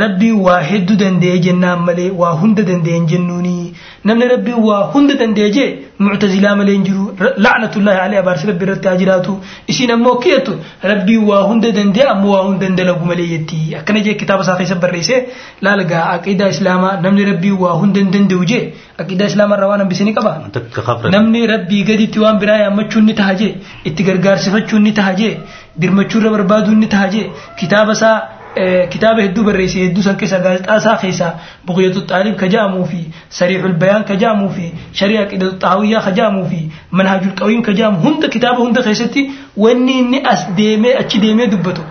ربي 0.02 0.32
واحد 0.32 0.86
دن 0.86 1.18
دي 1.22 1.52
ملي 1.86 2.10
واحد 2.10 2.54
دن 2.54 3.06
جنوني 3.06 3.74
namni 4.08 4.26
rabbii 4.32 4.56
waa 4.68 4.80
hunda 4.94 5.14
danda'e 5.20 5.50
jee 5.56 5.68
muctazilaa 6.06 6.54
malee 6.60 6.74
hin 6.76 6.84
jiru 6.88 7.04
lacnatullaahi 7.46 8.00
alee 8.06 8.18
abaarsi 8.22 8.46
rabbi 8.50 8.64
irratti 8.66 8.88
haa 8.90 8.96
jiraatu 9.02 9.34
isiin 9.74 9.92
ammoo 9.96 10.14
kiyattu 10.24 10.54
rabbii 10.92 11.16
waa 11.30 11.42
hunda 11.50 11.70
danda'e 11.78 12.06
ammoo 12.14 12.32
waa 12.34 12.42
hunda 12.48 12.68
dalagu 12.80 13.04
malee 13.10 13.28
jetti 13.32 13.60
akkana 13.80 14.00
jee 14.08 14.14
kitaaba 14.22 14.42
isaa 14.46 14.56
keessa 14.60 14.78
barreesse 14.84 15.16
laalagaa 15.68 16.04
aqiidaa 16.16 16.50
islaamaa 16.56 16.92
namni 17.06 17.24
rabbii 17.30 17.54
waa 17.64 17.74
hunda 17.82 18.00
danda'u 18.18 18.44
jee 18.52 18.62
aqiidaa 19.04 19.30
islaamaa 19.32 19.56
irraa 19.60 19.70
waan 19.72 19.82
hambisanii 19.86 20.14
qaba 20.20 20.32
namni 21.16 21.46
rabbii 21.54 21.82
gaditti 21.92 22.18
waan 22.26 22.38
biraa 22.44 22.60
yaammachuun 22.64 23.06
ni 23.10 23.14
taha 23.22 23.34
jee 23.42 23.52
itti 23.92 24.02
gargaarsifachuun 24.10 24.82
ni 24.88 24.92
taha 25.00 25.14
jee 25.22 25.32
dirmachuurra 25.82 26.30
barbaaduun 26.36 26.78
ni 26.84 26.88
taha 26.96 27.08
jee 27.14 27.26
kitaaba 27.60 27.92
isaa 27.98 28.16
كتابه 28.90 29.24
هدو 29.24 29.42
برئيسي 29.44 29.86
هدو 29.86 30.00
سن 30.00 30.16
كيسا 30.16 30.38
غازت 30.38 30.66
آسا 30.68 30.96
خيسا 30.96 31.38
بغية 31.68 31.96
الطالب 31.96 32.36
كجامو 32.36 32.84
في 32.84 33.00
سريع 33.30 33.64
البيان 33.64 34.02
كجامو 34.02 34.48
في 34.48 34.72
شريعة 34.92 35.24
كده 35.24 35.46
الطاوية 35.46 35.98
كجامو 35.98 36.44
في 36.44 36.60
منهج 36.92 37.22
القويم 37.22 37.62
كجامو 37.62 37.98
هند 37.98 38.26
كتابه 38.26 38.68
هند 38.68 38.80
خيستي 38.80 39.30
واني 39.56 40.00
اني 40.00 40.32
أس 40.32 40.42
ديمي 40.56 40.98
أتش 41.00 41.16
ديمي 41.16 41.46
دبتو 41.46 41.82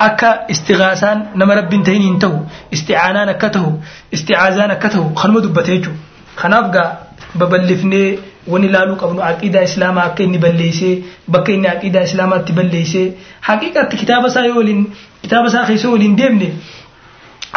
أكا 0.00 0.50
استغاثان 0.50 1.26
نما 1.36 1.54
رب 1.54 1.72
انتهين 1.74 2.02
انتهو 2.12 2.38
استعانان 2.72 3.28
أكتهو 3.28 3.72
استعازان 4.14 4.70
أكتهو 4.70 5.14
خنم 5.14 5.38
دبتيجو 5.38 5.90
خنافقا 6.36 6.98
ببلفني 7.34 8.18
wani 8.52 8.66
ilaaluu 8.66 8.96
qabnu 9.02 9.22
aqiidaa 9.30 9.62
islaamaa 9.70 10.04
akka 10.10 10.22
inni 10.26 10.38
balleessee 10.44 10.92
bakka 11.36 11.52
inni 11.56 11.68
aqiidaa 11.74 12.02
islaamaatti 12.10 12.52
balleessee 12.58 13.06
haqiiqatti 13.48 13.96
kitaaba 14.02 14.28
isaa 14.32 14.44
yoo 14.50 14.56
waliin 14.60 14.84
kitaaba 15.22 15.48
isaa 15.52 15.64
keessa 15.72 15.88
waliin 15.96 16.16
deemne 16.20 16.48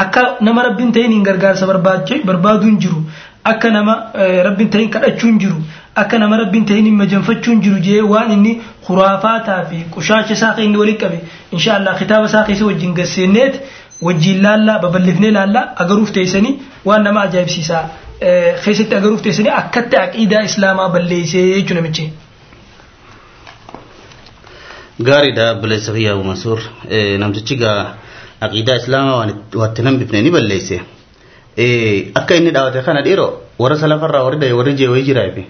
akka 0.05 0.21
nama 0.41 0.63
rabbiin 0.69 0.91
ta'in 0.97 1.11
hin 1.11 1.23
gargaarsa 1.23 1.67
barbaaduun 1.71 2.77
jiru. 2.79 3.03
Akka 3.51 3.69
nama 3.69 3.93
rabbiin 4.47 4.69
ta'in 4.69 4.89
kadhachuun 4.89 5.39
jiru. 5.39 5.55
Akka 6.01 6.17
nama 6.19 6.37
rabbiin 6.37 6.65
ta'in 6.65 6.85
hin 6.85 6.95
majanfachuun 7.01 7.61
jiru 7.61 7.79
jee 7.87 8.01
waan 8.01 8.31
inni 8.35 8.53
khuraafaataa 8.87 9.63
fi 9.69 9.83
qushaacha 9.95 10.33
isaa 10.33 10.53
inni 10.65 10.77
waliin 10.77 10.97
qabe. 11.03 11.19
Inshaallah 11.51 11.97
kitaaba 11.99 12.25
isaa 12.31 12.43
keessa 12.47 12.65
wajjin 12.65 12.93
gasseenneet 12.99 13.59
wajjin 14.01 14.41
laallaa 14.45 14.79
babal'ifnee 14.85 15.31
laallaa 15.37 15.65
agaruuf 15.85 16.11
teessanii 16.17 16.53
waan 16.85 17.03
nama 17.03 17.21
ajaa'ibsiisaa 17.27 17.83
keessatti 18.63 18.95
agaruuf 18.99 19.21
teessanii 19.25 19.51
akkatti 19.61 19.95
aqiidaa 20.05 20.43
islaamaa 20.49 20.89
balleessee 20.95 21.45
jechuudha 21.55 21.75
namichi. 21.81 22.05
gaariidha 25.07 25.45
balleessa 25.61 25.91
fayyaa 25.95 26.23
Mansuur 26.29 26.59
namtichi 27.23 27.55
gaa 27.63 27.79
aqiidaa 28.47 28.75
islaamaa 28.81 29.17
waatti 29.61 29.81
nan 29.87 29.97
bifne 30.01 30.21
ni 30.27 30.31
balleesse 30.37 30.77
akka 32.21 32.33
inni 32.39 32.51
dhaawate 32.57 32.81
kana 32.87 33.01
dhiiroo 33.07 33.29
warra 33.63 33.77
salafarraa 33.83 34.23
warri 34.27 34.37
dhaye 34.43 34.53
warri 34.59 34.73
jeewee 34.81 35.03
jiraafi. 35.09 35.43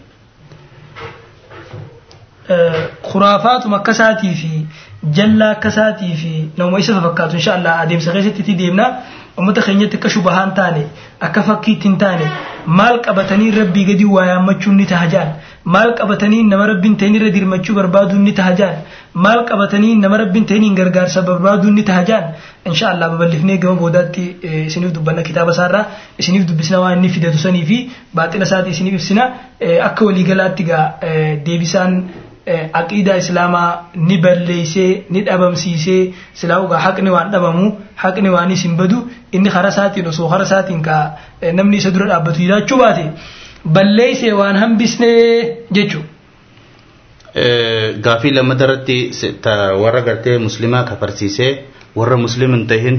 Khuraafaatuma 3.10 3.78
akkasaatii 3.78 4.34
fi 4.42 4.52
jallaa 5.18 5.52
akkasaatii 5.58 6.16
fi 6.22 6.32
namuma 6.58 6.80
isa 6.84 7.02
fakkaatu 7.06 7.36
inshaallah 7.42 7.74
adeemsa 7.84 8.12
keessatti 8.16 8.42
itti 8.46 8.56
deemna 8.62 8.86
ummata 9.42 9.62
keenyatti 9.68 9.98
akka 10.00 10.10
shubahaan 10.16 10.52
taane 10.60 10.82
akka 11.28 11.42
fakkiitti 11.50 11.88
hin 11.90 11.98
taane 12.04 12.26
maal 12.80 12.98
qabatanii 13.08 13.52
rabbii 13.60 13.86
gadi 13.92 14.06
waa 14.16 14.26
yaammachuun 14.32 14.76
ni 14.82 14.86
tahajaan 14.92 15.30
maal 15.76 15.94
qabatanii 16.00 16.42
nama 16.50 16.68
rabbiin 16.72 16.96
ta'in 17.02 17.16
irra 17.20 17.30
dirmachuu 17.38 17.76
barbaaduun 17.80 18.24
ni 18.30 18.34
tahajaan 18.40 18.76
maal 19.26 19.42
qabatanii 19.52 19.94
nama 20.04 20.18
rabbiin 20.24 20.46
ta'in 20.52 20.64
hin 20.68 20.76
gargaarsa 20.80 21.22
barbaaduun 21.30 21.76
ni 21.80 21.84
tahajaan 21.90 22.26
inshaallah 22.72 23.10
babal'ifnee 23.14 23.58
gama 23.64 23.76
boodaatti 23.86 24.26
isiniif 24.68 24.92
dubbanna 24.98 25.22
kitaaba 25.30 25.52
isaarraa 25.58 25.86
isiniif 26.24 26.46
dubbisna 26.52 26.80
waan 26.84 26.98
inni 27.00 27.10
fidatu 27.16 27.38
sanii 27.46 27.64
fi 27.72 27.78
baaxina 28.20 28.46
isaati 28.50 28.70
isiniif 28.76 28.96
ibsina. 29.00 29.24
Akka 29.88 30.06
waliigalaatti 30.10 30.64
gaa 30.70 30.84
deebisaan 31.48 31.92
aqiidaa 32.82 33.18
islaamaa 33.24 33.70
ni 34.10 34.18
balleessee 34.28 34.92
ni 35.10 35.22
dhabamsiisee 35.28 36.02
silaa 36.42 36.60
ugaa 36.68 36.80
haqni 36.86 37.10
waan 37.18 37.32
dhabamu 37.36 37.66
haqni 37.96 38.30
waan 38.36 38.52
isin 38.52 38.76
badu 38.78 38.98
inni 39.32 39.50
kara 39.56 39.70
isaatiin 39.76 40.08
osoo 40.08 40.30
kara 40.30 40.44
isaatiin 40.50 40.82
ka 40.88 40.98
namni 41.60 41.78
isa 41.78 41.92
dura 41.92 42.08
dhaabbatu 42.12 42.40
jiraachuu 42.46 42.78
baate 42.84 43.06
balleessee 43.76 44.34
waan 44.42 44.56
hambisnee 44.64 45.58
jechuudha. 45.72 46.08
Gaafii 48.06 48.32
lammataa 48.38 48.66
irratti 48.68 48.98
warra 49.84 50.02
gartee 50.02 50.38
muslimaa 50.38 50.84
kafarsiisee 50.90 51.52
warra 51.96 52.18
muslim 52.18 52.54
hin 52.56 52.64
tahin 52.72 52.96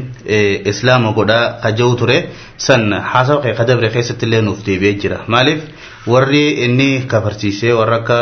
islaama 0.72 1.12
godhaa 1.18 1.44
kaja'u 1.64 1.96
ture 2.00 2.18
san 2.66 2.92
haasawa 3.12 3.42
kee 3.44 3.54
kadabre 3.60 3.88
keessatti 3.94 4.26
illee 4.26 4.42
nuuf 4.42 4.60
deebi'ee 4.66 4.94
jira. 5.02 5.18
Maaliif 5.34 5.60
warri 6.06 6.44
inni 6.66 6.88
kafarsiisee 7.12 7.72
warra 7.80 7.96
akka 8.02 8.18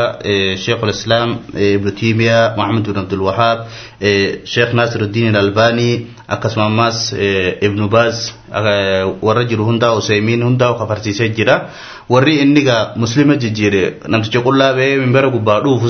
sheekul 0.64 0.90
islaam 0.94 1.30
ibnu 1.76 1.90
tiimiyaa 2.00 2.54
muhammad 2.56 2.84
bin 2.88 2.98
abdul 3.02 3.22
wahaab 3.28 3.58
sheekh 4.54 4.72
nasiruddin 4.80 5.36
albaanii 5.42 5.94
akkasuma 6.36 6.66
ammaas 6.70 6.98
ibnu 7.68 7.88
baaz 7.96 8.16
warra 9.26 9.44
jiru 9.50 9.64
hundaa 9.70 9.92
useymiin 10.00 10.42
hundaa 10.48 10.72
kafarsiisee 10.82 11.28
jira. 11.38 11.56
Warri 12.08 12.34
inni 12.44 12.62
muslima 13.02 13.36
jijjiire 13.42 13.82
namticha 14.08 14.40
qullaa 14.46 14.72
ba'ee 14.78 14.96
minbara 15.04 15.28
gubbaa 15.36 15.60
dhuufu 15.64 15.88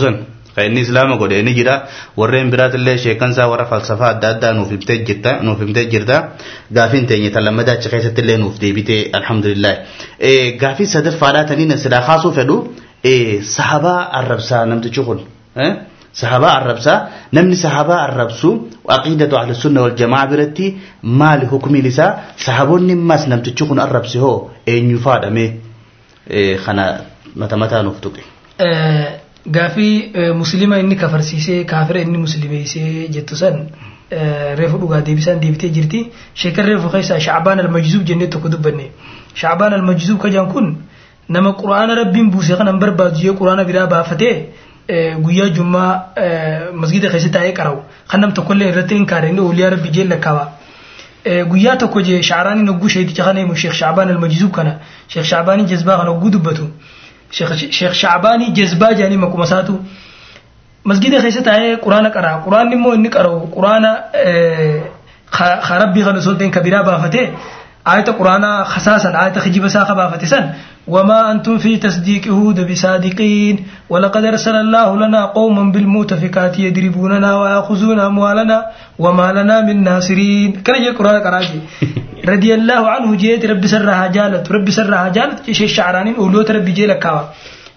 kan 0.55 0.65
inni 0.69 0.81
islaama 0.87 1.17
godhe 1.23 1.43
ni 1.49 1.53
jira 1.59 1.75
warreen 2.21 2.49
biraatillee 2.55 2.97
sheekansaa 3.05 3.47
warra 3.53 3.67
falsafaa 3.73 4.11
adda 4.15 4.29
addaa 4.35 4.53
nuuf 4.59 4.71
himtee 4.75 4.99
jirta 5.09 5.31
nuuf 5.47 5.61
himtee 5.65 5.85
jirta 5.95 6.17
gaafiin 6.79 7.07
teenye 7.11 7.31
tan 7.37 7.45
lammadaa 7.49 7.75
achi 7.79 7.89
keessatti 7.95 8.21
illee 8.25 8.39
nuuf 8.45 8.57
deebitee 8.65 9.01
alhamdulillah 9.21 9.75
gaafii 10.65 10.89
sadaffaadhaa 10.97 11.45
taniin 11.53 11.79
silaa 11.85 12.03
kaasuu 12.11 12.33
fedhu 12.41 12.57
sahabaa 13.57 14.01
arrabsaa 14.21 14.63
namtichi 14.73 15.03
kun 15.09 15.21
sahabaa 16.21 16.53
arrabsaa 16.61 16.97
namni 17.37 17.57
sahabaa 17.65 18.01
arrabsu 18.09 18.49
aqiidatu 18.97 19.35
ahli 19.41 19.55
sunna 19.63 19.81
wal 19.85 19.95
jamaa 20.03 20.25
biratti 20.33 20.67
maali 21.21 21.47
hukumiin 21.53 21.87
isaa 21.93 22.11
sahaboonni 22.47 22.95
mas 23.11 23.23
namtichi 23.33 23.65
kun 23.71 23.79
arrabse 23.87 24.19
hoo 24.25 24.37
eenyu 24.75 24.99
faadhame 25.07 25.45
kana 26.67 26.85
mata 27.41 27.57
mataa 27.63 27.83
nuuf 27.87 27.99
tuqe. 28.05 28.23
Gaafii 29.47 30.13
muslima 30.35 30.79
inni 30.79 30.97
kafarsiisee 30.97 31.65
kaafira 31.65 32.01
inni 32.01 32.19
muslimeessee 32.19 33.09
jettu 33.09 33.37
san 33.37 33.67
reefu 34.61 34.79
dhugaa 34.79 35.01
deebisaan 35.01 35.41
deebitee 35.41 35.71
jirti 35.77 36.01
sheekan 36.35 36.67
reefu 36.67 36.89
keessaa 36.91 37.19
shacbaan 37.21 37.61
almajzuub 37.61 38.05
jennee 38.11 38.27
tokko 38.29 38.49
dubbanne 38.49 38.87
shacbaan 39.35 39.73
almajzuub 39.79 40.21
kajaan 40.25 40.49
kun 40.53 40.77
nama 41.29 41.53
quraana 41.63 41.95
rabbiin 42.01 42.31
buuse 42.31 42.57
kanan 42.57 42.79
barbaadu 42.79 43.17
jee 43.25 43.33
quraana 43.41 43.65
biraa 43.65 43.87
baafatee 43.87 44.35
guyyaa 45.25 45.49
jummaa 45.59 45.91
masgida 46.85 47.11
keessa 47.11 47.31
taa'ee 47.37 47.53
qarawu 47.59 47.81
kan 48.11 48.21
nam 48.21 48.33
tokkollee 48.39 48.69
irratti 48.73 48.95
hin 48.95 49.07
kaare 49.07 49.29
inni 49.35 49.41
ooliyaa 49.41 49.71
rabbi 49.75 49.89
jee 49.99 50.05
lakkaaba. 50.15 50.45
guyyaa 51.51 51.77
tokko 51.77 52.01
jee 52.09 52.23
shacraaniin 52.29 52.69
hogguu 52.69 52.89
sheeticha 52.95 53.25
kana 53.25 53.41
himu 53.41 53.57
sheekh 53.57 53.75
shacbaan 53.81 54.09
almajzuub 54.15 54.53
kana 54.57 54.73
sheekh 55.09 55.27
shacbaanii 55.35 55.65
jazbaa 55.73 55.97
kana 55.99 56.11
hogguu 56.11 56.31
dubbatu. 56.31 56.67
شیخ 57.33 57.53
شیخ 57.71 57.93
شعبانی 57.95 58.53
جذبه 58.53 58.95
جانی 58.95 59.17
مکومساتو 59.17 59.79
مسجد 60.87 61.21
خیسه 61.21 61.41
تا 61.41 61.53
قرآن 61.83 62.09
قرا 62.09 62.39
قرآن 62.39 62.69
نیمو 62.69 62.91
انی 62.91 63.09
قرو 63.09 63.39
قرآن 63.55 63.85
خربی 65.61 66.03
غنسوتین 66.03 66.51
کبیره 66.51 66.83
بافته 66.83 67.33
آیت 67.85 68.09
قرآن 68.09 68.65
خصاصا 68.65 69.09
آیت 69.09 69.39
خجیب 69.39 69.69
ساخه 69.69 69.95
بافتسن 69.95 70.55
kijiba 70.86 70.98
isaa 70.98 70.98
ka 70.98 70.98
baafate 70.98 70.98
san 70.98 70.98
وما 70.98 71.32
أنتم 71.32 71.58
في 71.58 71.78
تصديقه 71.78 72.54
بصادقين 72.72 73.56
ولقد 73.90 74.24
أرسل 74.26 74.56
الله 74.56 74.98
لنا 74.98 75.26
قوما 75.26 75.72
بالمؤتفكات 75.72 76.60
يضربوننا 76.60 77.30
ويأخذون 77.42 78.00
أموالنا 78.00 78.66
وما 79.00 79.32
لنا 79.34 79.62
من 79.62 79.84
ناصرين 79.84 80.52
كان 80.64 80.76
يجي 80.82 80.90
قرآن 80.90 81.22
قراجي 81.22 81.60
رضي 82.26 82.54
الله 82.56 82.90
عنه 82.90 83.16
جيت 83.16 83.46
ربي 83.46 83.68
سرها 83.68 84.08
جالت 84.08 84.52
ربي 84.52 84.72
سرها 84.72 85.10
جالت 85.10 85.52
شيء 85.52 85.68
شعرانين 85.68 86.16
أولوت 86.16 86.52
ربي 86.52 86.72
جي 86.72 86.86
لكاوا 86.86 87.22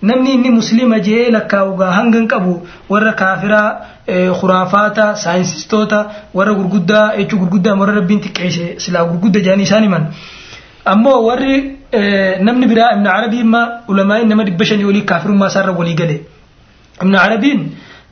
namni 0.02 0.32
inni 0.32 0.50
muslima 0.50 0.98
jee 1.06 1.30
lakkaa'ugaa 1.30 1.90
hangan 1.92 2.26
qabu 2.28 2.66
warra 2.88 3.12
kaafiraa 3.12 3.68
khuraafaata 4.40 5.14
saayinsistoota 5.24 5.98
warra 6.34 6.54
gurguddaa 6.54 7.16
jechuu 7.18 7.38
gurguddaa 7.42 7.74
warra 7.80 7.94
rabbiin 8.00 8.20
xiqqeesse 8.26 8.80
silaa 8.84 9.04
gurgudda 9.10 9.42
jedhanii 9.44 9.66
isaan 9.68 9.84
himan 9.88 10.04
ammoo 10.94 11.18
warri 11.28 11.76
namni 11.93 12.65
biraa 12.67 12.91
ibn 12.97 13.07
arabii 13.07 13.39
imma 13.47 13.61
ulamaa'in 13.87 14.27
nama 14.29 14.43
dhibba 14.43 14.65
shanii 14.65 14.85
olii 14.91 15.01
kaafirummaa 15.11 15.47
isaarra 15.47 15.71
walii 15.71 15.93
gale 16.01 16.15
ibn 17.01 17.15
arabiin 17.15 17.61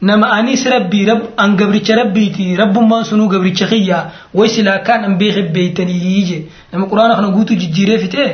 nama 0.02 0.28
anis 0.38 0.66
rabbii 0.66 1.06
rab 1.06 1.22
an 1.38 1.56
gabricha 1.58 1.96
rabbiiti 1.96 2.56
rabbummaan 2.62 3.04
sunuu 3.06 3.28
gabricha 3.34 3.68
kiyya 3.68 4.00
way 4.34 4.50
silaa 4.56 4.78
kaan 4.88 5.04
an 5.06 5.18
beeke 5.18 5.42
beeytanii 5.56 6.24
je 6.30 6.38
nama 6.72 6.86
quraana 6.92 7.16
kana 7.16 7.30
guutuu 7.36 7.56
jijjiiree 7.56 7.98
fitee 8.04 8.32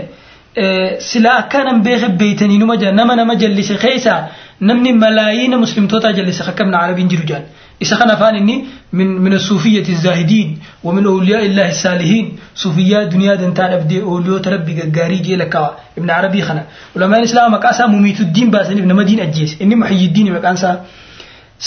silaa 1.11 1.37
akkaan 1.43 1.67
an 1.73 1.81
beeke 1.83 2.07
beeytanii 2.21 2.57
numa 2.57 2.75
nama 2.99 3.15
nama 3.15 3.35
jallise 3.35 3.75
keessa 3.77 4.15
namni 4.59 4.93
malaayiina 4.93 5.57
muslimtootaa 5.57 6.13
jallise 6.13 6.43
akka 6.43 6.63
ibn 6.63 6.73
arabiin 6.73 7.09
jiru 7.09 7.23
jaan 7.31 7.43
isa 7.85 7.95
kana 7.99 8.13
afaan 8.17 8.35
inni 8.41 8.55
min 8.99 9.09
min 9.25 9.39
suufiyyati 9.47 9.93
zaahidiin 10.05 10.49
wa 10.83 10.93
min 10.93 11.05
awliyaa 11.11 11.41
illaahi 11.49 11.75
saalihiin 11.81 12.27
suufiyyaa 12.63 13.03
duniyaa 13.11 13.35
dantaa 13.41 13.67
dhabdee 13.73 14.01
ooliyoota 14.13 14.49
rabbi 14.55 14.73
gaggaarii 14.79 15.19
jee 15.27 15.37
lakkaawa 15.41 15.69
ibn 15.97 16.09
arabii 16.19 16.41
kana 16.49 16.63
ulamaan 16.95 17.23
islaama 17.27 17.49
maqaa 17.57 17.71
isaa 17.77 17.87
mumiituddiin 17.93 18.51
baasaniif 18.55 18.85
nama 18.93 19.03
diin 19.11 19.21
ajjeese 19.27 19.55
inni 19.63 19.75
muhayyiddiin 19.83 20.31
maqaan 20.37 20.55
isaa 20.61 20.75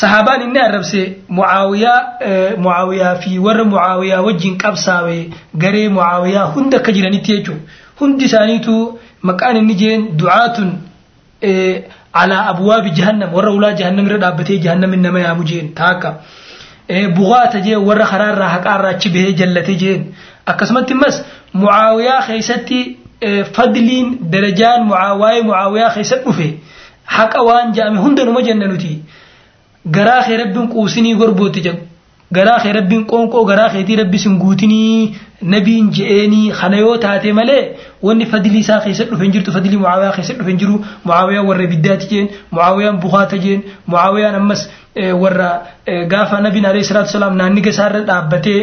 sahaabaan 0.00 0.42
inni 0.48 0.60
arrabse 0.66 1.00
mucaawiyaa 1.38 1.98
mucaawiyaa 2.66 3.14
fi 3.24 3.38
warra 3.46 3.64
mucaawiyaa 3.72 4.20
wajjin 4.28 4.54
qabsaawe 4.64 5.16
garee 5.64 5.88
mucaawiyaa 5.96 6.44
hunda 6.56 6.76
akka 6.82 6.92
jiranitti 6.98 7.32
jechuun. 7.36 7.60
Hundi 8.00 8.24
isaaniitu 8.24 8.74
على 12.14 12.34
أبواب 12.34 12.84
جهنم 12.94 13.34
ورا 13.34 13.48
أولاد 13.48 13.74
جهنم 13.76 14.06
رد 14.08 14.24
أبتي 14.24 14.56
جهنم 14.56 14.92
إنما 14.92 15.20
يا 15.20 15.32
مجين 15.32 15.74
تاكا 15.74 16.10
بغاة 17.16 17.46
تجي 17.52 17.76
ورا 17.76 18.04
خرار 18.04 18.34
راحك 18.38 18.66
أراتش 18.66 19.08
به 19.08 19.30
جلتي 19.38 19.74
جين 19.74 20.00
أكسمت 20.48 20.88
تمس 20.88 21.16
معاوية 21.54 22.20
خيستي 22.20 22.80
فضلين 23.54 24.18
درجان 24.32 24.80
معاوية 24.92 25.42
معاوية 25.42 25.88
خيست 25.88 26.22
مفي 26.26 26.50
حق 27.06 27.36
أوان 27.36 27.72
جامي 27.72 27.98
هندن 27.98 28.28
وما 28.28 28.40
جننوتي 28.40 28.94
garaa 29.96 30.22
kee 30.26 30.36
rabbiin 30.38 30.68
quusinii 30.72 31.14
gorbootti 31.20 31.60
jedhu 31.64 31.80
garaa 32.36 32.58
kee 32.62 32.72
rabbiin 32.76 33.02
qoonqoo 33.10 33.44
garaa 33.50 33.68
keetii 33.74 33.96
rabbi 34.00 34.18
sin 34.24 34.34
guutinii 34.42 35.14
nabiin 35.54 35.90
je'eenii 35.98 36.50
kana 36.60 36.76
yoo 36.84 36.96
taate 37.04 37.32
malee 37.38 37.62
wanni 38.02 38.26
fadlii 38.32 38.60
isaa 38.64 38.80
keessa 38.84 39.04
dhufe 39.10 39.26
jirtu 39.34 39.52
fadlii 39.56 39.76
mucaawiyaa 39.82 40.12
keessa 40.16 40.34
dhufe 40.38 40.52
jiru 40.62 40.76
mucaawiyaan 41.04 41.46
warra 41.50 41.66
biddaati 41.74 42.06
jeen 42.12 42.28
mucaawiyaan 42.52 43.00
bukaata 43.04 43.38
jeen 43.44 43.60
mucaawiyaan 43.86 44.34
ammas 44.40 44.62
warra 45.22 45.50
gaafa 46.14 46.40
nabiin 46.46 46.66
alayhi 46.72 46.84
salaatu 46.90 47.10
salaam 47.18 47.36
naanniga 47.42 47.70
isaarra 47.74 48.00
dhaabbatee 48.10 48.60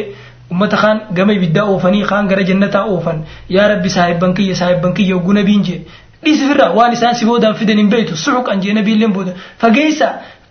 ummata 0.52 0.78
kaan 0.84 0.98
gama 1.18 1.34
ibiddaa 1.40 1.66
oofanii 1.74 2.04
kaan 2.12 2.28
gara 2.32 2.44
jannataa 2.50 2.84
oofan 2.94 3.18
yaa 3.56 3.68
rabbi 3.74 3.90
saahibban 3.96 4.34
kiyya 4.38 4.56
saahibban 4.62 4.94
kiyya 5.00 5.16
ogguu 5.20 5.34
nabiin 5.40 5.64
jee 5.68 5.80
dhiisifirra 6.24 6.68
waan 6.78 6.94
isaan 6.98 7.16
si 7.20 7.26
boodaan 7.26 7.56
fidan 7.60 7.78
hin 7.82 7.90
beektu 7.94 8.16
suxuqan 8.24 8.62
jee 8.64 8.74
nabiilleen 8.80 9.14
booda 9.18 9.34
fageessa 9.64 10.08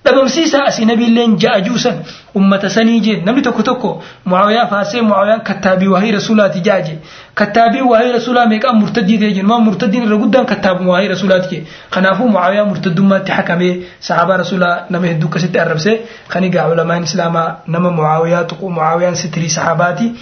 dhabamsiisaa 0.07 0.65
asii 0.71 0.85
nabiilleen 0.91 1.33
ja'a 1.43 1.61
juusan 1.67 1.97
ummata 2.41 2.69
sanii 2.77 3.01
jeen 3.07 3.25
namni 3.27 3.43
tokko 3.47 3.63
tokko 3.69 3.91
mucaawiyaa 4.25 4.67
faasee 4.73 5.03
mucaawiyaan 5.09 5.41
kattaabii 5.49 5.89
waahii 5.95 6.13
rasuulaati 6.19 6.61
ja'a 6.69 6.81
jee 6.87 6.97
kattaabii 7.41 7.83
waahii 7.91 8.13
rasuulaa 8.19 8.47
meeqaan 8.53 8.79
murtaddii 8.83 9.19
ta'e 9.25 9.33
jennu 9.41 9.59
murtaddiin 9.67 10.07
irra 10.09 10.17
guddaan 10.23 10.47
kattaabuma 10.53 10.93
waahii 10.95 11.09
rasuulaati 11.15 11.49
jee 11.57 11.63
kanaafuu 11.99 12.29
mucaawiyaa 12.33 12.65
murtaddummaatti 12.73 13.33
hakamee 13.41 13.73
sahaabaa 14.11 14.37
rasuulaa 14.45 14.75
nama 14.97 15.07
hedduu 15.13 15.29
akkasitti 15.33 15.59
arrabsee 15.67 15.97
kan 16.35 16.45
egaa 16.51 16.69
ulamaan 16.75 17.05
islaamaa 17.11 17.49
nama 17.77 17.91
mucaawiyaa 18.01 18.45
tuqu 18.53 18.71
mucaawiyaan 18.81 19.17
sitirii 19.25 19.49
sahaabaati. 19.61 20.13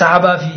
Sahabaa 0.00 0.36
fi 0.42 0.52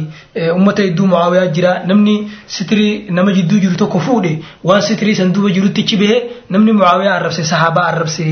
ummata 0.57 0.81
hedduu 0.85 1.07
mucaawiyaa 1.13 1.47
jira. 1.55 1.71
Namni 1.89 2.15
sitirii 2.57 2.93
nama 3.17 3.31
jidduu 3.37 3.59
jiru 3.63 3.75
tokko 3.81 3.99
fuudhe 4.07 4.33
waan 4.69 4.81
sitirii 4.89 5.15
san 5.19 5.33
duuba 5.33 5.49
jirutti 5.57 5.81
ichi 5.85 5.97
bahee 6.03 6.19
namni 6.55 6.71
mucaawiyaa 6.79 7.15
arrabse 7.19 7.43
sahabaa 7.53 7.87
arrabse. 7.93 8.25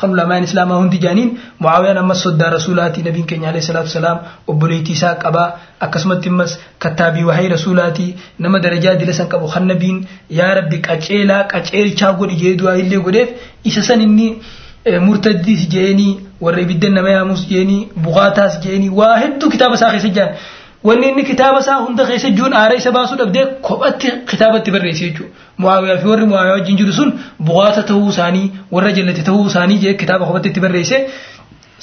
Kan 0.00 0.10
ulamaan 0.14 0.44
islaamaa 0.46 0.76
hundi 0.80 0.98
jaaniin 1.04 1.30
mucaawiyaan 1.60 1.98
ammas 2.02 2.20
soddaa 2.26 2.50
rasuulaati 2.56 3.02
nabiin 3.06 3.26
keenya 3.30 3.48
alayhi 3.52 3.66
salaatu 3.68 3.90
salaam 3.94 4.18
obboleettii 4.52 4.94
isaa 4.98 5.14
qabaa 5.24 5.46
akkasumatti 5.86 6.28
ammas 6.32 6.52
kattaabii 6.84 7.24
wahii 7.30 7.48
rasuulaati 7.54 8.06
nama 8.46 8.58
darajaa 8.66 8.94
dila 9.00 9.14
san 9.18 9.28
qabu 9.32 9.48
kan 9.54 9.66
nabiin 9.72 9.98
yaa 10.38 10.52
rabbi 10.60 10.78
qaceelaa 10.88 11.40
qaceelchaa 11.54 12.12
godhi 12.20 12.54
du'aa 12.62 12.76
illee 12.84 13.00
godheef 13.08 13.28
isa 13.72 13.82
san 13.88 14.00
inni 14.06 14.28
murtaddiis 15.08 15.62
jeenii 15.74 16.12
warra 16.44 16.60
ibidda 16.66 16.88
nama 16.96 17.10
yaamus 17.16 17.42
jeenii 17.52 17.80
buqaataas 18.06 18.60
jeenii 18.64 18.88
waa 19.00 19.16
hedduu 19.22 19.50
kitaaba 19.54 19.74
isaa 19.78 19.90
keessa 19.94 20.08
jiran 20.16 20.34
wanni 20.88 21.06
inni 21.12 21.24
kitaaba 21.30 21.58
isaa 21.64 21.76
hunda 21.84 22.04
keessa 22.10 22.30
jiruun 22.36 22.54
aara 22.60 22.74
isa 22.80 22.90
baasuu 22.96 23.16
dhabdee 23.20 23.44
kophatti 23.68 24.08
kitaabatti 24.30 24.70
barreesse 24.76 25.04
jechuudha. 25.08 25.32
Mucaawiyaa 25.62 25.98
fi 26.02 26.06
warri 26.12 26.26
mucaawiyaa 26.30 26.56
wajjin 26.58 26.76
jiru 26.80 26.92
sun 26.98 27.10
buqaata 27.48 27.82
ta'uu 27.88 28.08
isaanii 28.14 28.46
warra 28.76 28.92
jallate 28.98 29.22
ta'uu 29.30 29.46
isaanii 29.52 29.78
jee 29.84 29.94
kitaaba 30.02 30.26
kophatti 30.28 30.48
itti 30.52 30.60
barreesse. 30.66 30.98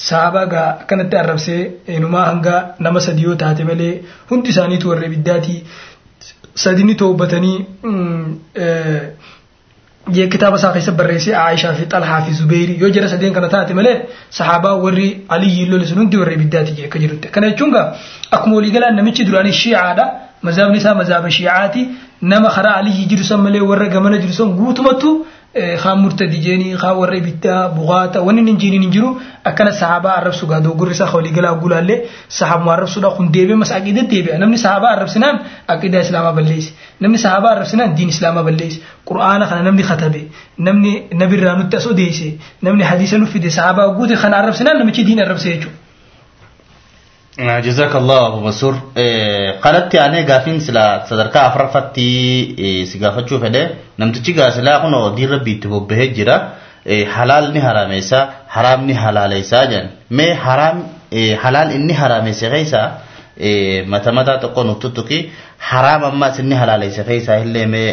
Saabaa 0.08 0.46
gaa 0.54 0.64
akkanatti 0.80 1.16
arrabsee 1.22 1.60
eenyumaa 1.88 2.24
hanga 2.30 2.56
nama 2.86 3.00
sadii 3.08 3.22
yoo 3.28 3.34
taate 3.42 3.64
malee 3.70 3.92
hundi 4.30 4.48
isaaniitu 4.54 4.88
warra 4.90 5.06
ibiddaati 5.10 5.54
sadini 6.64 6.94
toobbatanii 7.02 7.56
jee 8.58 9.02
kitaaba 10.12 10.56
isaa 10.56 10.72
keessa 10.72 10.92
barreessee 10.92 11.34
Aayishaa 11.34 11.74
fi 11.74 11.84
Xalhaa 11.86 12.20
fi 12.26 12.32
Zubeyri 12.32 12.78
yoo 12.80 12.90
jira 12.90 13.08
sadeen 13.08 13.32
kana 13.34 13.48
taate 13.48 13.74
malee 13.74 14.06
sahaabaa 14.30 14.74
warri 14.84 15.24
Aliyyi 15.28 15.66
lole 15.66 15.86
sun 15.86 15.98
hundi 15.98 16.16
warra 16.16 16.32
ibiddaati 16.32 16.84
akka 16.84 16.98
jirutti. 16.98 17.28
Kana 17.28 17.50
jechuun 17.50 17.72
gaa 17.72 17.94
akkuma 18.30 18.56
waliigalaan 18.56 18.94
namichi 18.96 19.24
duraanii 19.24 19.52
shiicaadha. 19.52 20.04
Mazaabni 20.42 20.78
isaa 20.78 20.94
mazaaba 20.94 21.30
shiicaati. 21.30 21.88
Nama 22.22 22.50
karaa 22.50 22.76
Aliyyi 22.76 23.06
jiru 23.06 23.24
san 23.24 23.40
malee 23.40 23.60
warra 23.60 23.88
gamana 23.88 24.18
jiru 24.18 24.32
san 24.32 24.52
guutumattu 24.56 25.26
kaan 25.82 25.98
murtadi 26.02 26.38
jeenii 26.44 26.76
kaan 26.80 26.96
warra 27.00 27.16
ibiddaa 27.16 27.68
buqaata 27.76 28.20
wanni 28.26 28.42
hin 28.46 28.58
jiiniin 28.62 28.82
hin 28.82 28.90
jiru 28.96 29.10
akkana 29.50 29.72
sahaabaa 29.72 30.14
arrabsu 30.20 30.46
gaa 30.50 30.60
doogorri 30.60 30.92
isaa 30.96 31.08
waliigalaa 31.14 31.54
gulaallee 31.62 31.96
sahaabuma 32.38 32.72
arrabsuudha 32.74 33.10
kun 33.16 33.30
deebi'e 33.36 33.56
mas 33.62 33.72
aqiida 33.78 34.02
deebi'a 34.12 34.36
namni 34.42 34.58
sahaabaa 34.64 34.90
arrabsinaan 34.96 35.36
aqiidaa 35.74 36.02
islaamaa 36.06 36.32
balleessi 36.38 36.70
namni 37.00 37.18
sahaabaa 37.24 37.52
arrabsinaan 37.56 37.96
diin 37.96 38.08
islaamaa 38.14 38.44
balleessi 38.48 38.78
qur'aana 39.08 39.44
kana 39.50 39.62
namni 39.68 39.84
katabe 39.90 40.20
namni 40.68 40.92
nabirraa 41.22 41.56
nutti 41.60 41.76
as 41.80 41.86
odeesse 41.92 42.28
namni 42.62 42.84
hadiisa 42.90 43.18
nu 43.18 43.26
fide 43.34 43.50
sahaabaa 43.58 43.88
guute 43.98 44.16
kana 44.22 44.36
arrabsinaan 44.42 44.78
namichi 44.82 45.04
diin 45.08 45.20
arrabse 45.26 45.48
jechuudha. 45.54 45.86
جزاك 47.38 47.96
الله 47.96 48.26
أبو 48.26 48.40
بصور 48.48 48.74
قالت 49.64 49.94
يعني 49.94 50.24
قافين 50.24 50.60
سلا 50.60 51.04
صدرك 51.10 51.36
أفرفتي 51.36 52.10
سقافة 52.92 53.26
شوف 53.26 53.44
هذا 53.44 53.70
نمتشي 53.98 54.32
قاسلا 54.32 54.78
كنا 54.78 55.14
دير 55.14 55.30
ربي 55.30 55.54
تبوبه 55.54 56.04
جرا 56.16 56.36
حلال 57.14 57.52
ني 57.52 57.60
حرام 57.60 57.90
إيسا 57.90 58.20
حرام 58.48 58.80
ني 58.88 58.94
حلال 58.94 59.32
إيسا 59.32 59.64
جن 59.64 59.86
ما 60.10 60.34
حرام 60.34 60.76
حلال 61.42 61.68
إني 61.76 61.94
حرام 61.94 62.24
إيسا 62.26 62.48
غيسا 62.48 62.82
متى 63.92 64.10
متى 64.16 64.34
تكون 64.42 64.66
نقطتك 64.66 65.10
حرام 65.69 66.03
أما 66.03 66.27
سني 66.37 66.55
حلال 66.59 66.81
إيسا 66.81 67.01
غيسا 67.09 67.33
هلا 67.43 67.65
ما 67.73 67.85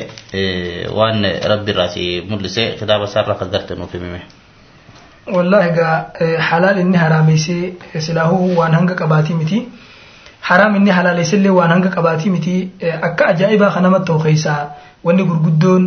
وان 0.96 1.18
ربي 1.52 1.72
راسي 1.72 2.20
مدلسة 2.30 2.64
كتاب 2.80 3.00
سار 3.06 3.32
قدرت 3.40 3.72
في 3.92 3.98
ميمه 3.98 4.20
wallahi 5.36 5.68
egaa 5.68 5.96
halaal 6.48 6.78
inni 6.82 6.96
haraameessee 6.96 7.72
silaahuu 8.06 8.56
waan 8.58 8.72
hanga 8.78 8.94
qabaatii 9.00 9.34
miti 9.40 9.58
haraam 10.48 10.76
inni 10.78 10.90
halaaleessellee 10.98 11.52
waan 11.58 11.70
hanga 11.74 11.88
qabaatii 11.96 12.30
miti 12.36 12.54
akka 13.08 13.24
ajaa'ibaa 13.32 13.70
kan 13.74 13.82
namatti 13.86 14.06
ta'u 14.10 14.20
keessaa 14.26 14.60
wanni 15.06 15.22
gurguddoon 15.30 15.84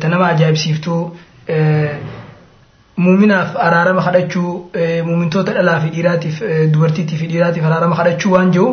ta 0.00 0.06
nama 0.12 0.24
ajaa'ibsiiftuu 0.34 1.00
muuminaaf 3.04 3.50
araarama 3.66 4.02
kadhachuu 4.06 4.52
muumintoota 5.08 5.52
dhalaa 5.58 5.80
fi 5.84 5.88
dhiiraatiif 5.96 6.36
dubartiitii 6.72 7.18
fi 7.20 7.26
dhiiraatiif 7.32 7.64
araarama 7.68 7.96
kadhachuu 8.00 8.32
waan 8.36 8.50
jiru 8.56 8.68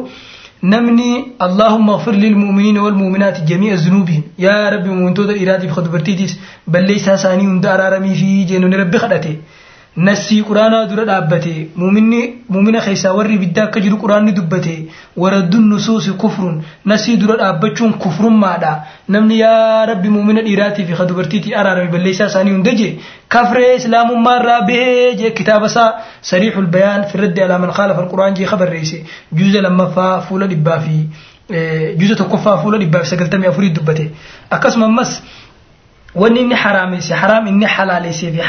نمني 0.64 1.40
اللهم 1.42 1.90
اغفر 1.90 2.12
للمؤمنين 2.12 2.78
والمؤمنات 2.78 3.40
جميع 3.48 3.74
ذنوبهم. 3.74 4.22
يا 4.38 4.68
ربي 4.70 4.88
مؤمنتو 4.88 5.22
ذا 5.22 5.32
إرادي 5.42 5.66
بخدبرتي 5.66 6.12
ديس 6.14 6.38
بل 6.66 6.84
ليس 6.84 7.11
ساني 7.11 7.42
هند 7.42 7.66
أرارمي 7.66 8.14
في 8.14 8.44
جنون 8.44 8.74
ربي 8.74 8.98
خدته 8.98 9.36
نسي 9.99 10.41
قرآن 10.41 10.86
دور 10.88 11.05
دابته 11.05 11.66
مؤمن 11.76 12.11
مؤمن 12.51 12.80
خيسا 12.80 13.11
وري 13.11 13.36
بدا 13.38 13.64
كجر 13.64 13.95
قرآن 13.95 14.34
دبته 14.34 14.84
ورد 15.16 15.55
النصوص 15.55 16.11
كفر 16.11 16.61
نسي 16.86 17.16
دور 17.16 17.36
دابچون 17.36 17.93
كفر 17.99 18.28
ما 18.28 18.57
دا 18.57 18.72
نمن 19.09 19.30
يا 19.30 19.84
ربي 19.84 20.09
مؤمن 20.09 20.38
الاراتي 20.38 20.84
في 20.84 20.95
خدبرتي 20.95 21.38
تي 21.38 21.57
ارار 21.61 21.84
بليسا 21.86 22.28
ساني 22.28 22.51
اندجي 22.51 22.99
كفر 23.30 23.59
اسلام 23.76 24.22
ما 24.24 24.38
رابه 24.38 25.12
جي 25.18 25.30
كتاب 25.30 25.66
سا 25.66 25.95
صريح 26.22 26.57
البيان 26.57 27.03
في 27.03 27.14
الرد 27.14 27.38
على 27.41 27.59
من 27.59 27.70
خالف 27.72 27.99
القران 27.99 28.34
جي 28.34 28.47
خبر 28.47 28.68
رئيسي 28.68 29.05
جزء 29.32 29.61
لما 29.61 29.86
فا 29.86 30.20
فول 30.20 30.49
دبافي 30.49 30.99
جزء 31.99 32.14
تكفا 32.14 32.57
فول 32.57 32.78
دبافي 32.84 33.07
سجلتم 33.07 33.45
يا 33.45 33.51
فريد 33.51 33.74
دبته 33.74 34.09
اكسم 34.53 34.95
مس 34.97 35.22
wanni 36.14 36.40
inni 36.40 36.54
haraamesse 36.54 37.14
haraam 37.22 37.46
inni 37.52 37.66
halaaleessee 37.76 38.30
fi 38.32 38.40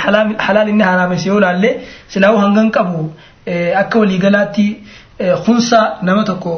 halaal 0.46 0.70
inni 0.70 0.84
haraamesse 0.84 1.28
yoo 1.30 1.40
laalle 1.40 1.70
silaa'uu 2.14 2.40
hangan 2.46 2.72
qabu 2.78 3.12
akka 3.82 4.00
waliigalaatti 4.00 4.66
kunsa 5.46 5.80
nama 6.02 6.24
tokko 6.24 6.54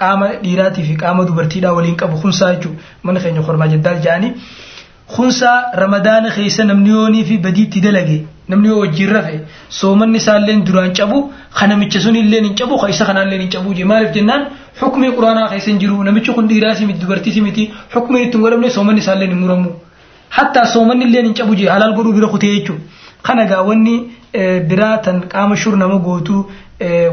qaama 0.00 0.26
dhiiraatii 0.44 0.84
fi 0.88 0.94
qaama 1.02 1.24
dubartiidhaa 1.30 1.72
waliin 1.78 1.96
qabu 2.02 2.16
kunsaa 2.22 2.52
jechuudha 2.54 2.80
mana 3.02 3.20
keenya 3.24 3.42
kormaa 3.48 3.68
jeddaal 3.74 3.98
jedhanii 4.06 4.32
kunsa 5.16 5.50
ramadaana 5.82 6.30
keessa 6.36 6.64
namni 6.70 6.88
yoonii 6.94 7.24
fi 7.30 7.38
badiitti 7.46 7.80
dalage 7.86 8.16
namni 8.48 8.68
yoo 8.68 8.78
wajjin 8.84 9.10
rafe 9.16 9.36
soomanni 9.80 10.18
isaallee 10.22 10.56
duraan 10.70 10.92
cabu 11.00 11.18
kanamicha 11.60 12.00
sun 12.00 12.16
illee 12.22 12.40
hin 12.46 12.54
cabu 12.62 12.80
isa 12.94 13.04
kanaallee 13.10 13.38
hin 13.42 13.50
cabu 13.56 13.74
maaliif 13.92 14.12
jennaan 14.16 14.46
xukmii 14.80 15.12
quraanaa 15.18 15.48
keessa 15.52 15.70
hin 15.70 15.78
jiru 15.84 16.02
namichi 16.08 16.32
kun 16.32 16.48
dhiiraasi 16.48 16.86
miti 16.86 17.00
dubartiisi 17.04 17.40
miti 17.48 17.70
xukmiin 17.94 18.24
ittiin 18.26 18.42
godhamne 18.44 18.70
soomanni 18.70 19.00
isaallee 19.06 19.28
hin 19.28 19.38
muramu. 19.44 19.70
Hattaa 20.38 20.64
soomanni 20.74 21.04
illee 21.08 21.22
hin 21.28 21.34
cabu 21.42 21.54
jee 21.60 21.68
halaal 21.74 21.94
godhuu 21.98 22.12
bira 22.18 22.28
kutee 22.34 22.52
jechuudha. 22.56 22.82
kana 23.26 23.44
gaa 23.50 23.62
wanni 23.68 23.94
biraa 24.68 24.96
tan 25.06 25.20
qaama 25.32 25.56
shur 25.62 25.76
nama 25.82 25.96
gootu 26.06 26.36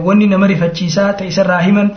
wanni 0.07 0.27
nama 0.33 0.47
rifachiisaa 0.51 1.13
ta 1.21 1.25
isarraa 1.31 1.59
himan 1.65 1.89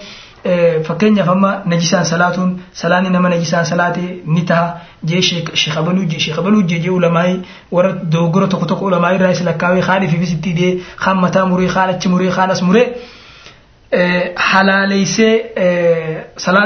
fakkeenyaaf 0.89 1.29
amma 1.35 1.51
najisaan 1.73 2.05
salaatuun 2.11 2.51
salaanni 2.81 3.11
nama 3.17 3.29
najisaan 3.35 3.65
salaate 3.71 4.03
ni 4.37 4.43
taha 4.51 4.81
jee 5.13 5.21
sheekabaluu 5.63 6.05
jee 6.15 6.19
sheekabaluu 6.27 6.63
jee 6.73 6.79
jee 6.87 6.91
ulamaa'ii 6.99 7.37
warra 7.79 7.93
dogoggora 8.15 8.47
tokko 8.55 8.67
tokko 8.73 8.85
ulamaa'ii 8.91 9.17
irraa 9.21 9.31
isa 9.37 9.45
lakkaawee 9.51 9.83
kaan 9.89 10.03
ifiifis 10.09 10.33
itti 10.39 10.51
idee 10.57 10.73
kaan 11.05 11.19
mataa 11.27 11.47
muree 11.53 11.69
kaan 11.77 11.91
achi 11.95 12.09
muree 12.15 12.31
kaan 12.39 12.51
as 12.57 12.63
muree 12.71 12.87
halaaleessee 14.37 15.35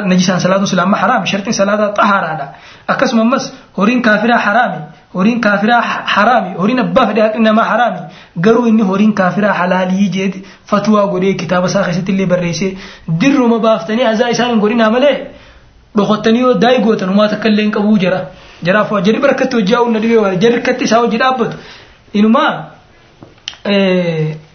najisaan 0.04 0.40
salaatuun 0.40 0.68
silaamma 0.68 0.96
haraami 0.96 1.26
shartiin 1.26 1.54
salaataa 1.54 1.92
xahaaraadha 1.96 2.46
akkasuma 2.88 3.22
ammas 3.22 3.52
horiin 3.78 4.02
kaafiraa 4.02 4.38
haraami 4.38 4.82
horiin 5.14 5.40
kaafiraa 5.40 5.80
haraami 6.16 6.54
horiin 6.58 6.80
abbaa 6.80 7.06
fedhe 7.06 7.22
haqni 7.22 7.44
namaa 7.44 7.64
haraami 7.64 8.00
garuu 8.40 8.66
inni 8.66 8.82
horiin 8.82 9.14
kaafiraa 9.14 9.52
halaalii 9.52 10.08
jeeti 10.18 10.44
fatwaa 10.72 11.06
godhee 11.06 11.34
kitaaba 11.34 11.66
isaa 11.72 11.84
keessatti 11.84 12.12
illee 12.12 12.76
dirruma 13.20 13.58
baaftanii 13.58 14.04
azaa 14.12 14.28
isaan 14.28 14.50
hin 14.50 14.60
godhinaa 14.60 14.90
malee 14.90 15.16
dhokottanii 15.96 16.40
yoo 16.40 16.54
daa'ii 16.60 16.82
gootan 16.88 17.08
humaa 17.08 17.28
takka 17.28 17.48
qabuu 17.78 17.98
jira 17.98 18.20
jaraaf 18.62 18.92
jarri 19.06 19.20
barakatti 19.20 19.56
hojii 19.56 19.74
haa'uun 19.74 19.92
na 19.92 20.00
dhibee 20.04 20.20
waan 20.26 20.38
jarri 20.40 20.58
akkatti 20.58 20.84
isaa 20.84 20.98
hojii 20.98 21.18
dhaabbatu. 21.18 21.56
Inumaa 22.12 22.52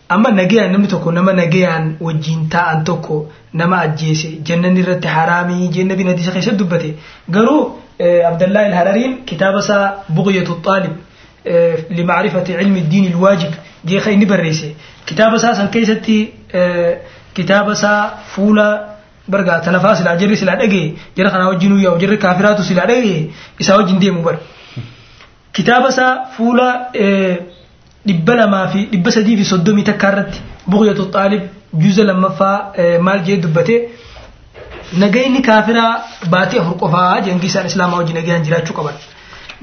amma 0.10 0.32
nagayaan 0.32 0.72
namni 0.72 0.88
tokko 0.88 1.12
nama 1.12 1.34
nagayaan 1.34 1.98
wajjin 2.08 2.50
taa'an 2.50 2.84
tokko 2.84 3.18
nama 3.54 3.82
ajjeese 3.88 4.30
jannanni 4.50 4.82
irratti 4.84 5.08
haraamii 5.18 5.70
jee 5.76 5.86
nabiin 5.90 6.10
hadiisa 6.12 6.32
keessatti 6.38 6.60
dubbate. 6.64 6.94
Garuu 7.38 7.62
abdallaa 8.32 8.66
ilharariin 8.70 9.18
kitaaba 9.32 9.60
isaa 9.66 9.86
buqyatu 10.20 10.60
xaalib 10.68 10.94
limacrifati 12.00 12.58
cilmi 12.60 12.86
diin 12.92 13.10
ilwaajib 13.12 13.54
jeeqa 13.92 14.16
inni 14.16 14.26
barreesse. 14.26 14.76
Kitaaba 15.06 15.38
isaa 15.42 15.56
san 15.62 15.70
keessatti 15.76 16.18
kitaaba 17.34 17.78
isaa 17.80 18.02
fuula 18.36 18.68
bargaa 19.30 19.60
talafaa 19.66 19.96
silaa 19.96 20.16
jirri 20.22 20.38
silaa 20.42 20.56
dhagee 20.62 20.86
jara 21.18 21.32
kanaa 21.34 21.50
wajjin 21.52 21.74
uyyaa 21.78 21.98
jirri 22.04 22.18
kaafiraatu 22.26 22.64
silaa 22.70 22.88
dhagee 22.92 23.20
isaa 23.66 23.78
wajjin 23.82 24.00
deemu 24.04 24.24
bar 24.28 24.38
kitaaba 25.60 25.92
isaa 25.94 26.14
fuula 26.38 26.68
dhibba 28.10 28.36
lamaa 28.42 28.66
fi 28.74 28.80
dhibba 28.92 29.12
sadii 29.18 29.38
fi 29.40 29.46
soddomii 29.54 29.86
takkaa 29.90 30.12
irratti 30.14 30.40
buqyatu 30.72 31.04
xaalib 31.16 31.44
juuza 31.82 32.04
lammaffaa 32.10 32.56
maal 33.08 33.20
jee 33.28 33.38
dubbate 33.44 33.76
nagayni 35.04 35.42
kaafiraa 35.50 35.92
baatii 36.34 36.60
afur 36.64 36.76
qofaa 36.84 37.22
jengi 37.28 37.48
isaan 37.52 37.66
islaamaa 37.72 37.98
wajjin 38.02 38.16
nagayaan 38.20 38.44
jiraachuu 38.48 38.76
qaban. 38.80 38.96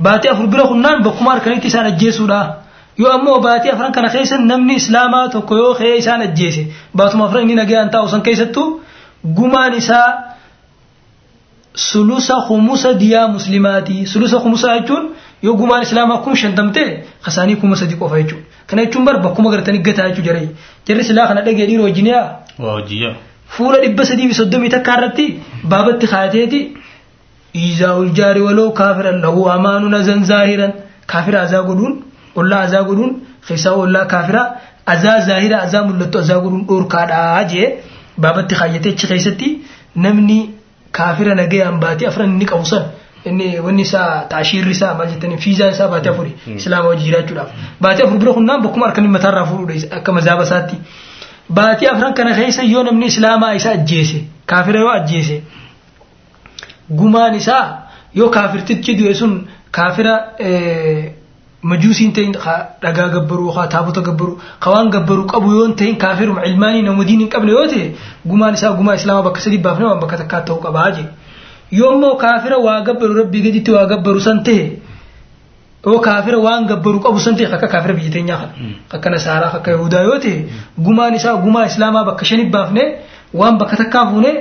Baatii 0.04 0.30
afur 0.34 0.46
bira 0.52 0.64
kunnaan 0.70 1.02
bakkuma 1.06 1.30
harkanitti 1.34 1.68
isaan 1.72 1.86
ajjeesuudha. 1.90 2.40
Yoo 3.00 3.10
ammoo 3.16 3.38
baatii 3.46 3.70
afran 3.74 3.92
kana 3.96 4.08
keessa 4.14 4.36
namni 4.50 4.74
islaamaa 4.82 5.24
tokko 5.34 5.54
yoo 5.62 5.72
ka'ee 5.78 5.96
isaan 6.02 6.20
ajjeese. 6.26 6.62
Baatuma 6.96 7.24
afran 7.26 7.42
inni 7.44 7.54
nagayaan 7.62 7.90
taa'u 7.94 8.08
san 8.12 8.22
keessattuu 8.28 8.66
gumaan 9.38 9.74
isaa 9.80 10.08
sulusa 11.74 12.34
humusa 12.48 12.92
diyaa 13.00 13.28
muslimaati. 13.28 14.06
Sulusa 14.06 14.38
humusa 14.44 14.68
jechuun 14.78 15.04
yoo 15.44 15.54
gumaan 15.60 15.82
islaamaa 15.86 16.18
kum 16.24 16.34
shantamte 16.42 16.82
kasaanii 17.24 17.56
kuma 17.62 17.76
sadi 17.82 17.94
qofa 18.02 18.16
jechuudha 18.22 18.44
kana 18.70 18.84
jechuun 18.84 19.04
bar 19.08 19.16
bakkuma 19.26 19.50
gartanii 19.54 19.82
gataa 19.88 20.08
jechuu 20.10 20.24
jarri 20.28 20.48
jarri 20.88 21.04
silaa 21.08 21.26
kana 21.30 21.40
dhagee 21.46 21.66
dhiiroo 21.70 21.84
wajjin 21.88 22.06
yaa 22.12 22.26
Waajjiyyaa. 22.66 23.14
fuula 23.56 23.78
dhibba 23.84 24.04
sadii 24.10 24.28
fi 24.30 24.34
soddomii 24.40 24.70
takkaa 24.74 24.96
irratti 24.98 25.26
baabatti 25.72 26.06
kaayateeti 26.12 26.60
iizaa'ul 27.64 28.10
jaari 28.18 28.40
waloo 28.46 28.70
kaafiran 28.80 29.20
lahu 29.24 29.42
amaanun 29.56 29.94
azan 30.00 30.24
zaahiran 30.30 30.72
kaafira 31.12 31.42
azaa 31.46 31.62
godhuun 31.68 31.94
ollaa 32.40 32.62
azaa 32.68 32.82
godhuun 32.88 33.12
keessaa 33.48 33.74
ollaa 33.84 34.04
kaafira 34.14 34.42
azaa 34.94 35.18
zaahira 35.28 35.56
azaa 35.66 35.82
mul'attu 35.88 36.18
azaa 36.24 36.38
godhuun 36.44 36.64
dhoorkaadhaa 36.70 37.44
jee 37.52 37.66
baabatti 38.24 38.54
kaayatee 38.60 38.92
achi 38.96 39.06
keessatti 39.12 39.48
namni 40.06 40.38
kaafira 40.98 41.34
nagayaan 41.40 41.78
baatee 41.84 42.08
afran 42.10 42.30
inni 42.34 42.46
qabu 42.52 42.66
san 42.72 42.82
inni 43.30 43.48
wanni 43.66 43.82
isaa 43.88 44.10
taashiirri 44.30 44.70
isaa 44.76 44.94
maal 44.98 45.08
jettanii 45.14 45.38
fiizaan 45.46 45.70
isaa 45.76 45.88
baatee 45.94 46.10
afuri 46.14 46.32
islaama 46.56 46.88
wajji 46.88 47.04
jiraachuudhaaf. 47.08 47.50
Baatee 47.80 48.04
afur 48.06 48.18
bira 48.22 48.32
kunnaan 48.38 48.62
bakkuma 48.62 48.86
harkanii 48.86 49.12
mataarraa 49.18 49.46
fuudhuudha 49.50 49.96
akka 49.98 50.12
mazaaba 50.18 50.42
isaatti. 50.48 50.76
baatii 51.56 51.86
afran 51.88 52.14
kana 52.18 52.30
keessa 52.36 52.62
yoo 52.74 52.82
namni 52.86 53.06
islaamaa 53.12 53.52
isa 53.58 53.70
ajjeese 53.76 54.18
kaafira 54.52 54.80
yoo 54.84 54.88
ajjeese 54.94 55.36
gumaan 57.00 57.34
isaa 57.40 57.64
yoo 58.20 58.28
kaafirtichi 58.36 58.94
du'e 59.00 59.12
sun 59.20 59.32
kaafira 59.78 60.14
majuusiin 61.70 62.12
ta'in 62.16 62.32
dhagaa 62.82 63.08
gabbaruu 63.14 63.50
haa 63.58 63.66
taabota 63.74 64.00
gabbaruu 64.08 64.38
ka 64.66 64.70
waan 64.74 64.90
gabbaruu 64.96 65.26
qabu 65.32 65.52
yoo 65.58 65.68
ta'in 65.82 65.96
kaafiruma 66.04 66.44
ilmaanii 66.50 66.82
nama 66.88 67.04
diin 67.10 67.20
hin 67.24 67.30
qabne 67.36 67.52
yoo 67.56 67.66
ta'e 67.74 67.86
gumaan 68.32 68.54
isaa 68.60 68.72
gumaa 68.80 68.94
islaamaa 69.00 69.22
bakka 69.28 69.40
sadii 69.46 69.58
baafne 69.68 69.86
waan 69.88 70.00
bakka 70.04 70.16
takkaa 70.22 70.40
ta'uu 70.50 70.60
qabaa 70.66 70.90
je 70.98 71.04
yoo 71.70 71.92
immoo 71.94 72.14
kaafira 72.24 72.56
waa 72.66 72.80
gabbaru 72.88 73.14
rabbii 73.20 73.42
gaditti 73.46 73.70
waa 73.76 73.86
gabbaru 73.92 74.20
san 74.20 74.42
ta'e 74.44 74.64
yoo 75.86 75.98
kaafira 76.00 76.38
waan 76.46 76.66
gabbaru 76.70 76.98
qabu 77.04 77.18
san 77.20 77.36
ta'e 77.36 77.46
akka 77.56 77.68
kaafira 77.74 77.94
biyya 77.94 78.10
teenyaa 78.14 78.38
kana. 78.42 78.52
Akka 78.94 79.08
nasaaraa 79.10 79.52
akka 79.58 79.70
yahudaa 79.74 80.02
yoo 80.08 80.18
ta'e 80.24 80.34
gumaan 80.86 81.14
isaa 81.18 81.34
gumaa 81.44 81.66
islaamaa 81.70 82.04
bakka 82.08 82.24
shanii 82.30 82.48
baafne 82.54 82.84
waan 83.40 83.58
bakka 83.60 83.76
takkaa 83.82 84.04
fuune 84.10 84.32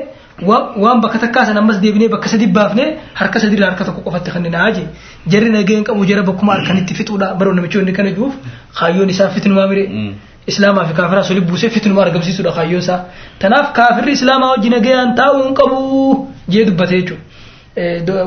waan 0.84 0.99
bakka 1.03 1.17
takkaa 1.23 1.45
san 1.49 1.57
ammas 1.61 1.78
deebinee 1.84 2.09
bakka 2.13 2.28
sadi 2.34 2.47
baafne 2.57 2.86
harka 3.19 3.38
sadiirraa 3.43 3.69
harka 3.71 3.84
tokko 3.88 4.01
qofatti 4.07 4.30
kan 4.36 4.43
naa 4.55 4.69
je 4.76 4.84
jarri 5.32 5.49
nageen 5.57 5.84
qabu 5.88 6.05
jara 6.09 6.23
bakkuma 6.30 6.51
harkanitti 6.57 6.93
fixuudha. 6.99 7.28
Baroo 7.39 7.53
namichoonni 7.53 7.93
kana 7.97 8.11
juuf 8.17 8.34
kaayyoon 8.80 9.09
isaa 9.09 9.30
fitnumaa 9.36 9.67
mire 9.71 9.84
islaamaa 10.52 10.86
fi 10.89 10.93
kaafiraa 11.00 11.24
soli 11.30 11.41
buusee 11.50 11.70
fitnumaa 11.76 12.04
argamsiisuudha 12.08 12.52
kaayyoon 12.58 12.84
isaa. 12.86 13.00
Tanaaf 13.39 13.72
kaafirri 13.78 14.12
islaamaa 14.18 14.50
wajji 14.54 14.70
nagayaan 14.76 15.16
taa'uu 15.20 15.43
hin 15.46 15.54
qabu 15.62 15.80
jee 16.56 16.66
dubbate 16.70 16.96
jechuudha. 17.02 17.24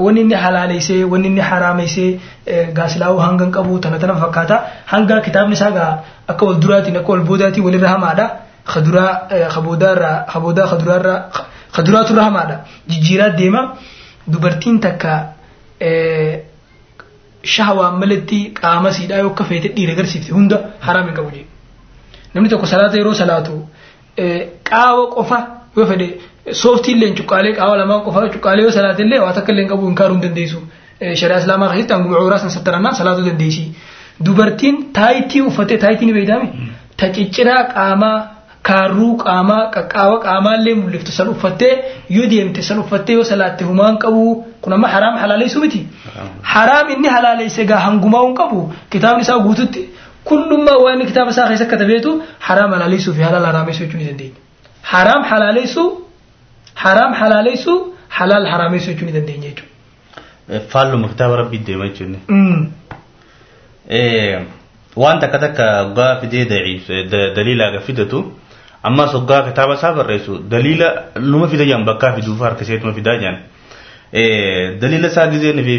wanni 0.05 0.21
inni 0.25 0.35
halaaleessee 0.45 1.05
wanni 1.12 1.29
inni 1.31 1.41
haraameessee 1.51 2.11
gaasilaa'uu 2.79 3.21
hanga 3.27 3.45
hin 3.45 3.53
qabu 3.59 3.79
tana 3.85 3.99
tana 4.03 4.14
fakkaata. 4.25 4.57
Hanga 4.93 5.21
kitaabni 5.27 5.55
isaa 5.59 5.71
gaa 5.79 5.93
akka 6.33 6.45
wal 6.49 6.59
duraatiin 6.64 6.97
akka 7.01 7.12
wal 7.12 7.25
boodaatiin 7.31 7.64
walirra 7.69 7.89
hamaadha. 7.95 8.27
Kaduraa 8.73 9.12
kaboodaarraa 9.55 10.16
kaboodaa 10.33 10.66
kaduraarraa 10.73 11.19
kaduraatu 11.77 12.21
hamaadha. 12.27 12.57
Jijjiiraa 12.91 13.31
deema. 13.39 13.62
Dubartiin 14.33 14.81
takka 14.81 15.12
shahawaan 17.55 17.95
malatti 18.03 18.39
qaama 18.61 18.91
siidhaa 18.97 19.19
yoo 19.25 19.31
akka 19.33 19.45
dhiira 19.77 19.93
agarsiifte 19.97 20.33
hunda 20.39 20.57
haraam 20.87 21.09
qabu 21.19 21.31
jedhu 21.37 21.47
namni 22.35 22.49
tokko 22.55 22.66
salaata 22.72 22.97
yeroo 23.01 23.14
salaatu 23.22 23.55
qaawa 24.70 25.05
qofa 25.16 25.39
yoo 25.76 25.87
fedhe 25.91 26.09
sooftii 26.62 26.93
illee 26.97 27.12
cuqqaalee 27.20 27.53
qaawa 27.61 27.76
lamaan 27.83 28.01
qofa 28.07 28.20
cuqqaalee 28.35 28.64
yoo 28.68 28.72
salaate 28.79 29.03
illee 29.07 29.20
waa 29.24 29.33
takka 29.39 29.53
illee 29.55 29.66
qabu 29.72 29.87
hin 29.91 29.95
kaaruu 30.01 30.16
hin 30.18 30.22
dandeessu 30.26 30.59
shari'a 31.20 31.39
islaamaa 31.45 31.68
keessatti 31.74 31.95
hanguma 31.97 32.16
cawraa 32.22 32.39
san 32.47 32.51
sattarannaan 32.57 32.95
salaatuu 33.03 33.26
dandeessi 33.31 33.64
dubartiin 34.26 34.76
taayitii 34.99 35.41
uffattee 35.51 35.79
taayitii 35.85 36.07
ni 36.11 36.14
beekame 36.18 36.47
ta 37.03 37.07
cicciraa 37.18 37.61
qaamaa 37.74 38.16
kaarruu 38.68 39.12
qaamaa 39.24 39.61
qaqqaawa 39.76 40.16
qaamaa 40.24 40.55
illee 40.61 40.74
mul'iftu 40.81 41.12
san 41.18 41.29
uffattee 41.35 41.72
yoo 42.16 42.26
deemte 42.33 42.62
san 42.70 42.79
uffattee 42.85 43.14
yoo 43.18 43.24
salaatte 43.31 43.64
humaan 43.68 43.99
qabu 44.05 44.24
kun 44.64 44.72
amma 44.79 44.89
haraam 44.95 45.14
halaaleessu 45.22 45.61
miti 45.66 45.81
haraam 46.55 46.87
inni 46.97 47.09
halaaleesse 47.16 47.64
gaa 47.70 47.79
hangumaa 47.87 48.24
hin 48.26 48.35
qabu 48.41 48.61
kitaabni 48.97 49.22
isaa 49.29 49.39
guututti 49.47 49.83
kullummaa 50.29 50.79
waan 50.85 51.01
kitaaba 51.11 51.31
isaa 51.35 51.49
keessa 51.51 51.66
katabeetu 51.72 52.11
haraam 52.49 52.70
halaaleessuu 52.76 53.14
fi 53.18 53.22
halaal 53.29 53.47
haraameessuu 53.51 53.85
jechuu 53.87 53.99
ni 54.01 54.07
dandeenya 54.11 54.37
haraam 54.93 55.22
halaaleessuu 55.31 55.87
haraam 56.85 57.12
halaaleessuu 57.20 57.76
halaal 58.18 58.47
haraameessuu 58.53 58.93
jechuu 58.93 59.07
ni 59.07 59.12
dandeenya 59.18 59.49
jechuudha. 59.49 60.61
Faalluma 60.72 61.09
kitaaba 61.12 61.37
rabbii 61.43 61.59
deema 61.68 61.87
jechuun. 61.89 62.16
Waan 64.97 65.20
takka 65.20 65.39
takka 65.39 65.64
hoggaa 65.83 66.20
fidee 66.20 66.45
daliilaa 67.37 67.70
ga 67.74 67.81
fidatu 67.87 68.18
ammas 68.83 69.12
hoggaa 69.12 69.43
kitaaba 69.49 69.74
isaa 69.74 69.93
barreessu 69.99 70.39
daliila 70.55 70.89
numa 71.20 71.49
fida 71.49 71.64
jaan 71.70 71.85
bakkaa 71.85 72.12
fiduuf 72.16 72.41
harka 72.41 72.62
isheetuma 72.64 72.93
fidaa 72.99 73.16
jaan. 73.24 73.37
Daliila 74.81 75.09
isaa 75.09 75.26
gizee 75.33 75.53
nufee 75.53 75.79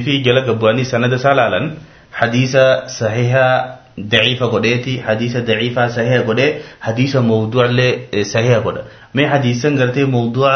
daciifa 4.13 4.47
godheeti 4.53 4.97
hadiisa 5.07 5.41
daciifaa 5.49 5.89
sahiha 5.95 6.21
godhee 6.29 6.51
hadiisa 6.79 7.21
mawduuclee 7.21 8.23
sahiha 8.33 8.59
godha. 8.67 8.83
Mee 9.13 9.25
hadiisan 9.33 9.75
gartee 9.81 10.05
mawduuca 10.05 10.53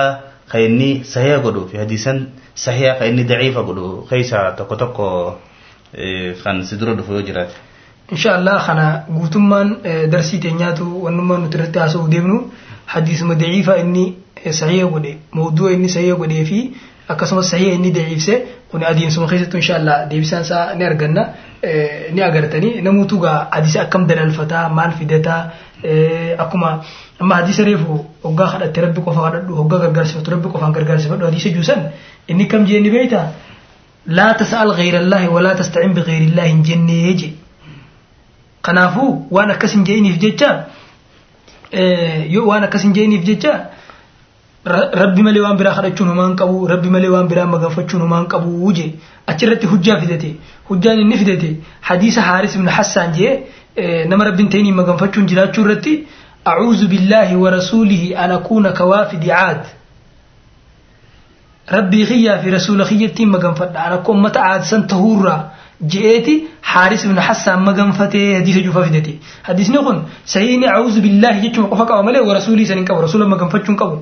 kan 0.52 0.62
inni 0.62 0.90
sahiha 1.14 1.38
godhuu 1.46 1.68
fi 1.72 1.78
hadiisan 1.84 2.18
sahiha 2.66 2.94
kan 3.00 3.08
inni 3.12 3.24
daciifa 3.34 3.62
godhu 3.70 4.06
keessa 4.10 4.52
tokko 4.58 4.76
tokko 4.76 5.08
kan 6.44 6.64
si 6.66 6.76
dura 6.78 6.94
dhufu 6.96 7.22
jiraate. 7.28 7.54
inshallah 8.12 8.56
kana 8.66 8.86
guutummaan 9.18 9.70
darsii 10.14 10.40
teenyaatu 10.46 10.86
wannummaan 11.04 11.42
nuti 11.44 11.58
irratti 11.58 11.80
haasa'uu 11.80 12.08
deemnu 12.14 12.38
hadiisuma 12.94 13.36
daciifa 13.44 13.78
inni 13.84 14.04
sahiha 14.60 14.86
godhe 14.96 15.14
mawduu'a 15.38 15.72
inni 15.76 15.90
sahiha 15.96 16.16
godhee 16.22 16.44
fi 16.50 16.60
akkasumas 17.14 17.50
sahiha 17.54 17.72
inni 17.78 17.92
daciifse 17.98 18.36
kun 18.74 18.84
adeemsuma 18.90 19.28
keessattuu 19.30 19.60
inshallah 19.62 19.96
deebisaan 20.10 20.42
isaa 20.48 20.66
ni 20.76 20.84
arganna. 20.90 21.24
Ni 22.16 22.22
agartanii. 22.30 22.82
Namuutu 22.88 23.20
gaa 23.22 23.38
hadisa 23.52 23.82
akkam 23.86 24.08
dalalfataa 24.10 24.64
maal 24.70 24.92
fidataa? 25.00 25.40
Akkuma 26.44 26.70
amma 27.22 27.36
hadisa 27.42 27.64
reefu 27.70 28.00
hoggaa 28.24 28.48
kadhatte 28.54 28.82
rabbi 28.86 29.02
qofa 29.08 29.22
kadhadhu 29.28 29.54
hoggaa 29.62 29.80
gargaarsifatu 29.84 30.32
rabbi 30.36 30.50
qofaan 30.56 30.74
gargaarsifadhu 30.78 31.26
hadisa 31.30 31.50
juusan. 31.58 31.82
Inni 32.28 32.46
kam 32.52 32.66
jeenni 32.72 32.90
beeyta 32.96 33.22
laa 34.08 34.34
tas'al 34.42 34.74
ghayrallaahi 34.80 35.28
walaa 35.36 35.56
tasta'in 35.62 35.94
bighayrillahi 35.98 36.50
hin 36.54 36.64
jennee 36.70 37.14
je 37.22 37.30
kanaafuu 38.68 39.12
waan 39.38 39.52
akkas 39.56 39.74
hin 39.78 39.84
jeeniif 39.92 40.18
jecha? 40.26 40.50
Waan 42.50 42.64
akkas 42.64 42.84
hin 42.88 42.94
jeeniif 42.98 43.24
jecha 43.30 43.54
rabbi 44.66 45.22
malee 45.28 45.42
waan 45.46 45.58
biraa 45.58 45.76
kadhachuun 45.78 46.10
homaan 46.14 46.36
qabu 46.42 46.68
rabbi 46.74 46.90
malee 46.96 47.10
waan 47.16 47.28
biraa 47.32 47.46
maganfachuun 47.56 48.02
homaan 48.06 48.28
qabu 48.34 48.74
je 48.78 48.86
achirratti 49.34 49.68
hujjaa 49.74 49.98
fidate 50.04 50.30
hujjaan 50.70 51.00
inni 51.04 51.18
fidate 51.22 51.50
hadiisa 51.90 52.22
haaris 52.30 52.56
ibn 52.56 52.68
hassaan 52.78 53.12
jee 53.18 53.34
nama 54.12 54.24
rabbiin 54.30 54.50
ta'iniin 54.56 54.76
maganfachuun 54.82 55.28
jiraachuu 55.34 55.66
irratti 55.70 55.96
أعوذ 56.52 56.82
بالله 56.92 57.30
ورسوله 57.44 58.04
أن 58.24 58.32
أكون 58.32 58.66
كوافد 58.80 59.24
عاد 59.30 59.62
ربي 61.72 62.06
خيا 62.06 62.38
في 62.42 62.50
رسول 62.50 62.86
خيتي 62.86 63.26
مغن 63.26 63.54
فدا 63.54 63.80
أنا 63.88 63.96
كون 63.96 64.22
متى 64.22 64.40
عاد 64.40 64.64
سن 64.64 64.88
تهورا 64.88 65.52
جئتي 65.82 66.36
حارس 66.64 67.06
بن 67.06 67.20
حسان 67.28 67.60
مغن 67.68 67.92
فتي 67.92 68.36
حديث 68.38 68.58
جوفا 68.66 68.82
فدتي 68.88 69.14
حديث 69.48 69.70
نكون 69.70 69.98
سيني 70.26 70.68
أعوذ 70.68 70.96
بالله 71.04 71.34
يجمع 71.46 71.66
قفك 71.72 71.90
وملي 71.92 72.20
ورسولي 72.20 72.66
سنين 72.66 72.86
كبر 72.86 73.04
رسول 73.08 73.22
مغن 73.30 73.48
فتشون 73.50 73.76
كبر 73.76 73.98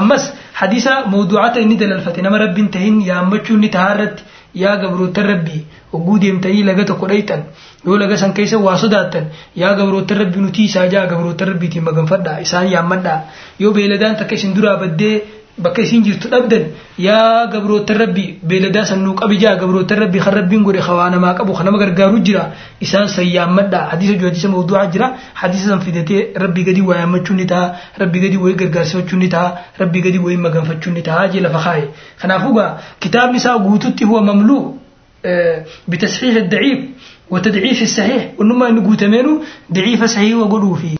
amas 0.00 0.24
hadisa 0.60 0.92
mawduucata 1.12 1.60
ini 1.66 1.76
dalalfate 1.82 2.22
nama 2.26 2.38
rabbiin 2.44 2.68
tahin 2.76 2.96
yaammachuunni 3.10 3.68
tahaarratti 3.76 4.22
yaa 4.62 4.76
gabroota 4.82 5.22
rabbii 5.30 5.60
oguu 5.96 6.18
deemtanii 6.24 6.62
laga 6.68 6.84
tokko 6.90 7.06
dhayxan 7.12 7.42
yoo 7.86 7.96
laga 8.02 8.16
san 8.22 8.32
keessa 8.38 8.58
waa 8.66 8.76
sodaattan 8.84 9.26
yaa 9.62 9.72
gabroota 9.80 10.14
rabbii 10.20 10.42
nuti 10.46 10.64
isaa 10.70 10.86
jaa 10.94 11.04
gabroota 11.12 11.44
rabbiitiin 11.50 11.84
maganfadhaa 11.88 12.38
isaan 12.46 12.68
yaammadhaa. 12.74 13.18
Yoo 13.62 13.72
beeladaan 13.76 14.16
takka 14.20 14.34
isin 14.38 14.54
duraa 14.56 14.76
baddee 14.82 15.14
bakka 15.58 15.82
isin 15.82 16.02
jirtu 16.04 16.28
dhabdan 16.28 16.64
yaa 16.98 17.46
gabroota 17.52 17.94
rabbi 18.02 18.24
beeladaa 18.48 18.84
sannuu 18.90 19.14
qabijaa 19.20 19.54
gabroota 19.62 19.96
rabbi 20.02 20.20
kan 20.24 20.34
rabbiin 20.38 20.62
godhe 20.68 20.80
hawaa 20.88 21.08
namaa 21.14 21.34
qabu 21.38 21.54
kanama 21.58 21.78
gargaaruu 21.82 22.20
jira 22.28 22.42
isaan 22.86 23.08
sayyaammadha 23.16 23.80
hadiisa 23.92 24.18
juhadisa 24.20 24.48
mawduuca 24.54 24.84
jira 24.96 25.08
hadiisa 25.42 25.68
san 25.72 25.80
fidatee 25.86 26.20
rabbii 26.44 26.64
gadi 26.68 26.82
waa 26.90 27.06
ni 27.40 27.46
ta'a 27.52 27.66
rabbii 28.02 28.20
gadi 28.24 28.36
wayii 28.44 28.58
gargaarsifachuu 28.62 29.18
ni 29.22 29.28
ta'a 29.36 29.48
rabbii 29.82 30.02
gadi 30.08 30.18
wayii 30.26 30.42
maganfachuu 30.46 30.92
ni 30.96 31.02
ta'a 31.02 31.28
jee 31.32 31.40
lafa 31.46 31.60
kaaye. 31.64 31.88
Kanaafuu 32.20 32.54
gaa 32.58 32.70
kitaabni 33.00 33.36
isaa 33.42 33.58
guututti 33.58 34.04
huwa 34.04 34.22
mamluu 34.28 34.78
bitasxiifi 35.88 36.42
daciif 36.52 36.78
watadciifi 37.30 37.86
saxiix 37.86 38.22
wannumaa 38.38 38.68
inni 38.72 38.80
guutameenu 38.88 39.32
daciifa 39.70 40.08
saxiixa 40.08 40.46
godhuufi 40.52 40.92